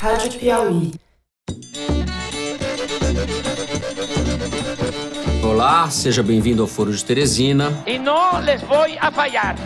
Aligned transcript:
Rádio 0.00 0.38
Piauí. 0.38 0.92
Olá, 5.42 5.90
seja 5.90 6.22
bem-vindo 6.22 6.62
ao 6.62 6.68
Foro 6.68 6.92
de 6.92 7.04
Teresina. 7.04 7.82
E 7.84 7.98
não 7.98 8.38
les 8.40 8.62
vou 8.62 8.86
a 9.00 9.10
falhar. 9.10 9.56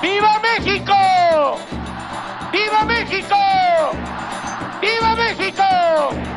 Viva 0.00 0.38
México! 0.40 0.92
Viva 2.50 2.84
México! 2.86 3.34
Viva 4.80 5.16
México! 5.16 6.33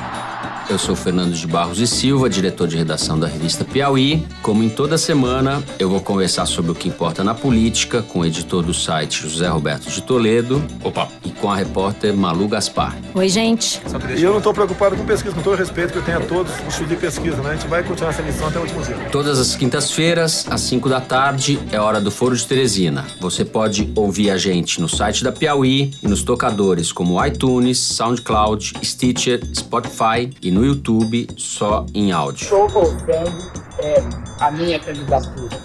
Eu 0.70 0.78
sou 0.78 0.98
Fernando 0.98 1.34
de 1.34 1.48
Barros 1.48 1.80
e 1.80 1.88
Silva, 1.88 2.30
diretor 2.30 2.68
de 2.68 2.76
redação 2.76 3.18
da 3.18 3.26
revista 3.26 3.64
Piauí. 3.64 4.28
Como 4.42 4.62
em 4.62 4.68
toda 4.68 4.98
semana, 4.98 5.64
eu 5.80 5.90
vou 5.90 6.02
conversar 6.02 6.46
sobre 6.46 6.72
o 6.72 6.76
que 6.76 6.90
importa 6.90 7.24
na 7.24 7.34
política 7.34 8.02
com 8.02 8.20
o 8.20 8.26
editor 8.26 8.62
do 8.62 8.74
site 8.74 9.22
José 9.22 9.48
Roberto 9.48 9.90
de 9.90 10.02
Toledo. 10.02 10.62
Opa! 10.84 11.08
E 11.24 11.30
com 11.30 11.50
a 11.50 11.56
repórter 11.56 12.14
Malu 12.14 12.50
Gaspar. 12.50 12.98
Oi, 13.16 13.30
gente. 13.30 13.82
E 14.18 14.22
eu 14.22 14.32
não 14.32 14.40
estou 14.40 14.54
preocupado 14.54 14.98
com 14.98 15.06
pesquisa, 15.06 15.34
com 15.34 15.42
todo 15.42 15.54
o 15.54 15.58
respeito 15.58 15.94
que 15.94 16.00
eu 16.00 16.04
tenho 16.04 16.18
a 16.18 16.22
todos 16.22 16.52
os 16.52 16.74
estudos 16.74 16.90
de 16.90 16.96
pesquisa, 16.98 17.38
né? 17.38 17.52
A 17.52 17.56
gente 17.56 17.68
vai 17.68 17.82
continuar 17.82 18.10
essa 18.10 18.22
missão 18.22 18.50
até 18.50 18.60
o 18.60 18.64
último 18.64 18.84
dia. 18.84 18.96
Todas 19.10 19.40
as 19.40 19.56
quintas-feiras, 19.56 20.46
às 20.50 20.60
5 20.62 20.90
da 20.90 21.00
tarde, 21.00 21.58
é 21.72 21.80
hora 21.80 22.02
do 22.02 22.12
Foro 22.12 22.36
de 22.36 22.46
Teresina. 22.46 23.06
Você 23.22 23.46
pode 23.46 23.90
ouvir 23.96 24.32
a 24.32 24.38
gente 24.38 24.82
no 24.82 24.90
site 24.90 25.24
da 25.24 25.32
Piauí 25.32 25.94
e 26.04 26.08
nos 26.10 26.24
tocadores 26.24 26.92
como 26.92 27.26
iTunes, 27.26 27.80
SoundCloud, 27.80 28.74
Stitcher, 28.84 29.42
Spotify 29.56 30.30
e 30.42 30.57
no 30.58 30.66
YouTube 30.66 31.28
só 31.38 31.86
em 31.94 32.12
áudio. 32.12 32.44
Estou 32.44 32.68
voltando 32.68 33.52
é, 33.80 34.04
a 34.40 34.50
minha 34.50 34.80
candidatura 34.80 35.56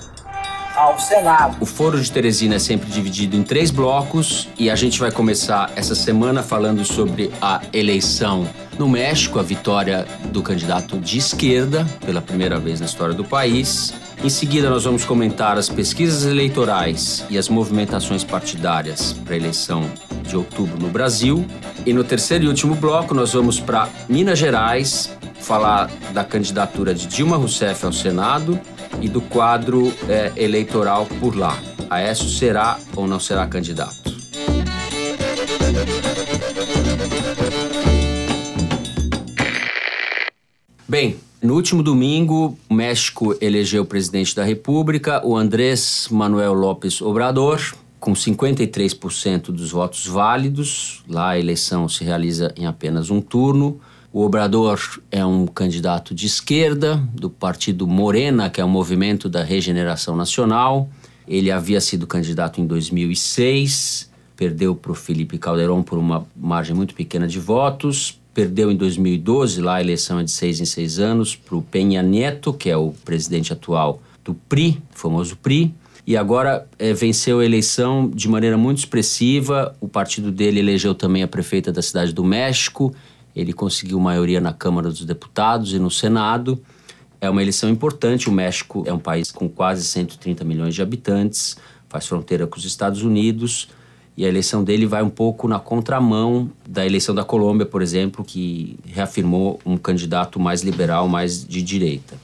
ao 0.76 0.98
Senado. 0.98 1.56
O 1.60 1.66
Foro 1.66 2.00
de 2.00 2.10
Teresina 2.10 2.56
é 2.56 2.58
sempre 2.58 2.90
dividido 2.90 3.34
em 3.34 3.42
três 3.42 3.70
blocos 3.70 4.48
e 4.58 4.70
a 4.70 4.76
gente 4.76 5.00
vai 5.00 5.10
começar 5.10 5.70
essa 5.76 5.94
semana 5.94 6.42
falando 6.42 6.84
sobre 6.84 7.30
a 7.40 7.62
eleição 7.72 8.46
no 8.78 8.88
México, 8.88 9.38
a 9.38 9.42
vitória 9.42 10.06
do 10.30 10.42
candidato 10.42 10.98
de 10.98 11.18
esquerda 11.18 11.86
pela 12.04 12.20
primeira 12.20 12.58
vez 12.58 12.80
na 12.80 12.86
história 12.86 13.14
do 13.14 13.24
país. 13.24 13.94
Em 14.22 14.30
seguida, 14.30 14.70
nós 14.70 14.84
vamos 14.84 15.04
comentar 15.04 15.58
as 15.58 15.68
pesquisas 15.68 16.24
eleitorais 16.24 17.24
e 17.28 17.36
as 17.36 17.48
movimentações 17.48 18.24
partidárias 18.24 19.14
para 19.24 19.34
a 19.34 19.36
eleição 19.36 19.90
de 20.22 20.36
outubro 20.36 20.78
no 20.78 20.88
Brasil. 20.88 21.44
E 21.84 21.92
no 21.92 22.04
terceiro 22.04 22.44
e 22.44 22.48
último 22.48 22.76
bloco, 22.76 23.12
nós 23.12 23.32
vamos 23.32 23.58
para 23.58 23.88
Minas 24.08 24.38
Gerais 24.38 25.10
falar 25.40 25.90
da 26.14 26.22
candidatura 26.22 26.94
de 26.94 27.08
Dilma 27.08 27.36
Rousseff 27.36 27.84
ao 27.84 27.92
Senado 27.92 28.58
e 29.00 29.08
do 29.08 29.20
quadro 29.20 29.92
é, 30.08 30.32
eleitoral 30.36 31.06
por 31.18 31.36
lá. 31.36 31.60
Aécio 31.90 32.28
será 32.28 32.78
ou 32.94 33.08
não 33.08 33.18
será 33.18 33.48
candidato? 33.48 34.12
Bem, 40.88 41.16
no 41.42 41.54
último 41.54 41.82
domingo, 41.82 42.56
o 42.68 42.74
México 42.74 43.36
elegeu 43.40 43.82
o 43.82 43.86
presidente 43.86 44.36
da 44.36 44.44
República, 44.44 45.20
o 45.26 45.36
Andrés 45.36 46.06
Manuel 46.08 46.52
López 46.52 47.02
Obrador, 47.02 47.60
com 48.02 48.14
53% 48.14 49.52
dos 49.52 49.70
votos 49.70 50.08
válidos. 50.08 51.04
Lá 51.08 51.30
a 51.30 51.38
eleição 51.38 51.88
se 51.88 52.02
realiza 52.02 52.52
em 52.56 52.66
apenas 52.66 53.10
um 53.10 53.20
turno. 53.20 53.80
O 54.12 54.24
Obrador 54.24 54.80
é 55.08 55.24
um 55.24 55.46
candidato 55.46 56.12
de 56.12 56.26
esquerda, 56.26 56.96
do 57.14 57.30
partido 57.30 57.86
Morena, 57.86 58.50
que 58.50 58.60
é 58.60 58.64
um 58.64 58.68
movimento 58.68 59.28
da 59.28 59.44
regeneração 59.44 60.16
nacional. 60.16 60.88
Ele 61.28 61.52
havia 61.52 61.80
sido 61.80 62.04
candidato 62.04 62.60
em 62.60 62.66
2006, 62.66 64.10
perdeu 64.36 64.74
para 64.74 64.90
o 64.90 64.96
Felipe 64.96 65.38
Calderón 65.38 65.84
por 65.84 65.96
uma 65.96 66.26
margem 66.36 66.74
muito 66.74 66.96
pequena 66.96 67.28
de 67.28 67.38
votos. 67.38 68.20
Perdeu 68.34 68.72
em 68.72 68.76
2012, 68.76 69.60
lá 69.60 69.76
a 69.76 69.80
eleição 69.80 70.18
é 70.18 70.24
de 70.24 70.30
seis 70.32 70.58
em 70.58 70.64
seis 70.64 70.98
anos, 70.98 71.36
para 71.36 71.54
o 71.54 71.62
Penha 71.62 72.02
Neto, 72.02 72.52
que 72.52 72.68
é 72.68 72.76
o 72.76 72.90
presidente 73.04 73.52
atual 73.52 74.02
do 74.24 74.34
PRI, 74.34 74.82
famoso 74.90 75.36
PRI 75.36 75.72
e 76.06 76.16
agora 76.16 76.66
é, 76.78 76.92
venceu 76.92 77.38
a 77.38 77.44
eleição 77.44 78.10
de 78.10 78.28
maneira 78.28 78.56
muito 78.58 78.78
expressiva. 78.78 79.76
O 79.80 79.86
partido 79.86 80.32
dele 80.32 80.58
elegeu 80.58 80.94
também 80.94 81.22
a 81.22 81.28
prefeita 81.28 81.70
da 81.70 81.80
cidade 81.80 82.12
do 82.12 82.24
México. 82.24 82.92
Ele 83.34 83.52
conseguiu 83.52 84.00
maioria 84.00 84.40
na 84.40 84.52
Câmara 84.52 84.88
dos 84.88 85.04
Deputados 85.04 85.72
e 85.72 85.78
no 85.78 85.90
Senado. 85.90 86.60
É 87.20 87.30
uma 87.30 87.40
eleição 87.40 87.70
importante. 87.70 88.28
O 88.28 88.32
México 88.32 88.82
é 88.84 88.92
um 88.92 88.98
país 88.98 89.30
com 89.30 89.48
quase 89.48 89.84
130 89.84 90.44
milhões 90.44 90.74
de 90.74 90.82
habitantes, 90.82 91.56
faz 91.88 92.06
fronteira 92.06 92.48
com 92.48 92.58
os 92.58 92.64
Estados 92.64 93.02
Unidos. 93.02 93.68
E 94.16 94.26
a 94.26 94.28
eleição 94.28 94.62
dele 94.62 94.86
vai 94.86 95.02
um 95.02 95.08
pouco 95.08 95.46
na 95.46 95.58
contramão 95.58 96.50
da 96.68 96.84
eleição 96.84 97.14
da 97.14 97.24
Colômbia, 97.24 97.64
por 97.64 97.80
exemplo, 97.80 98.24
que 98.24 98.76
reafirmou 98.84 99.60
um 99.64 99.76
candidato 99.76 100.38
mais 100.40 100.62
liberal, 100.62 101.08
mais 101.08 101.46
de 101.46 101.62
direita. 101.62 102.16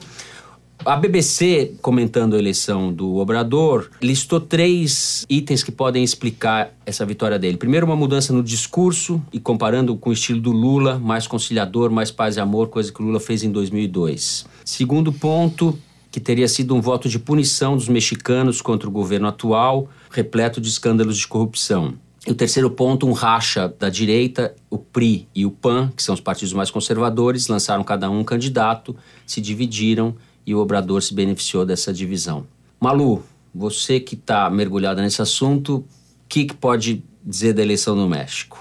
A 0.84 0.96
BBC, 0.96 1.74
comentando 1.82 2.36
a 2.36 2.38
eleição 2.38 2.92
do 2.92 3.16
Obrador, 3.16 3.90
listou 4.00 4.40
três 4.40 5.26
itens 5.28 5.62
que 5.62 5.72
podem 5.72 6.04
explicar 6.04 6.72
essa 6.86 7.04
vitória 7.04 7.38
dele. 7.38 7.56
Primeiro, 7.56 7.84
uma 7.84 7.96
mudança 7.96 8.32
no 8.32 8.42
discurso 8.42 9.20
e 9.32 9.40
comparando 9.40 9.96
com 9.96 10.10
o 10.10 10.12
estilo 10.12 10.40
do 10.40 10.52
Lula, 10.52 10.98
mais 10.98 11.26
conciliador, 11.26 11.90
mais 11.90 12.10
paz 12.10 12.36
e 12.36 12.40
amor, 12.40 12.68
coisa 12.68 12.92
que 12.92 13.02
o 13.02 13.04
Lula 13.04 13.18
fez 13.18 13.42
em 13.42 13.50
2002. 13.50 14.46
Segundo 14.64 15.12
ponto, 15.12 15.76
que 16.10 16.20
teria 16.20 16.48
sido 16.48 16.74
um 16.74 16.80
voto 16.80 17.08
de 17.08 17.18
punição 17.18 17.76
dos 17.76 17.88
mexicanos 17.88 18.62
contra 18.62 18.88
o 18.88 18.92
governo 18.92 19.26
atual, 19.26 19.88
repleto 20.10 20.60
de 20.60 20.68
escândalos 20.68 21.18
de 21.18 21.26
corrupção. 21.26 21.94
E 22.26 22.30
o 22.30 22.34
terceiro 22.34 22.70
ponto, 22.70 23.06
um 23.06 23.12
racha 23.12 23.74
da 23.78 23.88
direita, 23.88 24.54
o 24.68 24.76
PRI 24.76 25.26
e 25.34 25.46
o 25.46 25.50
PAN, 25.50 25.90
que 25.96 26.02
são 26.02 26.14
os 26.14 26.20
partidos 26.20 26.52
mais 26.52 26.70
conservadores, 26.70 27.48
lançaram 27.48 27.82
cada 27.82 28.10
um 28.10 28.20
um 28.20 28.24
candidato, 28.24 28.94
se 29.26 29.40
dividiram 29.40 30.14
e 30.48 30.54
o 30.54 30.60
Obrador 30.60 31.02
se 31.02 31.12
beneficiou 31.12 31.66
dessa 31.66 31.92
divisão. 31.92 32.46
Malu, 32.80 33.22
você 33.54 34.00
que 34.00 34.14
está 34.14 34.48
mergulhada 34.48 35.02
nesse 35.02 35.20
assunto, 35.20 35.76
o 35.76 35.84
que, 36.26 36.46
que 36.46 36.54
pode 36.54 37.04
dizer 37.22 37.52
da 37.52 37.60
eleição 37.60 37.94
no 37.94 38.08
México? 38.08 38.58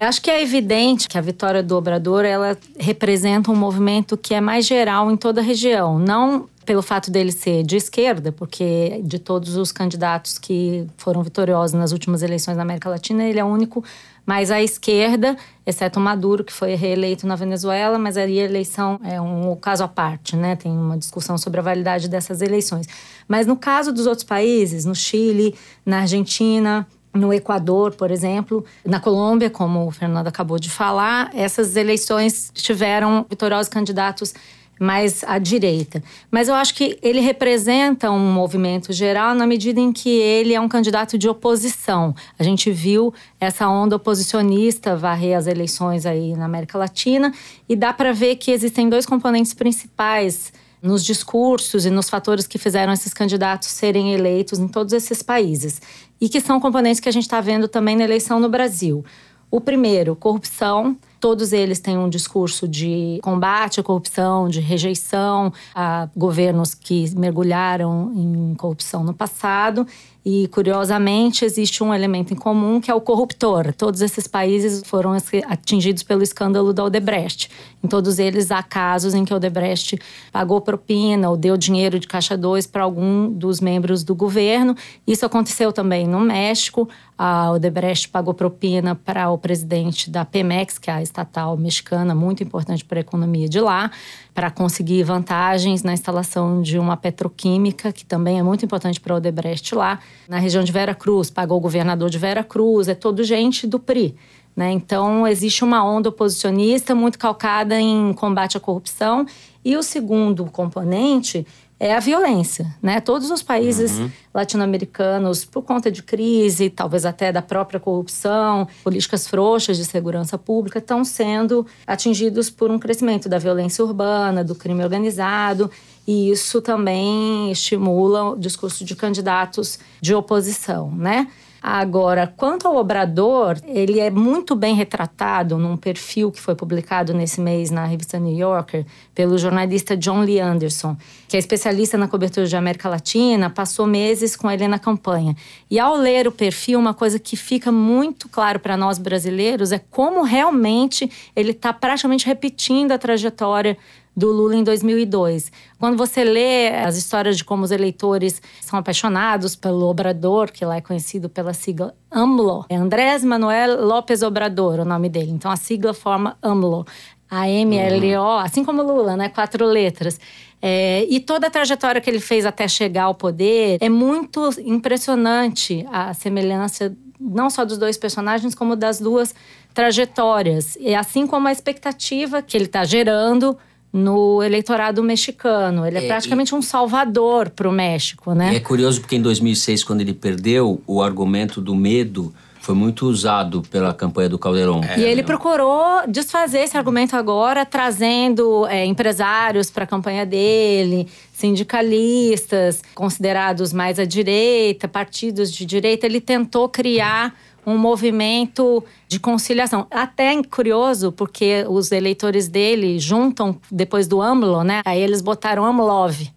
Acho 0.00 0.22
que 0.22 0.30
é 0.30 0.42
evidente 0.42 1.06
que 1.06 1.18
a 1.18 1.20
vitória 1.20 1.62
do 1.62 1.76
Obrador 1.76 2.24
ela 2.24 2.56
representa 2.78 3.50
um 3.50 3.54
movimento 3.54 4.16
que 4.16 4.32
é 4.32 4.40
mais 4.40 4.64
geral 4.64 5.10
em 5.10 5.18
toda 5.18 5.42
a 5.42 5.44
região, 5.44 5.98
não 5.98 6.48
pelo 6.64 6.80
fato 6.80 7.10
dele 7.10 7.32
ser 7.32 7.62
de 7.62 7.76
esquerda, 7.76 8.32
porque 8.32 9.02
de 9.04 9.18
todos 9.18 9.56
os 9.56 9.70
candidatos 9.70 10.38
que 10.38 10.86
foram 10.96 11.22
vitoriosos 11.22 11.74
nas 11.74 11.92
últimas 11.92 12.22
eleições 12.22 12.56
na 12.56 12.62
América 12.62 12.88
Latina, 12.88 13.24
ele 13.24 13.38
é 13.38 13.44
o 13.44 13.48
único 13.48 13.84
mais 14.28 14.50
à 14.50 14.60
esquerda, 14.62 15.38
exceto 15.64 15.98
Maduro, 15.98 16.44
que 16.44 16.52
foi 16.52 16.74
reeleito 16.74 17.26
na 17.26 17.34
Venezuela, 17.34 17.98
mas 17.98 18.18
aí 18.18 18.38
a 18.38 18.44
eleição 18.44 19.00
é 19.02 19.18
um 19.18 19.56
caso 19.56 19.82
à 19.82 19.88
parte, 19.88 20.36
né? 20.36 20.54
Tem 20.54 20.70
uma 20.70 20.98
discussão 20.98 21.38
sobre 21.38 21.60
a 21.60 21.62
validade 21.62 22.10
dessas 22.10 22.42
eleições. 22.42 22.86
Mas 23.26 23.46
no 23.46 23.56
caso 23.56 23.90
dos 23.90 24.06
outros 24.06 24.24
países, 24.24 24.84
no 24.84 24.94
Chile, 24.94 25.54
na 25.84 26.00
Argentina, 26.00 26.86
no 27.14 27.32
Equador, 27.32 27.94
por 27.94 28.10
exemplo, 28.10 28.62
na 28.84 29.00
Colômbia, 29.00 29.48
como 29.48 29.86
o 29.86 29.90
Fernando 29.90 30.26
acabou 30.26 30.58
de 30.58 30.68
falar, 30.68 31.30
essas 31.34 31.74
eleições 31.74 32.50
tiveram 32.52 33.24
vitoriosos 33.30 33.70
candidatos 33.70 34.34
mais 34.78 35.24
à 35.24 35.38
direita. 35.38 36.02
Mas 36.30 36.48
eu 36.48 36.54
acho 36.54 36.74
que 36.74 36.98
ele 37.02 37.20
representa 37.20 38.10
um 38.10 38.32
movimento 38.32 38.92
geral 38.92 39.34
na 39.34 39.46
medida 39.46 39.80
em 39.80 39.92
que 39.92 40.08
ele 40.08 40.54
é 40.54 40.60
um 40.60 40.68
candidato 40.68 41.18
de 41.18 41.28
oposição. 41.28 42.14
A 42.38 42.42
gente 42.42 42.70
viu 42.70 43.12
essa 43.40 43.68
onda 43.68 43.96
oposicionista 43.96 44.96
varrer 44.96 45.36
as 45.36 45.46
eleições 45.46 46.06
aí 46.06 46.34
na 46.34 46.44
América 46.44 46.78
Latina 46.78 47.32
e 47.68 47.74
dá 47.74 47.92
para 47.92 48.12
ver 48.12 48.36
que 48.36 48.50
existem 48.50 48.88
dois 48.88 49.06
componentes 49.06 49.54
principais 49.54 50.52
nos 50.80 51.04
discursos 51.04 51.84
e 51.84 51.90
nos 51.90 52.08
fatores 52.08 52.46
que 52.46 52.58
fizeram 52.58 52.92
esses 52.92 53.12
candidatos 53.12 53.68
serem 53.68 54.14
eleitos 54.14 54.58
em 54.58 54.68
todos 54.68 54.92
esses 54.92 55.22
países 55.22 55.82
e 56.20 56.28
que 56.28 56.40
são 56.40 56.60
componentes 56.60 57.00
que 57.00 57.08
a 57.08 57.12
gente 57.12 57.24
está 57.24 57.40
vendo 57.40 57.68
também 57.68 57.96
na 57.96 58.04
eleição 58.04 58.38
no 58.40 58.48
Brasil. 58.48 59.04
O 59.50 59.60
primeiro, 59.60 60.14
corrupção. 60.14 60.96
Todos 61.20 61.52
eles 61.52 61.80
têm 61.80 61.98
um 61.98 62.08
discurso 62.08 62.68
de 62.68 63.18
combate 63.22 63.80
à 63.80 63.82
corrupção, 63.82 64.48
de 64.48 64.60
rejeição 64.60 65.52
a 65.74 66.08
governos 66.16 66.74
que 66.74 67.12
mergulharam 67.16 68.12
em 68.14 68.54
corrupção 68.54 69.02
no 69.02 69.12
passado. 69.12 69.86
E, 70.24 70.48
curiosamente, 70.48 71.44
existe 71.44 71.82
um 71.82 71.94
elemento 71.94 72.34
em 72.34 72.36
comum 72.36 72.80
que 72.80 72.90
é 72.90 72.94
o 72.94 73.00
corruptor. 73.00 73.72
Todos 73.72 74.02
esses 74.02 74.26
países 74.26 74.82
foram 74.84 75.12
atingidos 75.46 76.02
pelo 76.02 76.22
escândalo 76.22 76.72
da 76.72 76.84
Odebrecht. 76.84 77.50
Em 77.82 77.86
todos 77.86 78.18
eles 78.18 78.50
há 78.50 78.62
casos 78.62 79.14
em 79.14 79.24
que 79.24 79.32
a 79.32 79.36
Odebrecht 79.36 79.98
pagou 80.32 80.60
propina 80.60 81.30
ou 81.30 81.36
deu 81.36 81.56
dinheiro 81.56 81.98
de 81.98 82.06
caixa 82.06 82.36
2 82.36 82.66
para 82.66 82.82
algum 82.82 83.30
dos 83.30 83.60
membros 83.60 84.02
do 84.02 84.14
governo. 84.14 84.76
Isso 85.06 85.24
aconteceu 85.24 85.72
também 85.72 86.06
no 86.06 86.20
México. 86.20 86.88
A 87.16 87.50
Odebrecht 87.52 88.08
pagou 88.08 88.34
propina 88.34 88.94
para 88.94 89.30
o 89.30 89.38
presidente 89.38 90.10
da 90.10 90.24
Pemex, 90.24 90.78
que 90.78 90.90
é 90.90 90.94
a 90.94 91.02
estatal 91.02 91.56
mexicana, 91.56 92.14
muito 92.14 92.42
importante 92.42 92.84
para 92.84 92.98
a 92.98 93.00
economia 93.00 93.48
de 93.48 93.60
lá, 93.60 93.90
para 94.38 94.52
conseguir 94.52 95.02
vantagens 95.02 95.82
na 95.82 95.92
instalação 95.92 96.62
de 96.62 96.78
uma 96.78 96.96
petroquímica, 96.96 97.92
que 97.92 98.06
também 98.06 98.38
é 98.38 98.42
muito 98.42 98.64
importante 98.64 99.00
para 99.00 99.16
Odebrecht 99.16 99.74
lá. 99.74 99.98
na 100.28 100.38
região 100.38 100.62
de 100.62 100.70
Vera 100.70 100.94
Cruz, 100.94 101.28
pagou 101.28 101.58
o 101.58 101.60
governador 101.60 102.08
de 102.08 102.18
Vera 102.18 102.44
Cruz, 102.44 102.86
é 102.86 102.94
todo 102.94 103.24
gente 103.24 103.66
do 103.66 103.80
PRI. 103.80 104.14
Né? 104.54 104.70
Então, 104.70 105.26
existe 105.26 105.64
uma 105.64 105.84
onda 105.84 106.10
oposicionista 106.10 106.94
muito 106.94 107.18
calcada 107.18 107.80
em 107.80 108.12
combate 108.12 108.56
à 108.56 108.60
corrupção. 108.60 109.26
E 109.64 109.76
o 109.76 109.82
segundo 109.82 110.44
componente 110.44 111.44
é 111.80 111.94
a 111.94 112.00
violência, 112.00 112.74
né? 112.82 113.00
Todos 113.00 113.30
os 113.30 113.42
países 113.42 113.98
uhum. 113.98 114.10
latino-americanos, 114.34 115.44
por 115.44 115.62
conta 115.62 115.90
de 115.92 116.02
crise, 116.02 116.70
talvez 116.70 117.04
até 117.06 117.30
da 117.30 117.40
própria 117.40 117.78
corrupção, 117.78 118.66
políticas 118.82 119.28
frouxas 119.28 119.76
de 119.76 119.84
segurança 119.84 120.36
pública, 120.36 120.80
estão 120.80 121.04
sendo 121.04 121.64
atingidos 121.86 122.50
por 122.50 122.70
um 122.70 122.78
crescimento 122.78 123.28
da 123.28 123.38
violência 123.38 123.84
urbana, 123.84 124.42
do 124.42 124.56
crime 124.56 124.82
organizado, 124.82 125.70
e 126.06 126.30
isso 126.30 126.60
também 126.60 127.52
estimula 127.52 128.30
o 128.30 128.36
discurso 128.36 128.84
de 128.84 128.96
candidatos 128.96 129.78
de 130.00 130.14
oposição, 130.14 130.90
né? 130.90 131.28
Agora, 131.62 132.32
quanto 132.36 132.68
ao 132.68 132.76
Obrador, 132.76 133.56
ele 133.66 133.98
é 133.98 134.10
muito 134.10 134.54
bem 134.54 134.74
retratado 134.74 135.58
num 135.58 135.76
perfil 135.76 136.30
que 136.30 136.40
foi 136.40 136.54
publicado 136.54 137.12
nesse 137.12 137.40
mês 137.40 137.70
na 137.70 137.84
revista 137.84 138.18
New 138.18 138.36
Yorker 138.36 138.86
pelo 139.14 139.36
jornalista 139.36 139.96
John 139.96 140.22
Lee 140.22 140.38
Anderson, 140.38 140.96
que 141.26 141.36
é 141.36 141.38
especialista 141.38 141.98
na 141.98 142.06
cobertura 142.06 142.46
de 142.46 142.56
América 142.56 142.88
Latina, 142.88 143.50
passou 143.50 143.86
meses 143.86 144.36
com 144.36 144.50
ele 144.50 144.68
na 144.68 144.78
campanha. 144.78 145.36
E 145.70 145.78
ao 145.78 145.96
ler 145.96 146.28
o 146.28 146.32
perfil, 146.32 146.78
uma 146.78 146.94
coisa 146.94 147.18
que 147.18 147.36
fica 147.36 147.72
muito 147.72 148.28
claro 148.28 148.60
para 148.60 148.76
nós 148.76 148.98
brasileiros 148.98 149.72
é 149.72 149.78
como 149.78 150.22
realmente 150.22 151.10
ele 151.34 151.50
está 151.50 151.72
praticamente 151.72 152.26
repetindo 152.26 152.92
a 152.92 152.98
trajetória 152.98 153.76
do 154.18 154.32
Lula 154.32 154.56
em 154.56 154.64
2002. 154.64 155.52
Quando 155.78 155.96
você 155.96 156.24
lê 156.24 156.70
as 156.70 156.96
histórias 156.96 157.36
de 157.36 157.44
como 157.44 157.62
os 157.62 157.70
eleitores 157.70 158.42
são 158.60 158.76
apaixonados 158.76 159.54
pelo 159.54 159.86
Obrador, 159.86 160.50
que 160.50 160.64
lá 160.64 160.76
é 160.76 160.80
conhecido 160.80 161.28
pela 161.28 161.54
sigla 161.54 161.94
AMLO, 162.10 162.66
é 162.68 162.74
Andrés 162.74 163.22
Manuel 163.22 163.84
López 163.84 164.22
Obrador 164.22 164.80
o 164.80 164.84
nome 164.84 165.08
dele. 165.08 165.30
Então 165.30 165.50
a 165.50 165.56
sigla 165.56 165.94
forma 165.94 166.36
AMLO. 166.42 166.84
A-M-L-O, 167.30 168.22
uhum. 168.22 168.38
assim 168.38 168.64
como 168.64 168.82
Lula, 168.82 169.14
né? 169.14 169.28
Quatro 169.28 169.66
letras. 169.66 170.18
É, 170.62 171.04
e 171.10 171.20
toda 171.20 171.46
a 171.46 171.50
trajetória 171.50 172.00
que 172.00 172.08
ele 172.08 172.20
fez 172.20 172.46
até 172.46 172.66
chegar 172.66 173.04
ao 173.04 173.14
poder 173.14 173.76
é 173.80 173.88
muito 173.90 174.48
impressionante 174.64 175.86
a 175.92 176.14
semelhança 176.14 176.96
não 177.20 177.50
só 177.50 177.64
dos 177.64 177.76
dois 177.76 177.98
personagens, 177.98 178.54
como 178.54 178.74
das 178.74 178.98
duas 178.98 179.34
trajetórias. 179.74 180.76
E 180.80 180.94
assim 180.94 181.26
como 181.26 181.48
a 181.48 181.52
expectativa 181.52 182.40
que 182.40 182.56
ele 182.56 182.64
está 182.64 182.84
gerando 182.84 183.58
no 183.92 184.42
eleitorado 184.42 185.02
mexicano. 185.02 185.86
Ele 185.86 185.98
é, 185.98 186.04
é 186.04 186.08
praticamente 186.08 186.52
e... 186.52 186.56
um 186.56 186.62
salvador 186.62 187.50
para 187.50 187.68
o 187.68 187.72
México, 187.72 188.34
né? 188.34 188.54
É 188.54 188.60
curioso 188.60 189.00
porque 189.00 189.16
em 189.16 189.22
2006, 189.22 189.84
quando 189.84 190.00
ele 190.00 190.14
perdeu, 190.14 190.80
o 190.86 191.02
argumento 191.02 191.60
do 191.60 191.74
medo 191.74 192.32
foi 192.60 192.74
muito 192.74 193.06
usado 193.06 193.62
pela 193.62 193.94
campanha 193.94 194.28
do 194.28 194.38
Caldeirão. 194.38 194.82
É, 194.84 195.00
e 195.00 195.02
ele 195.02 195.22
procurou 195.22 196.02
desfazer 196.06 196.58
esse 196.58 196.76
argumento 196.76 197.16
agora, 197.16 197.64
trazendo 197.64 198.66
é, 198.66 198.84
empresários 198.84 199.70
para 199.70 199.84
a 199.84 199.86
campanha 199.86 200.26
dele, 200.26 201.08
sindicalistas 201.32 202.82
considerados 202.94 203.72
mais 203.72 203.98
à 203.98 204.04
direita, 204.04 204.86
partidos 204.86 205.50
de 205.50 205.64
direita. 205.64 206.04
Ele 206.04 206.20
tentou 206.20 206.68
criar 206.68 207.34
um 207.66 207.76
movimento 207.76 208.84
de 209.06 209.20
conciliação. 209.20 209.86
Até 209.90 210.42
curioso, 210.42 211.12
porque 211.12 211.64
os 211.68 211.92
eleitores 211.92 212.48
dele 212.48 212.98
juntam 212.98 213.58
depois 213.70 214.06
do 214.06 214.20
AMLO, 214.22 214.62
né? 214.62 214.80
Aí 214.84 215.00
eles 215.00 215.20
botaram 215.20 215.64
AMLOV. 215.64 216.30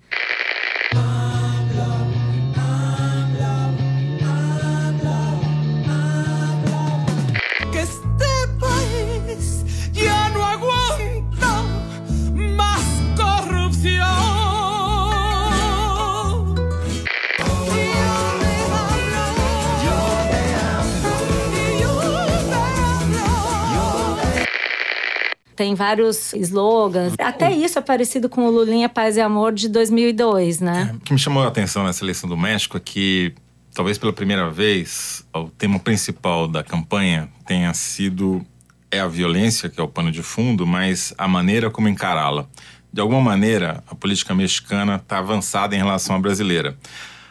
Tem 25.61 25.75
vários 25.75 26.33
slogans. 26.33 27.13
Até 27.19 27.51
isso 27.51 27.77
é 27.77 27.81
parecido 27.83 28.27
com 28.27 28.47
o 28.47 28.49
Lulinha 28.49 28.89
Paz 28.89 29.15
e 29.15 29.21
Amor 29.21 29.53
de 29.53 29.69
2002, 29.69 30.59
né? 30.59 30.89
É, 30.91 30.95
o 30.95 30.99
que 30.99 31.13
me 31.13 31.19
chamou 31.19 31.43
a 31.43 31.47
atenção 31.47 31.83
nessa 31.83 32.03
eleição 32.03 32.27
do 32.27 32.35
México 32.35 32.77
é 32.77 32.79
que, 32.79 33.31
talvez 33.71 33.99
pela 33.99 34.11
primeira 34.11 34.49
vez, 34.49 35.23
o 35.31 35.49
tema 35.49 35.77
principal 35.77 36.47
da 36.47 36.63
campanha 36.63 37.29
tenha 37.45 37.71
sido 37.75 38.43
é 38.89 38.99
a 38.99 39.07
violência, 39.07 39.69
que 39.69 39.79
é 39.79 39.83
o 39.83 39.87
pano 39.87 40.11
de 40.11 40.23
fundo, 40.23 40.65
mas 40.65 41.13
a 41.15 41.27
maneira 41.27 41.69
como 41.69 41.87
encará-la. 41.87 42.47
De 42.91 42.99
alguma 42.99 43.21
maneira, 43.21 43.83
a 43.87 43.93
política 43.93 44.33
mexicana 44.33 44.95
está 44.95 45.19
avançada 45.19 45.75
em 45.75 45.77
relação 45.77 46.15
à 46.15 46.19
brasileira. 46.19 46.75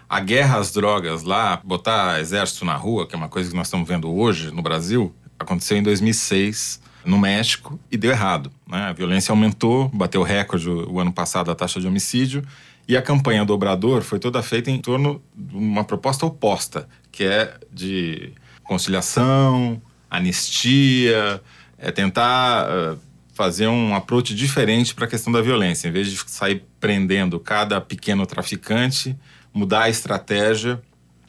A 0.09 0.21
guerra 0.21 0.59
às 0.59 0.71
drogas 0.71 1.25
lá, 1.25 1.61
botar 1.65 2.21
exército 2.21 2.65
na 2.65 2.77
rua, 2.77 3.09
que 3.09 3.15
é 3.17 3.19
uma 3.19 3.29
coisa 3.29 3.51
que 3.51 3.57
nós 3.57 3.67
estamos 3.67 3.89
vendo 3.89 4.09
hoje 4.09 4.53
no 4.53 4.63
Brasil, 4.63 5.13
aconteceu 5.37 5.77
em 5.77 5.83
2006 5.83 6.90
no 7.05 7.19
México 7.19 7.79
e 7.91 7.97
deu 7.97 8.11
errado. 8.11 8.51
Né? 8.67 8.79
A 8.79 8.93
violência 8.93 9.33
aumentou, 9.33 9.89
bateu 9.89 10.23
recorde 10.23 10.69
o, 10.69 11.01
ano 11.01 11.13
passado 11.13 11.51
a 11.51 11.55
taxa 11.55 11.81
de 11.81 11.87
homicídio 11.87 12.45
e 12.87 12.97
a 12.97 13.03
campanha 13.03 13.45
do 13.45 13.53
Obrador 13.53 14.03
foi 14.03 14.19
toda 14.19 14.43
feita 14.43 14.71
em 14.71 14.79
torno 14.81 15.23
de 15.35 15.57
uma 15.57 15.85
proposta 15.85 16.27
oposta, 16.27 16.89
que 17.13 17.25
é 17.25 17.55
de 17.73 18.33
conciliação, 18.65 19.81
anistia, 20.11 21.41
é 21.79 21.91
tentar 21.91 22.69
uh, 22.69 22.99
fazer 23.33 23.69
um 23.69 23.95
approach 23.95 24.35
diferente 24.35 24.95
para 24.95 25.07
a 25.07 25.09
questão 25.09 25.33
da 25.33 25.41
violência. 25.41 25.89
Em 25.89 25.93
vez 25.93 26.11
de 26.11 26.19
sair 26.27 26.65
prendendo 26.79 27.39
cada 27.41 27.81
pequeno 27.81 28.27
traficante, 28.27 29.17
mudar 29.53 29.85
a 29.85 29.89
estratégia 29.89 30.81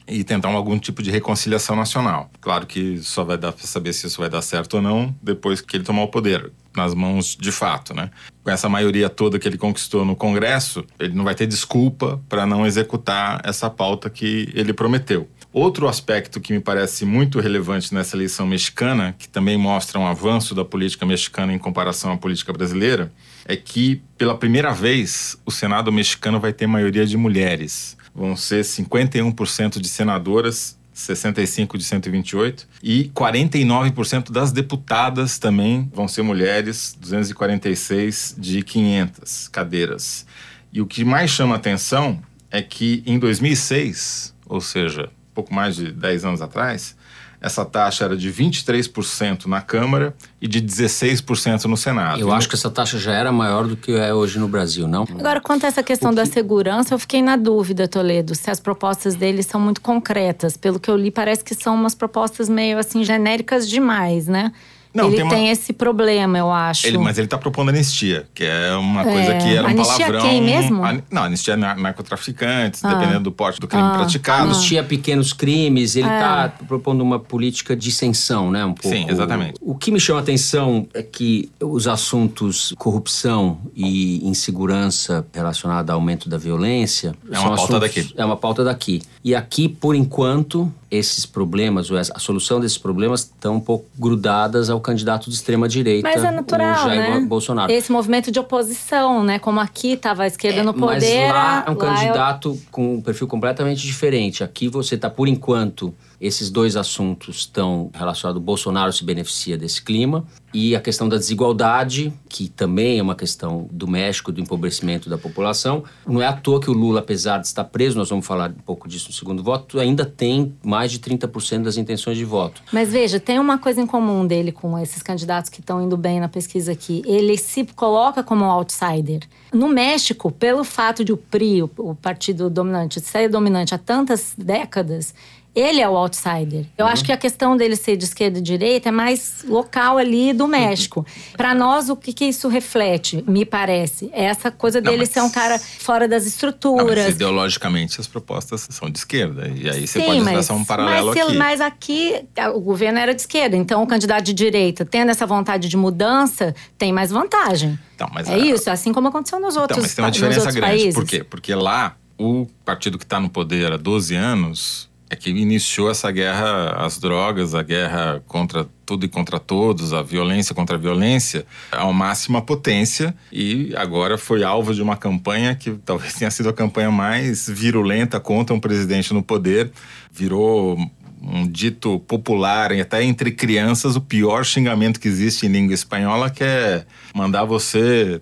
e 0.08 0.24
tentar 0.24 0.50
algum 0.50 0.78
tipo 0.78 1.02
de 1.02 1.12
reconciliação 1.12 1.76
nacional. 1.76 2.30
Claro 2.40 2.66
que 2.66 3.00
só 3.00 3.24
vai 3.24 3.38
dar 3.38 3.52
para 3.52 3.66
saber 3.66 3.94
se 3.94 4.08
isso 4.08 4.20
vai 4.20 4.30
dar 4.30 4.42
certo 4.42 4.76
ou 4.76 4.82
não 4.82 5.16
depois 5.22 5.62
que 5.62 5.78
ele 5.78 5.84
tomar 5.84 6.04
o 6.04 6.08
poder 6.08 6.52
nas 6.76 6.94
mãos 6.94 7.36
de 7.40 7.52
fato, 7.52 7.94
né? 7.94 8.10
Com 8.44 8.50
essa 8.50 8.70
maioria 8.70 9.10
toda 9.10 9.38
que 9.38 9.48
ele 9.48 9.58
conquistou 9.58 10.06
no 10.06 10.16
Congresso, 10.16 10.86
ele 11.00 11.14
não 11.14 11.24
vai 11.24 11.36
ter 11.36 11.46
desculpa 11.46 12.22
para 12.30 12.46
não 12.46 12.66
executar 12.66 13.42
essa 13.44 13.70
pauta 13.70 14.10
que 14.10 14.50
ele 14.54 14.74
prometeu. 14.74 15.30
Outro 15.54 15.90
aspecto 15.90 16.40
que 16.40 16.54
me 16.54 16.62
parece 16.62 17.04
muito 17.04 17.42
relevante 17.42 17.94
nessa 17.94 18.16
eleição 18.16 18.48
mexicana, 18.48 19.14
que 19.20 19.28
também 19.28 19.58
mostra 19.58 20.00
um 20.00 20.08
avanço 20.08 20.56
da 20.56 20.64
política 20.64 21.06
mexicana 21.06 21.54
em 21.54 21.58
comparação 21.58 22.14
à 22.14 22.18
política 22.18 22.54
brasileira, 22.54 23.12
é 23.46 23.58
que, 23.58 24.02
pela 24.18 24.38
primeira 24.38 24.72
vez, 24.72 25.38
o 25.46 25.52
Senado 25.52 25.92
mexicano 25.92 26.40
vai 26.40 26.54
ter 26.54 26.68
maioria 26.68 27.06
de 27.06 27.18
mulheres 27.18 27.98
vão 28.14 28.36
ser 28.36 28.62
51% 28.62 29.80
de 29.80 29.88
senadoras 29.88 30.78
65 30.94 31.78
de 31.78 31.84
128 31.84 32.68
e 32.84 33.12
49% 33.16 34.32
das 34.32 34.52
deputadas 34.52 35.40
também 35.40 35.90
vão 35.94 36.08
ser 36.08 36.22
mulheres, 36.22 36.98
246 37.00 38.36
de 38.38 38.62
500 38.62 39.48
cadeiras. 39.48 40.26
E 40.72 40.82
o 40.82 40.86
que 40.86 41.04
mais 41.04 41.32
chama 41.32 41.56
atenção 41.56 42.22
é 42.50 42.62
que 42.62 43.04
em 43.06 43.18
2006, 43.18 44.36
ou 44.46 44.62
seja, 44.62 45.10
pouco 45.34 45.54
mais 45.54 45.76
de 45.76 45.92
10 45.92 46.26
anos 46.26 46.42
atrás, 46.42 46.96
essa 47.42 47.66
taxa 47.66 48.06
era 48.06 48.16
de 48.16 48.32
23% 48.32 49.48
na 49.48 49.62
Câmara 49.62 50.14
e 50.40 50.48
de 50.48 50.62
16% 50.62 51.66
no 51.66 51.76
Senado. 51.76 52.22
Eu 52.22 52.32
acho 52.32 52.48
que 52.48 52.54
essa 52.54 52.70
taxa 52.70 53.00
já 53.00 53.14
era 53.14 53.32
maior 53.32 53.68
do 53.68 53.76
que 53.76 53.94
é 53.94 54.14
hoje 54.14 54.38
no 54.38 54.48
Brasil, 54.48 54.88
não? 54.88 55.08
Agora, 55.20 55.42
quanto 55.42 55.66
a 55.66 55.68
essa 55.68 55.82
questão 55.82 56.12
que... 56.12 56.18
da 56.18 56.26
segurança, 56.26 56.94
eu 56.94 57.00
fiquei 57.00 57.22
na 57.22 57.36
dúvida, 57.36 57.88
Toledo, 57.88 58.36
se 58.36 58.52
as 58.52 58.60
propostas 58.60 59.16
dele 59.16 59.42
são 59.42 59.60
muito 59.60 59.82
concretas. 59.82 60.56
Pelo 60.56 60.80
que 60.80 60.90
eu 60.90 60.96
li, 60.96 61.10
parece 61.10 61.44
que 61.44 61.56
são 61.56 61.74
umas 61.74 61.96
propostas 61.96 62.48
meio 62.48 62.78
assim 62.78 63.04
genéricas 63.04 63.68
demais, 63.68 64.28
né? 64.28 64.52
Não, 64.94 65.08
ele 65.08 65.16
tem, 65.16 65.26
uma... 65.26 65.34
tem, 65.34 65.50
esse 65.50 65.72
problema, 65.72 66.38
eu 66.38 66.52
acho. 66.52 66.86
Ele, 66.86 66.98
mas 66.98 67.18
ele 67.18 67.26
está 67.26 67.38
propondo 67.38 67.70
anistia, 67.70 68.28
que 68.34 68.44
é 68.44 68.74
uma 68.76 69.04
coisa 69.04 69.34
é. 69.34 69.38
que 69.38 69.56
era 69.56 69.68
um 69.68 69.72
anistia 69.72 70.06
palavrão. 70.06 70.22
Quem 70.22 70.42
mesmo? 70.42 70.82
Não, 71.10 71.24
anistia 71.24 71.56
narcotraficantes, 71.56 72.84
ah. 72.84 72.94
dependendo 72.94 73.24
do 73.24 73.32
porte 73.32 73.60
do 73.60 73.68
crime 73.68 73.84
ah. 73.84 73.94
praticado. 73.98 74.52
Anistia 74.52 74.84
pequenos 74.84 75.34
crimes, 75.34 75.96
ele 75.96 76.08
está 76.08 76.54
é. 76.62 76.66
propondo 76.66 77.02
uma 77.02 77.20
política 77.20 77.76
de 77.76 77.90
isenção, 77.90 78.52
né? 78.52 78.66
Um 78.66 78.74
pouco. 78.74 78.96
Sim, 78.96 79.06
exatamente. 79.10 79.54
O 79.62 79.76
que 79.76 79.92
me 79.92 80.00
chama 80.00 80.20
a 80.20 80.24
atenção 80.24 80.88
é 80.94 81.02
que 81.02 81.50
os 81.60 81.88
assuntos 81.88 82.74
corrupção 82.78 83.60
e 83.76 84.28
insegurança 84.28 85.26
relacionada 85.34 85.94
ao 85.94 86.00
aumento 86.00 86.28
da 86.28 86.38
violência. 86.38 87.16
É 87.32 87.40
uma 87.40 87.56
pauta 87.56 87.62
assuntos, 87.64 87.80
daqui. 87.80 88.14
É 88.18 88.26
uma 88.26 88.38
pauta 88.38 88.64
daqui. 88.64 89.02
E 89.24 89.36
aqui, 89.36 89.70
por 89.70 89.96
enquanto, 89.96 90.72
esses 90.92 91.26
problemas, 91.26 91.90
ou 91.90 91.98
a 91.98 92.20
solução 92.20 92.60
desses 92.60 92.78
problemas, 92.78 93.22
estão 93.22 93.56
um 93.56 93.60
pouco 93.62 93.86
grudadas 93.98 94.70
ao 94.70 94.82
candidato 94.82 95.30
de 95.30 95.36
extrema 95.38 95.68
direita, 95.68 96.08
Mas 96.08 96.22
é 96.22 96.30
natural, 96.30 96.86
o 96.86 96.90
Jair 96.90 97.22
né? 97.22 97.26
Bolsonaro. 97.26 97.72
Esse 97.72 97.90
movimento 97.92 98.30
de 98.30 98.38
oposição, 98.38 99.24
né? 99.24 99.40
Como 99.40 99.62
aqui 99.62 99.94
estava 99.94 100.24
a 100.24 100.28
esquerda 100.28 100.64
no 100.64 100.74
Mas 100.74 101.02
poder. 101.02 101.32
lá 101.32 101.64
é 101.66 101.72
um 101.72 101.74
é 101.74 101.78
candidato 101.78 102.60
com 102.70 102.96
um 102.96 103.02
perfil 103.02 103.26
completamente 103.26 103.82
diferente. 103.82 104.44
Aqui 104.44 104.68
você 104.68 104.96
está, 104.96 105.10
por 105.10 105.30
enquanto, 105.30 105.94
esses 106.22 106.52
dois 106.52 106.78
assuntos 106.78 107.38
estão 107.38 107.90
relacionados. 107.94 108.40
O 108.40 108.44
Bolsonaro 108.44 108.94
se 108.94 109.04
beneficia 109.04 109.58
desse 109.58 109.82
clima 109.82 110.24
e 110.54 110.76
a 110.76 110.80
questão 110.80 111.10
da 111.10 111.18
desigualdade, 111.18 112.14
que 112.30 112.48
também 112.48 113.00
é 113.00 113.02
uma 113.02 113.16
questão 113.16 113.68
do 113.72 113.88
México, 113.88 114.32
do 114.32 114.40
empobrecimento 114.40 115.10
da 115.10 115.18
população. 115.18 115.84
Não 116.06 116.22
é 116.22 116.28
à 116.28 116.34
toa 116.34 116.60
que 116.60 116.70
o 116.70 116.74
Lula, 116.74 117.00
apesar 117.00 117.40
de 117.40 117.48
estar 117.48 117.64
preso, 117.64 117.98
nós 117.98 118.10
vamos 118.10 118.26
falar 118.26 118.52
um 118.52 118.62
pouco 118.66 118.88
disso 118.88 119.08
no 119.08 119.14
segundo 119.14 119.42
voto, 119.42 119.80
ainda 119.80 120.06
tem 120.06 120.54
mais 120.64 120.92
de 120.92 121.00
30% 121.00 121.64
das 121.64 121.78
intenções 121.78 122.18
de 122.18 122.26
voto. 122.26 122.62
Mas 122.72 122.92
veja, 122.92 123.20
tem 123.20 123.40
uma 123.40 123.58
coisa 123.58 123.82
em 123.82 123.88
comum 123.88 124.28
dele 124.28 124.52
com 124.52 124.78
esses 124.78 125.02
candidatos 125.02 125.50
que 125.50 125.60
estão 125.60 125.82
indo 125.82 125.98
bem 125.98 126.20
na 126.20 126.28
pesquisa 126.28 126.72
aqui. 126.72 127.02
Ele 127.06 127.38
se 127.38 127.66
coloca 127.76 128.22
como 128.22 128.46
um 128.46 128.52
outsider. 128.52 129.22
No 129.52 129.68
México, 129.68 130.32
pelo 130.32 130.64
fato 130.64 131.04
de 131.04 131.12
o 131.12 131.18
PRI, 131.18 131.64
o, 131.64 131.96
partido 131.96 132.50
dominante, 132.50 133.00
ser 133.00 133.30
dominante 133.30 133.74
há 133.74 133.78
tantas 133.78 134.34
décadas, 134.38 135.14
ele 135.54 135.82
é 135.82 135.90
o 135.90 135.98
outsider. 135.98 136.66
Eu 136.78 136.86
acho 136.86 137.04
que 137.04 137.12
a 137.12 137.18
questão 137.18 137.58
dele 137.58 137.76
ser 137.76 137.98
de 137.98 138.06
esquerda 138.06 138.40
e 138.40 138.42
direita 138.42 138.90
é 138.90 138.92
mais 138.92 139.44
local 139.48 139.98
ali 139.98 140.32
do 140.32 140.48
México. 140.48 141.06
Para 141.36 141.54
nós, 141.54 141.90
o 141.90 141.96
que, 141.96 142.14
que 142.14 142.26
isso 142.26 142.48
reflete, 142.48 143.24
me 143.28 143.46
parece? 143.46 144.10
É 144.14 144.24
essa 144.26 144.50
coisa 144.50 144.80
Não, 144.80 144.90
dele 144.90 145.04
mas- 145.04 145.10
ser 145.10 145.22
um 145.22 145.30
cara 145.30 145.60
fora 145.60 146.08
das 146.08 146.24
Não, 146.24 146.30
estruturas. 146.30 147.06
mas 147.06 147.16
ideologicamente 147.16 148.00
as 148.00 148.08
propostas 148.08 148.68
são 148.72 148.90
de 148.90 148.98
esquerda. 149.00 149.48
E 149.54 149.70
aí 149.70 149.86
você 149.88 150.00
Sim, 150.00 150.06
pode 150.06 150.24
traçar 150.24 150.56
um 150.56 150.64
paralelo 150.64 151.08
mas, 151.14 151.26
aqui. 151.28 151.38
mas 151.38 151.62
aqui 151.62 152.26
o 152.56 152.60
governo 152.62 153.00
era 153.00 153.14
de 153.14 153.22
esquerda, 153.22 153.58
então 153.58 153.84
o 153.84 153.88
candidato 153.88 154.24
de 154.24 154.34
direita, 154.34 154.86
tendo 154.86 155.10
essa 155.12 155.26
vontade 155.26 155.68
de 155.68 155.76
mudança, 155.78 156.56
tem 156.78 156.94
mais 156.94 157.12
vantagem. 157.12 157.78
Então, 157.96 158.10
mas 158.14 158.30
é 158.30 158.34
a- 158.36 158.38
isso, 158.38 158.70
assim 158.70 158.94
como 158.94 159.10
aconteceu 159.10 159.40
nos 159.40 159.58
outros, 159.58 159.78
Então, 159.78 159.82
mas 159.84 159.94
tem 159.96 160.04
uma 160.06 160.12
diferença 160.12 160.52
grande. 160.52 160.62
países. 160.62 160.94
Por 160.96 161.06
quê? 161.06 161.24
Porque 161.24 161.54
lá, 161.54 161.96
o 162.18 162.48
partido 162.64 162.98
que 162.98 163.04
está 163.04 163.20
no 163.20 163.30
poder 163.30 163.72
há 163.74 163.78
12 163.78 164.16
anos 164.16 164.90
é 165.12 165.16
que 165.16 165.30
iniciou 165.30 165.92
essa 165.92 166.10
guerra 166.10 166.70
às 166.86 166.98
drogas, 166.98 167.54
a 167.54 167.62
guerra 167.62 168.24
contra 168.28 168.66
tudo 168.86 169.06
e 169.06 169.10
contra 169.10 169.40
todos, 169.40 169.92
a 169.94 170.02
violência 170.02 170.56
contra 170.56 170.78
a 170.78 170.80
violência, 170.80 171.46
ao 171.70 171.92
máxima 171.92 172.42
potência. 172.42 173.14
E 173.32 173.74
agora 173.76 174.18
foi 174.18 174.42
alvo 174.42 174.74
de 174.74 174.82
uma 174.82 174.96
campanha 174.96 175.54
que 175.54 175.72
talvez 175.86 176.14
tenha 176.14 176.32
sido 176.32 176.48
a 176.48 176.54
campanha 176.54 176.90
mais 176.90 177.50
virulenta 177.50 178.22
contra 178.22 178.56
um 178.56 178.60
presidente 178.60 179.14
no 179.14 179.22
poder. 179.22 179.72
Virou 180.14 180.78
um 181.22 181.46
dito 181.48 182.00
popular, 182.00 182.72
até 182.72 183.04
entre 183.04 183.32
crianças, 183.32 183.96
o 183.96 184.02
pior 184.02 184.44
xingamento 184.44 185.00
que 185.00 185.08
existe 185.08 185.46
em 185.46 185.50
língua 185.50 185.74
espanhola, 185.76 186.30
que 186.32 186.44
é 186.44 186.84
mandar 187.14 187.44
você 187.46 188.20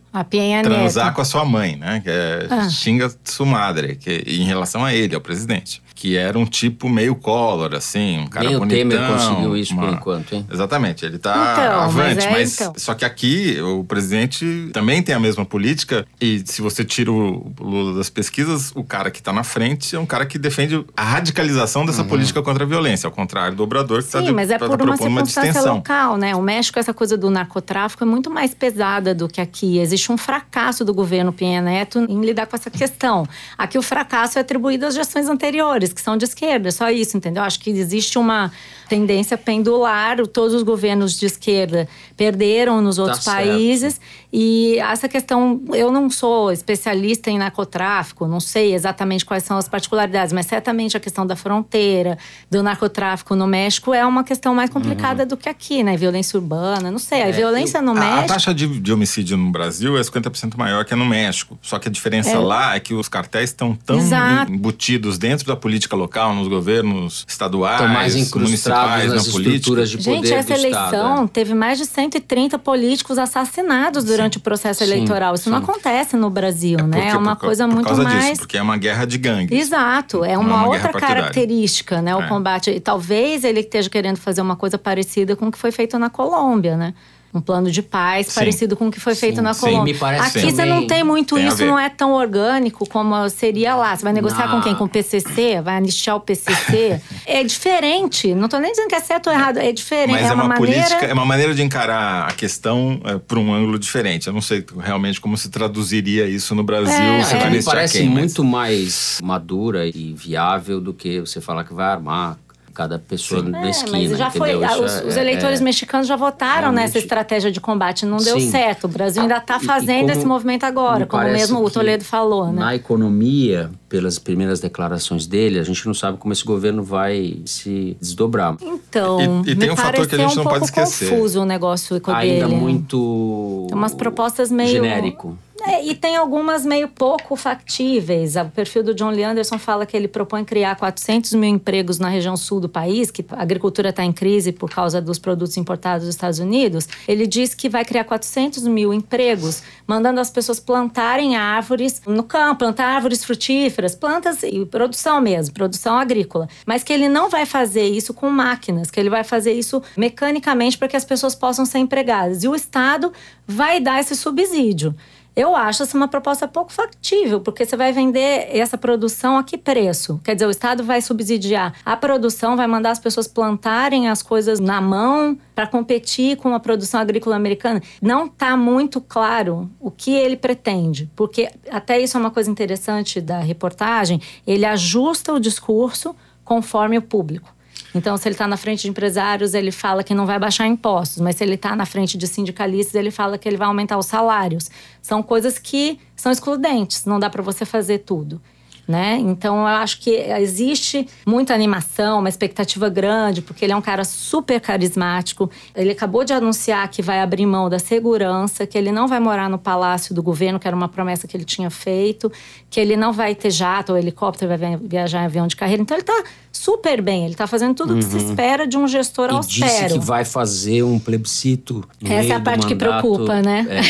transar 0.63 1.13
com 1.13 1.21
a 1.21 1.25
sua 1.25 1.45
mãe, 1.45 1.77
né? 1.77 2.01
Que 2.03 2.09
é 2.09 2.47
Ah. 2.49 2.69
xinga 2.69 3.09
sua 3.23 3.45
madre, 3.45 3.95
que 3.95 4.23
em 4.27 4.43
relação 4.43 4.83
a 4.83 4.93
ele, 4.93 5.15
ao 5.15 5.21
presidente, 5.21 5.81
que 5.99 6.15
era 6.15 6.39
um 6.39 6.45
tipo 6.45 6.87
meio 6.87 7.13
Collor, 7.13 7.75
assim, 7.75 8.19
um 8.19 8.27
cara 8.27 8.45
Nem 8.47 8.55
o 8.55 8.59
bonitão. 8.59 8.89
Temer 8.89 9.11
conseguiu 9.11 9.57
isso 9.57 9.75
por 9.75 9.83
uma- 9.83 9.91
enquanto, 9.93 10.33
hein? 10.33 10.45
Exatamente, 10.49 11.03
ele 11.05 11.17
tá 11.19 11.57
Então, 11.57 11.81
avante, 11.81 12.15
mas 12.15 12.25
mas, 12.31 12.61
é, 12.61 12.63
então. 12.63 12.73
só 12.77 12.93
que 12.93 13.03
aqui 13.03 13.59
o 13.61 13.83
presidente 13.83 14.69
também 14.71 15.03
tem 15.03 15.13
a 15.13 15.19
mesma 15.19 15.43
política 15.45 16.05
e 16.21 16.41
se 16.45 16.61
você 16.61 16.85
tira 16.85 17.11
o 17.11 17.51
Lula 17.59 17.97
das 17.97 18.09
pesquisas, 18.09 18.71
o 18.75 18.83
cara 18.83 19.11
que 19.11 19.21
tá 19.21 19.33
na 19.33 19.43
frente 19.43 19.93
é 19.93 19.99
um 19.99 20.05
cara 20.05 20.25
que 20.25 20.37
defende 20.39 20.85
a 20.95 21.03
radicalização 21.03 21.85
dessa 21.85 22.03
política 22.05 22.41
contra 22.41 22.63
a 22.63 22.67
violência, 22.67 23.05
ao 23.07 23.11
contrário 23.11 23.57
do 23.57 23.63
Obrador 23.63 23.97
que 24.01 24.09
Sim, 24.09 24.23
tá, 24.25 24.31
mas 24.31 24.49
é 24.49 24.57
tá 24.57 24.67
por 24.67 24.79
uma 24.81 24.91
uma 24.91 24.97
circunstância 24.97 25.41
distensão. 25.51 25.75
local, 25.75 26.15
né? 26.17 26.33
O 26.33 26.41
México, 26.41 26.79
essa 26.79 26.93
coisa 26.93 27.17
do 27.17 27.29
narcotráfico 27.29 28.03
é 28.03 28.07
muito 28.07 28.29
mais 28.31 28.53
pesada 28.53 29.13
do 29.13 29.27
que 29.27 29.41
aqui. 29.41 29.79
Existe 29.79 30.11
um 30.13 30.17
fracasso 30.17 30.85
do 30.85 30.93
governo 30.93 31.33
Pinha 31.33 31.61
Neto 31.61 31.99
em 32.07 32.21
lidar 32.21 32.45
com 32.47 32.55
essa 32.55 32.69
questão. 32.71 33.27
Aqui 33.57 33.77
o 33.77 33.81
fracasso 33.81 34.37
é 34.37 34.41
atribuído 34.41 34.85
às 34.85 34.93
gestões 34.95 35.27
anteriores, 35.27 35.88
que 35.93 36.01
são 36.01 36.17
de 36.17 36.25
esquerda, 36.25 36.71
só 36.71 36.89
isso, 36.89 37.17
entendeu? 37.17 37.43
Acho 37.43 37.59
que 37.59 37.69
existe 37.69 38.17
uma 38.17 38.51
tendência 38.87 39.37
pendular, 39.37 40.17
todos 40.27 40.53
os 40.53 40.63
governos 40.63 41.17
de 41.17 41.25
esquerda 41.25 41.87
perderam 42.17 42.81
nos 42.81 42.97
outros 42.97 43.23
certo. 43.23 43.35
países. 43.35 43.99
E 44.31 44.77
essa 44.77 45.09
questão, 45.09 45.59
eu 45.73 45.91
não 45.91 46.07
sou 46.07 46.51
especialista 46.51 47.31
em 47.31 47.39
narcotráfico, 47.39 48.27
não 48.27 48.39
sei 48.39 48.75
exatamente 48.75 49.25
quais 49.25 49.43
são 49.43 49.57
as 49.57 49.67
particularidades, 49.67 50.31
mas 50.31 50.45
certamente 50.45 50.95
a 50.95 50.99
questão 50.99 51.25
da 51.25 51.35
fronteira, 51.35 52.15
do 52.49 52.61
narcotráfico 52.61 53.35
no 53.35 53.47
México 53.47 53.91
é 53.91 54.05
uma 54.05 54.23
questão 54.23 54.53
mais 54.53 54.69
complicada 54.69 55.25
do 55.25 55.35
que 55.35 55.49
aqui, 55.49 55.81
né? 55.81 55.97
Violência 55.97 56.37
urbana, 56.39 56.91
não 56.91 56.99
sei. 56.99 57.23
A 57.23 57.31
violência 57.31 57.81
no 57.81 57.93
A- 57.93 57.95
A, 57.97 57.99
México. 58.15 58.27
taxa 58.27 58.53
de, 58.53 58.67
de 58.79 58.93
homicídio 58.93 59.35
no 59.35 59.49
Brasil 59.51 59.97
é 59.97 60.01
50% 60.01 60.55
maior 60.57 60.85
que 60.85 60.93
a 60.93 60.97
no 60.97 61.05
México. 61.07 61.57
Só 61.59 61.79
que 61.79 61.87
a 61.87 61.91
diferença 61.91 62.29
É. 62.29 62.37
lá 62.37 62.75
é 62.75 62.79
que 62.79 62.93
os 62.93 63.09
cartéis 63.09 63.49
estão 63.49 63.73
tão 63.75 63.97
Exato. 63.97 64.51
embutidos 64.53 65.17
dentro 65.17 65.47
da 65.47 65.55
política 65.55 65.95
local, 65.95 66.35
nos 66.35 66.47
governos 66.47 67.25
estaduais, 67.27 67.79
Estão 67.81 67.87
mais 67.93 68.31
municipais, 68.31 69.11
nas 69.11 69.25
na 69.25 69.31
política. 69.31 69.55
estruturas 69.55 69.89
de 69.89 69.97
poder 69.97 70.15
Gente, 70.17 70.33
essa 70.33 70.53
do 70.53 70.59
eleição 70.59 70.83
Estado. 70.83 71.23
é. 71.23 71.27
teve 71.29 71.53
mais 71.55 71.79
de 71.79 71.85
130 71.87 72.59
políticos 72.59 73.17
assassinados 73.17 74.03
durante 74.03 74.18
o 74.37 74.41
processo 74.41 74.83
Sim, 74.83 74.91
eleitoral. 74.91 75.33
Isso 75.35 75.49
não 75.49 75.57
sim. 75.59 75.63
acontece 75.63 76.15
no 76.17 76.29
Brasil, 76.29 76.77
né? 76.79 76.97
Porque- 76.97 77.07
É 77.09 77.17
uma 77.17 77.35
por, 77.35 77.45
coisa 77.45 77.65
por 77.67 77.73
muito 77.73 77.85
causa 77.87 78.03
mais. 78.03 78.25
disso, 78.25 78.41
porque 78.41 78.57
é 78.57 78.61
uma 78.61 78.77
guerra 78.77 79.05
de 79.05 79.17
gangues. 79.17 79.59
Exato, 79.59 80.23
é 80.25 80.33
Não 80.33 80.41
uma, 80.41 80.51
é 80.51 80.55
uma 80.57 80.67
outra 80.67 80.91
característica, 80.93 82.01
né? 82.01 82.15
O 82.15 82.21
É. 82.21 82.27
combate. 82.27 82.69
E 82.71 82.79
talvez 82.79 83.43
ele 83.43 83.61
esteja 83.61 83.89
querendo 83.89 84.17
fazer 84.17 84.41
uma 84.41 84.55
coisa 84.55 84.77
parecida 84.77 85.35
com 85.35 85.47
o 85.47 85.51
que 85.51 85.57
foi 85.57 85.71
feito 85.71 85.97
na 85.99 86.09
Colômbia, 86.09 86.75
né? 86.77 86.93
Um 87.31 87.39
plano 87.41 87.69
de 87.69 87.81
paz 87.83 88.27
Sim. 88.27 88.35
parecido 88.39 88.75
com 88.75 88.87
o 88.87 88.91
que 88.91 88.99
foi 88.99 89.13
feito 89.13 89.35
Sim, 89.35 89.41
na 89.41 89.53
sim, 89.53 89.61
Colômbia. 89.67 89.93
me 89.93 89.99
parece 89.99 90.39
Aqui 90.39 90.49
você 90.49 90.57
também- 90.57 90.69
não 90.73 90.87
tem 90.87 91.03
muito 91.03 91.35
tem 91.35 91.47
isso, 91.47 91.63
não 91.63 91.77
é 91.77 91.87
tão 91.87 92.13
orgânico 92.13 92.89
como 92.89 93.29
seria 93.29 93.75
lá. 93.75 93.95
Você 93.95 94.03
vai 94.03 94.13
negociar 94.13 94.47
Na- 94.47 94.55
com 94.55 94.61
quem? 94.61 94.73
Com 94.73 94.85
o 94.85 94.89
PCC? 94.89 95.61
Vai 95.61 95.77
anistiar 95.77 96.15
o 96.15 96.19
PCC? 96.19 96.99
é 97.27 97.43
diferente. 97.43 98.33
Não 98.33 98.47
tô 98.47 98.57
nem 98.57 98.71
dizendo 98.71 98.87
que 98.87 98.95
é 98.95 98.99
certo 98.99 99.27
ou 99.27 99.33
errado. 99.33 99.57
É 99.57 99.71
diferente. 99.71 100.11
Mas 100.21 100.29
é 100.29 100.33
uma, 100.33 100.45
maneira... 100.45 100.81
política, 100.81 101.05
é 101.05 101.13
uma 101.13 101.25
maneira 101.25 101.53
de 101.53 101.61
encarar 101.61 102.27
a 102.29 102.33
questão 102.33 102.99
é, 103.05 103.17
por 103.19 103.37
um 103.37 103.53
ângulo 103.53 103.77
diferente. 103.77 104.25
Eu 104.27 104.33
não 104.33 104.41
sei 104.41 104.65
realmente 104.79 105.21
como 105.21 105.37
se 105.37 105.49
traduziria 105.49 106.25
isso 106.27 106.55
no 106.55 106.63
Brasil. 106.63 106.95
É, 106.95 107.23
você 107.23 107.35
é. 107.35 107.49
me 107.49 107.63
parece 107.63 107.99
quem, 107.99 108.07
mas- 108.09 108.17
muito 108.17 108.43
mais 108.43 109.19
madura 109.23 109.85
e 109.87 110.13
viável 110.17 110.81
do 110.81 110.93
que 110.93 111.19
você 111.19 111.39
falar 111.39 111.63
que 111.63 111.73
vai 111.73 111.87
armar 111.91 112.37
cada 112.79 112.97
pessoa 112.97 113.43
Sim. 113.43 113.49
na 113.49 113.65
É, 113.67 113.69
esquina, 113.71 113.91
mas 114.09 114.17
já 114.17 114.31
foi. 114.31 114.51
Isso 114.53 114.83
Os, 114.85 114.93
é- 114.93 115.03
os 115.05 115.17
é- 115.17 115.19
eleitores 115.21 115.59
é- 115.59 115.63
mexicanos 115.65 116.07
já 116.07 116.15
votaram 116.15 116.61
realmente- 116.61 116.81
nessa 116.85 116.97
estratégia 116.97 117.51
de 117.51 117.59
combate. 117.59 118.05
Não 118.05 118.15
deu 118.15 118.39
Sim. 118.39 118.49
certo. 118.49 118.85
O 118.85 118.87
Brasil 118.87 119.21
ainda 119.21 119.35
está 119.35 119.57
E- 119.57 119.63
e 119.63 119.65
fazendo 119.65 119.99
como 120.07 120.11
esse 120.13 120.25
movimento 120.25 120.63
agora, 120.63 120.99
me 120.99 121.05
como 121.05 121.23
mesmo 121.25 121.61
o 121.61 121.69
Toledo 121.69 122.05
falou, 122.05 122.47
né? 122.53 122.61
Na 122.61 122.75
economia, 122.75 123.69
pelas 123.89 124.17
primeiras 124.17 124.61
declarações 124.61 125.27
dele, 125.27 125.59
a 125.59 125.63
gente 125.63 125.85
não 125.85 125.93
sabe 125.93 126.17
como 126.17 126.31
esse 126.31 126.45
governo 126.45 126.81
vai 126.81 127.41
se 127.45 127.97
desdobrar. 127.99 128.55
Então, 128.61 129.43
E- 129.45 129.51
e 129.51 129.55
tem 129.57 129.67
me 129.67 129.73
um 129.73 129.75
fator 129.75 130.07
que 130.07 130.15
a 130.15 130.17
gente 130.17 130.35
não 130.37 130.43
um 130.43 130.47
pode 130.47 130.59
pouco 130.59 130.65
esquecer. 130.65 131.09
confuso 131.09 131.41
o 131.41 131.45
negócio 131.45 131.99
com 131.99 132.11
Ainda 132.11 132.47
dele. 132.47 132.55
muito. 132.59 133.65
Tem 133.67 133.77
umas 133.77 133.93
propostas 133.93 134.49
meio- 134.49 134.69
genérico. 134.69 135.37
É, 135.69 135.85
e 135.85 135.93
tem 135.93 136.15
algumas 136.15 136.65
meio 136.65 136.87
pouco 136.87 137.35
factíveis. 137.35 138.35
O 138.35 138.45
perfil 138.45 138.81
do 138.81 138.95
John 138.95 139.11
Lee 139.11 139.23
Anderson 139.23 139.59
fala 139.59 139.85
que 139.85 139.95
ele 139.95 140.07
propõe 140.07 140.43
criar 140.43 140.75
400 140.75 141.33
mil 141.35 141.47
empregos 141.47 141.99
na 141.99 142.09
região 142.09 142.35
sul 142.35 142.59
do 142.59 142.67
país, 142.67 143.11
que 143.11 143.23
a 143.29 143.43
agricultura 143.43 143.89
está 143.89 144.03
em 144.03 144.11
crise 144.11 144.51
por 144.51 144.71
causa 144.71 144.99
dos 144.99 145.19
produtos 145.19 145.55
importados 145.57 146.07
dos 146.07 146.15
Estados 146.15 146.39
Unidos. 146.39 146.87
Ele 147.07 147.27
diz 147.27 147.53
que 147.53 147.69
vai 147.69 147.85
criar 147.85 148.03
400 148.03 148.63
mil 148.63 148.91
empregos, 148.91 149.61
mandando 149.85 150.19
as 150.19 150.31
pessoas 150.31 150.59
plantarem 150.59 151.35
árvores 151.35 152.01
no 152.07 152.23
campo, 152.23 152.59
plantar 152.59 152.87
árvores 152.87 153.23
frutíferas, 153.23 153.93
plantas 153.93 154.41
e 154.41 154.65
produção 154.65 155.21
mesmo, 155.21 155.53
produção 155.53 155.99
agrícola. 155.99 156.49
Mas 156.65 156.81
que 156.81 156.91
ele 156.91 157.07
não 157.07 157.29
vai 157.29 157.45
fazer 157.45 157.83
isso 157.83 158.11
com 158.11 158.31
máquinas, 158.31 158.89
que 158.89 158.99
ele 158.99 159.11
vai 159.11 159.23
fazer 159.23 159.53
isso 159.53 159.83
mecanicamente 159.95 160.79
para 160.79 160.87
que 160.87 160.97
as 160.97 161.05
pessoas 161.05 161.35
possam 161.35 161.63
ser 161.63 161.77
empregadas. 161.77 162.43
E 162.43 162.47
o 162.47 162.55
Estado 162.55 163.13
vai 163.45 163.79
dar 163.79 163.99
esse 163.99 164.15
subsídio. 164.15 164.95
Eu 165.35 165.55
acho 165.55 165.83
essa 165.83 165.95
uma 165.95 166.07
proposta 166.07 166.47
pouco 166.47 166.71
factível, 166.71 167.39
porque 167.39 167.65
você 167.65 167.77
vai 167.77 167.93
vender 167.93 168.49
essa 168.55 168.77
produção 168.77 169.37
a 169.37 169.43
que 169.43 169.57
preço? 169.57 170.19
Quer 170.23 170.33
dizer, 170.33 170.45
o 170.45 170.51
Estado 170.51 170.83
vai 170.83 171.01
subsidiar 171.01 171.73
a 171.85 171.95
produção, 171.95 172.57
vai 172.57 172.67
mandar 172.67 172.91
as 172.91 172.99
pessoas 172.99 173.27
plantarem 173.27 174.09
as 174.09 174.21
coisas 174.21 174.59
na 174.59 174.81
mão 174.81 175.37
para 175.55 175.67
competir 175.67 176.37
com 176.37 176.53
a 176.53 176.59
produção 176.59 176.99
agrícola 176.99 177.35
americana. 177.35 177.81
Não 178.01 178.25
está 178.25 178.57
muito 178.57 178.99
claro 178.99 179.69
o 179.79 179.91
que 179.91 180.11
ele 180.11 180.35
pretende, 180.35 181.09
porque 181.15 181.49
até 181.69 181.99
isso 181.99 182.17
é 182.17 182.19
uma 182.19 182.31
coisa 182.31 182.49
interessante 182.49 183.21
da 183.21 183.39
reportagem, 183.39 184.21
ele 184.45 184.65
ajusta 184.65 185.33
o 185.33 185.39
discurso 185.39 186.15
conforme 186.43 186.97
o 186.97 187.01
público. 187.01 187.58
Então, 187.93 188.15
se 188.17 188.27
ele 188.27 188.35
está 188.35 188.47
na 188.47 188.57
frente 188.57 188.83
de 188.83 188.89
empresários, 188.89 189.53
ele 189.53 189.71
fala 189.71 190.03
que 190.03 190.13
não 190.13 190.25
vai 190.25 190.37
baixar 190.37 190.67
impostos, 190.67 191.21
mas 191.21 191.35
se 191.35 191.43
ele 191.43 191.55
está 191.55 191.75
na 191.75 191.85
frente 191.85 192.17
de 192.17 192.27
sindicalistas, 192.27 192.95
ele 192.95 193.09
fala 193.09 193.37
que 193.37 193.49
ele 193.49 193.57
vai 193.57 193.67
aumentar 193.67 193.97
os 193.97 194.05
salários. 194.05 194.69
São 195.01 195.23
coisas 195.23 195.57
que 195.57 195.99
são 196.15 196.31
excludentes, 196.31 197.05
não 197.05 197.19
dá 197.19 197.29
para 197.29 197.41
você 197.41 197.65
fazer 197.65 197.99
tudo. 197.99 198.41
Né? 198.89 199.17
Então 199.19 199.59
eu 199.59 199.67
acho 199.67 199.99
que 199.99 200.09
existe 200.09 201.07
muita 201.23 201.53
animação, 201.53 202.17
uma 202.17 202.27
expectativa 202.27 202.89
grande, 202.89 203.39
porque 203.39 203.63
ele 203.63 203.71
é 203.71 203.75
um 203.75 203.81
cara 203.81 204.03
super 204.03 204.59
carismático. 204.59 205.47
Ele 205.75 205.91
acabou 205.91 206.25
de 206.25 206.33
anunciar 206.33 206.89
que 206.89 207.03
vai 207.03 207.21
abrir 207.21 207.45
mão 207.45 207.69
da 207.69 207.77
segurança, 207.77 208.65
que 208.65 208.75
ele 208.75 208.91
não 208.91 209.07
vai 209.07 209.19
morar 209.19 209.47
no 209.47 209.59
palácio 209.59 210.15
do 210.15 210.23
governo, 210.23 210.59
que 210.59 210.67
era 210.67 210.75
uma 210.75 210.87
promessa 210.87 211.27
que 211.27 211.37
ele 211.37 211.45
tinha 211.45 211.69
feito, 211.69 212.31
que 212.67 212.79
ele 212.79 212.97
não 212.97 213.13
vai 213.13 213.35
ter 213.35 213.51
jato 213.51 213.91
ou 213.91 213.97
helicóptero, 213.97 214.57
vai 214.57 214.75
viajar 214.77 215.21
em 215.21 215.25
avião 215.25 215.45
de 215.45 215.55
carreira. 215.55 215.83
Então 215.83 215.95
ele 215.95 216.03
tá 216.03 216.23
super 216.51 216.99
bem, 216.99 217.25
ele 217.25 217.35
tá 217.35 217.45
fazendo 217.45 217.75
tudo 217.75 217.93
o 217.93 217.97
que 217.97 218.05
se 218.05 218.17
espera 218.17 218.65
de 218.65 218.75
um 218.75 218.87
gestor 218.87 219.29
Uhum. 219.29 219.35
E 219.35 219.37
austero. 219.37 219.69
disse 219.69 219.99
que 219.99 219.99
vai 219.99 220.25
fazer 220.25 220.81
um 220.81 220.97
plebiscito. 220.97 221.83
Essa 222.03 222.33
é 222.33 222.35
a 222.35 222.39
parte 222.39 222.65
que 222.65 222.73
preocupa, 222.73 223.39
né? 223.41 223.67
é, 223.69 223.81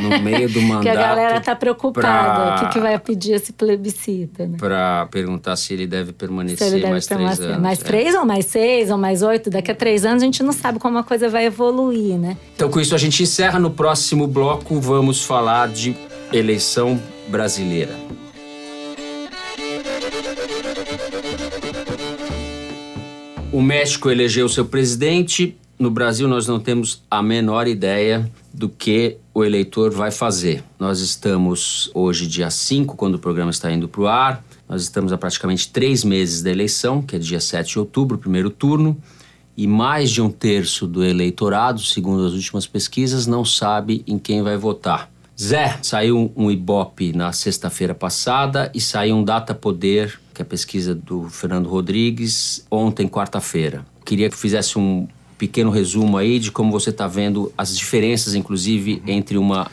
no 0.00 0.20
meio 0.20 0.48
do 0.48 0.60
mandato. 0.62 0.82
que 0.84 0.88
a 0.88 0.94
galera 0.94 1.40
tá 1.40 1.54
preocupada. 1.54 2.06
pra- 2.06 2.56
O 2.56 2.60
que, 2.60 2.72
que 2.74 2.80
vai 2.80 2.98
pedir 2.98 3.32
esse 3.32 3.52
plebiscito, 3.52 4.46
né? 4.46 4.56
Para 4.58 5.06
perguntar 5.10 5.56
se 5.56 5.72
ele 5.72 5.86
deve 5.86 6.12
permanecer 6.12 6.66
ele 6.68 6.80
deve 6.80 6.90
mais 6.90 7.06
três 7.06 7.40
anos. 7.40 7.62
mais 7.62 7.80
é. 7.80 7.84
três, 7.84 8.14
ou 8.14 8.24
mais 8.24 8.46
seis, 8.46 8.90
ou 8.90 8.98
mais 8.98 9.22
oito. 9.22 9.50
Daqui 9.50 9.70
a 9.70 9.74
três 9.74 10.04
anos 10.04 10.22
a 10.22 10.26
gente 10.26 10.42
não 10.42 10.52
sabe 10.52 10.78
como 10.78 10.98
a 10.98 11.02
coisa 11.02 11.28
vai 11.28 11.46
evoluir, 11.46 12.18
né? 12.18 12.36
Então, 12.54 12.70
com 12.70 12.80
isso, 12.80 12.94
a 12.94 12.98
gente 12.98 13.22
encerra. 13.22 13.58
No 13.58 13.70
próximo 13.70 14.26
bloco, 14.26 14.80
vamos 14.80 15.24
falar 15.24 15.68
de 15.68 15.96
eleição 16.32 17.00
brasileira. 17.28 17.94
O 23.52 23.60
México 23.60 24.10
elegeu 24.10 24.48
seu 24.48 24.64
presidente. 24.64 25.56
No 25.78 25.90
Brasil, 25.90 26.28
nós 26.28 26.46
não 26.46 26.60
temos 26.60 27.02
a 27.10 27.22
menor 27.22 27.66
ideia 27.66 28.30
do 28.52 28.68
que 28.68 29.16
o 29.32 29.44
eleitor 29.44 29.90
vai 29.90 30.10
fazer. 30.10 30.62
Nós 30.78 31.00
estamos 31.00 31.90
hoje, 31.94 32.26
dia 32.26 32.50
5, 32.50 32.96
quando 32.96 33.14
o 33.14 33.18
programa 33.18 33.50
está 33.50 33.70
indo 33.70 33.88
para 33.88 34.00
o 34.00 34.06
ar. 34.06 34.44
Nós 34.68 34.82
estamos 34.82 35.12
há 35.12 35.18
praticamente 35.18 35.68
três 35.68 36.04
meses 36.04 36.42
da 36.42 36.50
eleição, 36.50 37.02
que 37.02 37.16
é 37.16 37.18
dia 37.18 37.40
7 37.40 37.70
de 37.70 37.78
outubro, 37.78 38.18
primeiro 38.18 38.50
turno. 38.50 38.96
E 39.56 39.66
mais 39.66 40.10
de 40.10 40.22
um 40.22 40.30
terço 40.30 40.86
do 40.86 41.04
eleitorado, 41.04 41.80
segundo 41.80 42.26
as 42.26 42.32
últimas 42.32 42.66
pesquisas, 42.66 43.26
não 43.26 43.44
sabe 43.44 44.02
em 44.06 44.18
quem 44.18 44.42
vai 44.42 44.56
votar. 44.56 45.10
Zé, 45.40 45.78
saiu 45.82 46.30
um 46.36 46.50
Ibope 46.50 47.14
na 47.14 47.32
sexta-feira 47.32 47.94
passada 47.94 48.70
e 48.74 48.80
saiu 48.80 49.16
um 49.16 49.24
Data 49.24 49.54
Poder, 49.54 50.20
que 50.34 50.42
é 50.42 50.44
a 50.44 50.46
pesquisa 50.46 50.94
do 50.94 51.30
Fernando 51.30 51.66
Rodrigues, 51.66 52.66
ontem, 52.70 53.08
quarta-feira. 53.08 53.86
Queria 54.04 54.28
que 54.28 54.36
fizesse 54.36 54.78
um 54.78 55.08
pequeno 55.40 55.70
resumo 55.70 56.18
aí 56.18 56.38
de 56.38 56.52
como 56.52 56.70
você 56.70 56.90
está 56.90 57.06
vendo 57.06 57.50
as 57.56 57.74
diferenças, 57.74 58.34
inclusive, 58.34 59.02
entre 59.06 59.38
uma 59.38 59.70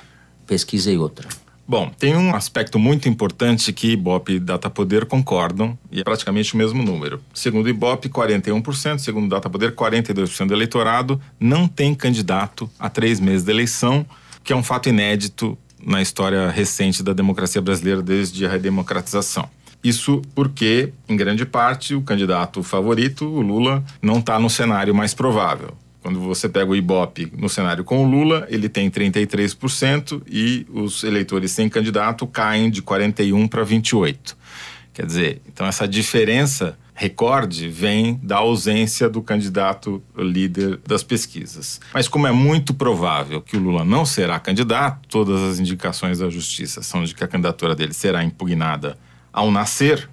pesquisa 0.48 0.90
e 0.90 0.98
outra. 0.98 1.28
Bom, 1.68 1.92
tem 2.00 2.16
um 2.16 2.34
aspecto 2.34 2.80
muito 2.80 3.10
importante 3.10 3.74
que 3.74 3.92
Ibope 3.92 4.36
e 4.36 4.40
Datapoder 4.40 5.06
concordam, 5.06 5.78
e 5.92 6.00
é 6.00 6.04
praticamente 6.06 6.54
o 6.54 6.58
mesmo 6.58 6.82
número. 6.82 7.20
Segundo 7.34 7.68
Ibope, 7.68 8.08
41%, 8.08 9.00
segundo 9.00 9.28
Datapoder, 9.28 9.76
42% 9.76 10.48
do 10.48 10.54
eleitorado 10.54 11.20
não 11.38 11.68
tem 11.68 11.94
candidato 11.94 12.70
há 12.80 12.90
três 12.90 13.20
meses 13.20 13.44
da 13.44 13.52
eleição, 13.52 14.06
que 14.46 14.54
é 14.54 14.56
um 14.56 14.64
fato 14.64 14.88
inédito 14.88 15.58
na 15.86 16.02
história 16.02 16.50
recente 16.50 17.04
da 17.04 17.12
democracia 17.12 17.62
brasileira 17.62 18.02
desde 18.02 18.46
a 18.46 18.50
redemocratização. 18.50 19.50
Isso 19.84 20.22
porque, 20.34 20.92
em 21.08 21.16
grande 21.16 21.46
parte, 21.46 21.96
o 21.96 22.02
candidato 22.02 22.64
favorito, 22.64 23.26
o 23.26 23.42
Lula, 23.42 23.84
não 24.02 24.20
está 24.20 24.40
no 24.40 24.50
cenário 24.50 24.94
mais 24.94 25.14
provável. 25.14 25.76
Quando 26.02 26.20
você 26.20 26.48
pega 26.48 26.72
o 26.72 26.76
Ibope 26.76 27.32
no 27.38 27.50
cenário 27.50 27.84
com 27.84 28.06
o 28.06 28.10
Lula, 28.10 28.48
ele 28.50 28.70
tem 28.70 28.90
33% 28.90 30.22
e 30.26 30.66
os 30.70 31.04
eleitores 31.04 31.52
sem 31.52 31.68
candidato 31.68 32.26
caem 32.26 32.70
de 32.70 32.82
41 32.82 33.48
para 33.48 33.64
28. 33.64 34.38
Quer 34.94 35.06
dizer, 35.06 35.42
então 35.48 35.68
essa 35.68 35.88
diferença 35.88 36.78
recorde 36.94 37.70
vem 37.70 38.20
da 38.24 38.38
ausência 38.38 39.08
do 39.08 39.22
candidato 39.22 40.02
líder 40.18 40.80
das 40.88 41.04
pesquisas. 41.04 41.80
Mas 41.94 42.08
como 42.08 42.26
é 42.26 42.32
muito 42.32 42.74
provável 42.74 43.40
que 43.40 43.56
o 43.56 43.60
Lula 43.60 43.86
não 43.86 44.04
será 44.04 44.40
candidato, 44.40 45.08
todas 45.08 45.40
as 45.42 45.60
indicações 45.60 46.18
da 46.18 46.30
justiça 46.30 46.82
são 46.82 47.04
de 47.04 47.14
que 47.14 47.24
a 47.24 47.28
candidatura 47.28 47.76
dele 47.76 47.94
será 47.94 48.24
impugnada 48.24 48.98
ao 49.38 49.52
nascer. 49.52 50.10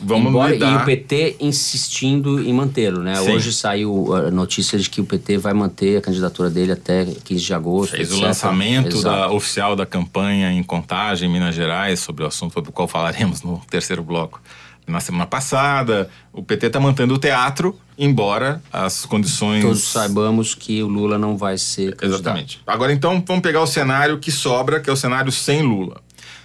Vamos 0.00 0.30
Embora, 0.30 0.52
lidar... 0.54 0.72
E 0.72 0.82
o 0.82 0.84
PT 0.86 1.36
insistindo 1.38 2.40
em 2.40 2.52
mantê-lo, 2.52 3.02
né? 3.02 3.14
Sim. 3.16 3.32
Hoje 3.32 3.52
saiu 3.52 4.14
a 4.14 4.30
notícia 4.30 4.78
de 4.78 4.88
que 4.88 5.02
o 5.02 5.04
PT 5.04 5.36
vai 5.36 5.52
manter 5.52 5.98
a 5.98 6.00
candidatura 6.00 6.48
dele 6.48 6.72
até 6.72 7.04
15 7.04 7.44
de 7.44 7.54
agosto. 7.54 7.90
Fez 7.92 8.10
o 8.10 8.14
etc. 8.14 8.26
lançamento 8.26 9.02
da, 9.02 9.30
oficial 9.30 9.76
da 9.76 9.84
campanha 9.84 10.50
em 10.50 10.62
Contagem, 10.62 11.28
em 11.28 11.32
Minas 11.32 11.54
Gerais, 11.54 12.00
sobre 12.00 12.24
o 12.24 12.26
assunto 12.26 12.54
sobre 12.54 12.70
o 12.70 12.72
qual 12.72 12.88
falaremos 12.88 13.42
no 13.42 13.60
terceiro 13.68 14.02
bloco. 14.02 14.40
Na 14.86 15.00
semana 15.00 15.26
passada, 15.26 16.08
o 16.32 16.42
PT 16.42 16.68
está 16.68 16.80
mantendo 16.80 17.12
o 17.14 17.18
teatro, 17.18 17.78
embora 17.98 18.62
as 18.72 19.04
condições. 19.04 19.62
Todos 19.62 19.82
saibamos 19.82 20.54
que 20.54 20.82
o 20.82 20.88
Lula 20.88 21.18
não 21.18 21.36
vai 21.36 21.58
ser 21.58 21.94
candidato. 21.94 22.22
Exatamente. 22.22 22.60
Agora 22.66 22.90
então 22.94 23.22
vamos 23.26 23.42
pegar 23.42 23.60
o 23.60 23.66
cenário 23.66 24.18
que 24.18 24.32
sobra, 24.32 24.80
que 24.80 24.88
é 24.88 24.92
o 24.92 24.96
cenário 24.96 25.30
sem 25.30 25.60
Lula. 25.60 26.00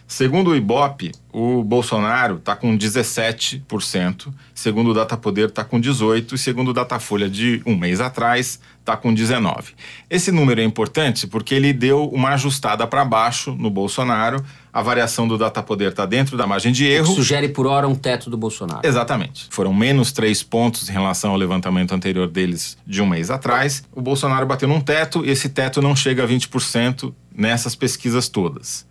Segundo 0.07 0.51
o 0.51 0.55
Ibope, 0.55 1.11
o 1.31 1.63
Bolsonaro 1.63 2.35
está 2.35 2.55
com 2.55 2.77
17%, 2.77 4.31
segundo 4.53 4.91
o 4.91 4.93
Datapoder 4.93 5.47
está 5.47 5.63
com 5.63 5.81
18% 5.81 6.33
e 6.33 6.37
segundo 6.37 6.69
o 6.69 6.73
Datafolha 6.73 7.29
de 7.29 7.61
um 7.65 7.75
mês 7.75 7.99
atrás 7.99 8.59
está 8.79 8.95
com 8.95 9.13
19%. 9.13 9.73
Esse 10.09 10.31
número 10.31 10.61
é 10.61 10.63
importante 10.63 11.25
porque 11.25 11.55
ele 11.55 11.73
deu 11.73 12.05
uma 12.09 12.29
ajustada 12.33 12.85
para 12.85 13.03
baixo 13.03 13.55
no 13.55 13.69
Bolsonaro, 13.69 14.43
a 14.71 14.81
variação 14.81 15.27
do 15.27 15.37
Datapoder 15.37 15.89
está 15.89 16.05
dentro 16.05 16.35
da 16.35 16.45
margem 16.45 16.71
de 16.71 16.85
erro. 16.85 17.13
Sugere 17.15 17.49
por 17.49 17.65
hora 17.65 17.87
um 17.87 17.95
teto 17.95 18.29
do 18.29 18.37
Bolsonaro. 18.37 18.81
Exatamente. 18.83 19.47
Foram 19.49 19.73
menos 19.73 20.11
três 20.11 20.43
pontos 20.43 20.89
em 20.89 20.91
relação 20.91 21.31
ao 21.31 21.37
levantamento 21.37 21.93
anterior 21.93 22.27
deles 22.27 22.77
de 22.85 23.01
um 23.01 23.07
mês 23.07 23.31
atrás. 23.31 23.83
O 23.91 24.01
Bolsonaro 24.01 24.45
bateu 24.45 24.67
num 24.67 24.81
teto 24.81 25.25
e 25.25 25.29
esse 25.29 25.49
teto 25.49 25.81
não 25.81 25.95
chega 25.95 26.23
a 26.23 26.27
20% 26.27 27.13
nessas 27.35 27.75
pesquisas 27.75 28.27
todas. 28.27 28.85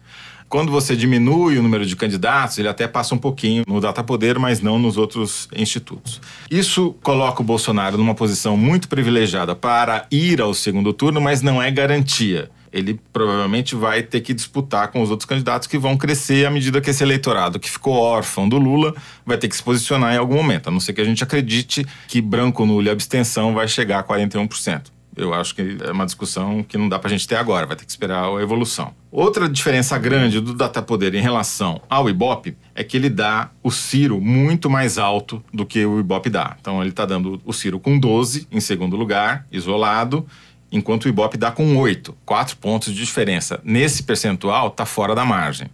Quando 0.52 0.70
você 0.70 0.94
diminui 0.94 1.56
o 1.56 1.62
número 1.62 1.86
de 1.86 1.96
candidatos, 1.96 2.58
ele 2.58 2.68
até 2.68 2.86
passa 2.86 3.14
um 3.14 3.18
pouquinho 3.18 3.64
no 3.66 3.80
Datapoder, 3.80 4.38
mas 4.38 4.60
não 4.60 4.78
nos 4.78 4.98
outros 4.98 5.48
institutos. 5.56 6.20
Isso 6.50 6.94
coloca 7.02 7.40
o 7.40 7.44
Bolsonaro 7.44 7.96
numa 7.96 8.14
posição 8.14 8.54
muito 8.54 8.86
privilegiada 8.86 9.56
para 9.56 10.06
ir 10.10 10.42
ao 10.42 10.52
segundo 10.52 10.92
turno, 10.92 11.22
mas 11.22 11.40
não 11.40 11.62
é 11.62 11.70
garantia. 11.70 12.50
Ele 12.70 13.00
provavelmente 13.14 13.74
vai 13.74 14.02
ter 14.02 14.20
que 14.20 14.34
disputar 14.34 14.88
com 14.88 15.00
os 15.00 15.10
outros 15.10 15.24
candidatos 15.24 15.66
que 15.66 15.78
vão 15.78 15.96
crescer 15.96 16.44
à 16.44 16.50
medida 16.50 16.82
que 16.82 16.90
esse 16.90 17.02
eleitorado 17.02 17.58
que 17.58 17.70
ficou 17.70 17.94
órfão 17.94 18.46
do 18.46 18.58
Lula 18.58 18.94
vai 19.24 19.38
ter 19.38 19.48
que 19.48 19.56
se 19.56 19.62
posicionar 19.62 20.12
em 20.12 20.18
algum 20.18 20.34
momento, 20.34 20.68
a 20.68 20.70
não 20.70 20.80
ser 20.80 20.92
que 20.92 21.00
a 21.00 21.04
gente 21.04 21.24
acredite 21.24 21.86
que 22.06 22.20
branco, 22.20 22.66
nulo 22.66 22.86
e 22.86 22.90
abstenção 22.90 23.54
vai 23.54 23.66
chegar 23.66 24.00
a 24.00 24.04
41%. 24.04 24.82
Eu 25.14 25.34
acho 25.34 25.54
que 25.54 25.76
é 25.82 25.92
uma 25.92 26.06
discussão 26.06 26.62
que 26.62 26.78
não 26.78 26.88
dá 26.88 26.98
pra 26.98 27.10
gente 27.10 27.28
ter 27.28 27.36
agora, 27.36 27.66
vai 27.66 27.76
ter 27.76 27.84
que 27.84 27.90
esperar 27.90 28.24
a 28.24 28.42
evolução. 28.42 28.94
Outra 29.10 29.48
diferença 29.48 29.98
grande 29.98 30.40
do 30.40 30.54
Datapoder 30.54 31.14
em 31.14 31.20
relação 31.20 31.82
ao 31.88 32.08
Ibope 32.08 32.56
é 32.74 32.82
que 32.82 32.96
ele 32.96 33.10
dá 33.10 33.50
o 33.62 33.70
Ciro 33.70 34.20
muito 34.20 34.70
mais 34.70 34.96
alto 34.96 35.44
do 35.52 35.66
que 35.66 35.84
o 35.84 36.00
Ibope 36.00 36.30
dá. 36.30 36.56
Então 36.58 36.80
ele 36.80 36.90
está 36.90 37.04
dando 37.04 37.40
o 37.44 37.52
Ciro 37.52 37.78
com 37.78 37.98
12 37.98 38.48
em 38.50 38.60
segundo 38.60 38.96
lugar, 38.96 39.46
isolado, 39.52 40.26
enquanto 40.70 41.04
o 41.04 41.08
Ibope 41.08 41.36
dá 41.36 41.50
com 41.50 41.76
8, 41.76 42.16
4 42.24 42.56
pontos 42.56 42.94
de 42.94 43.04
diferença. 43.04 43.60
Nesse 43.62 44.02
percentual 44.02 44.68
está 44.68 44.86
fora 44.86 45.14
da 45.14 45.26
margem. 45.26 45.68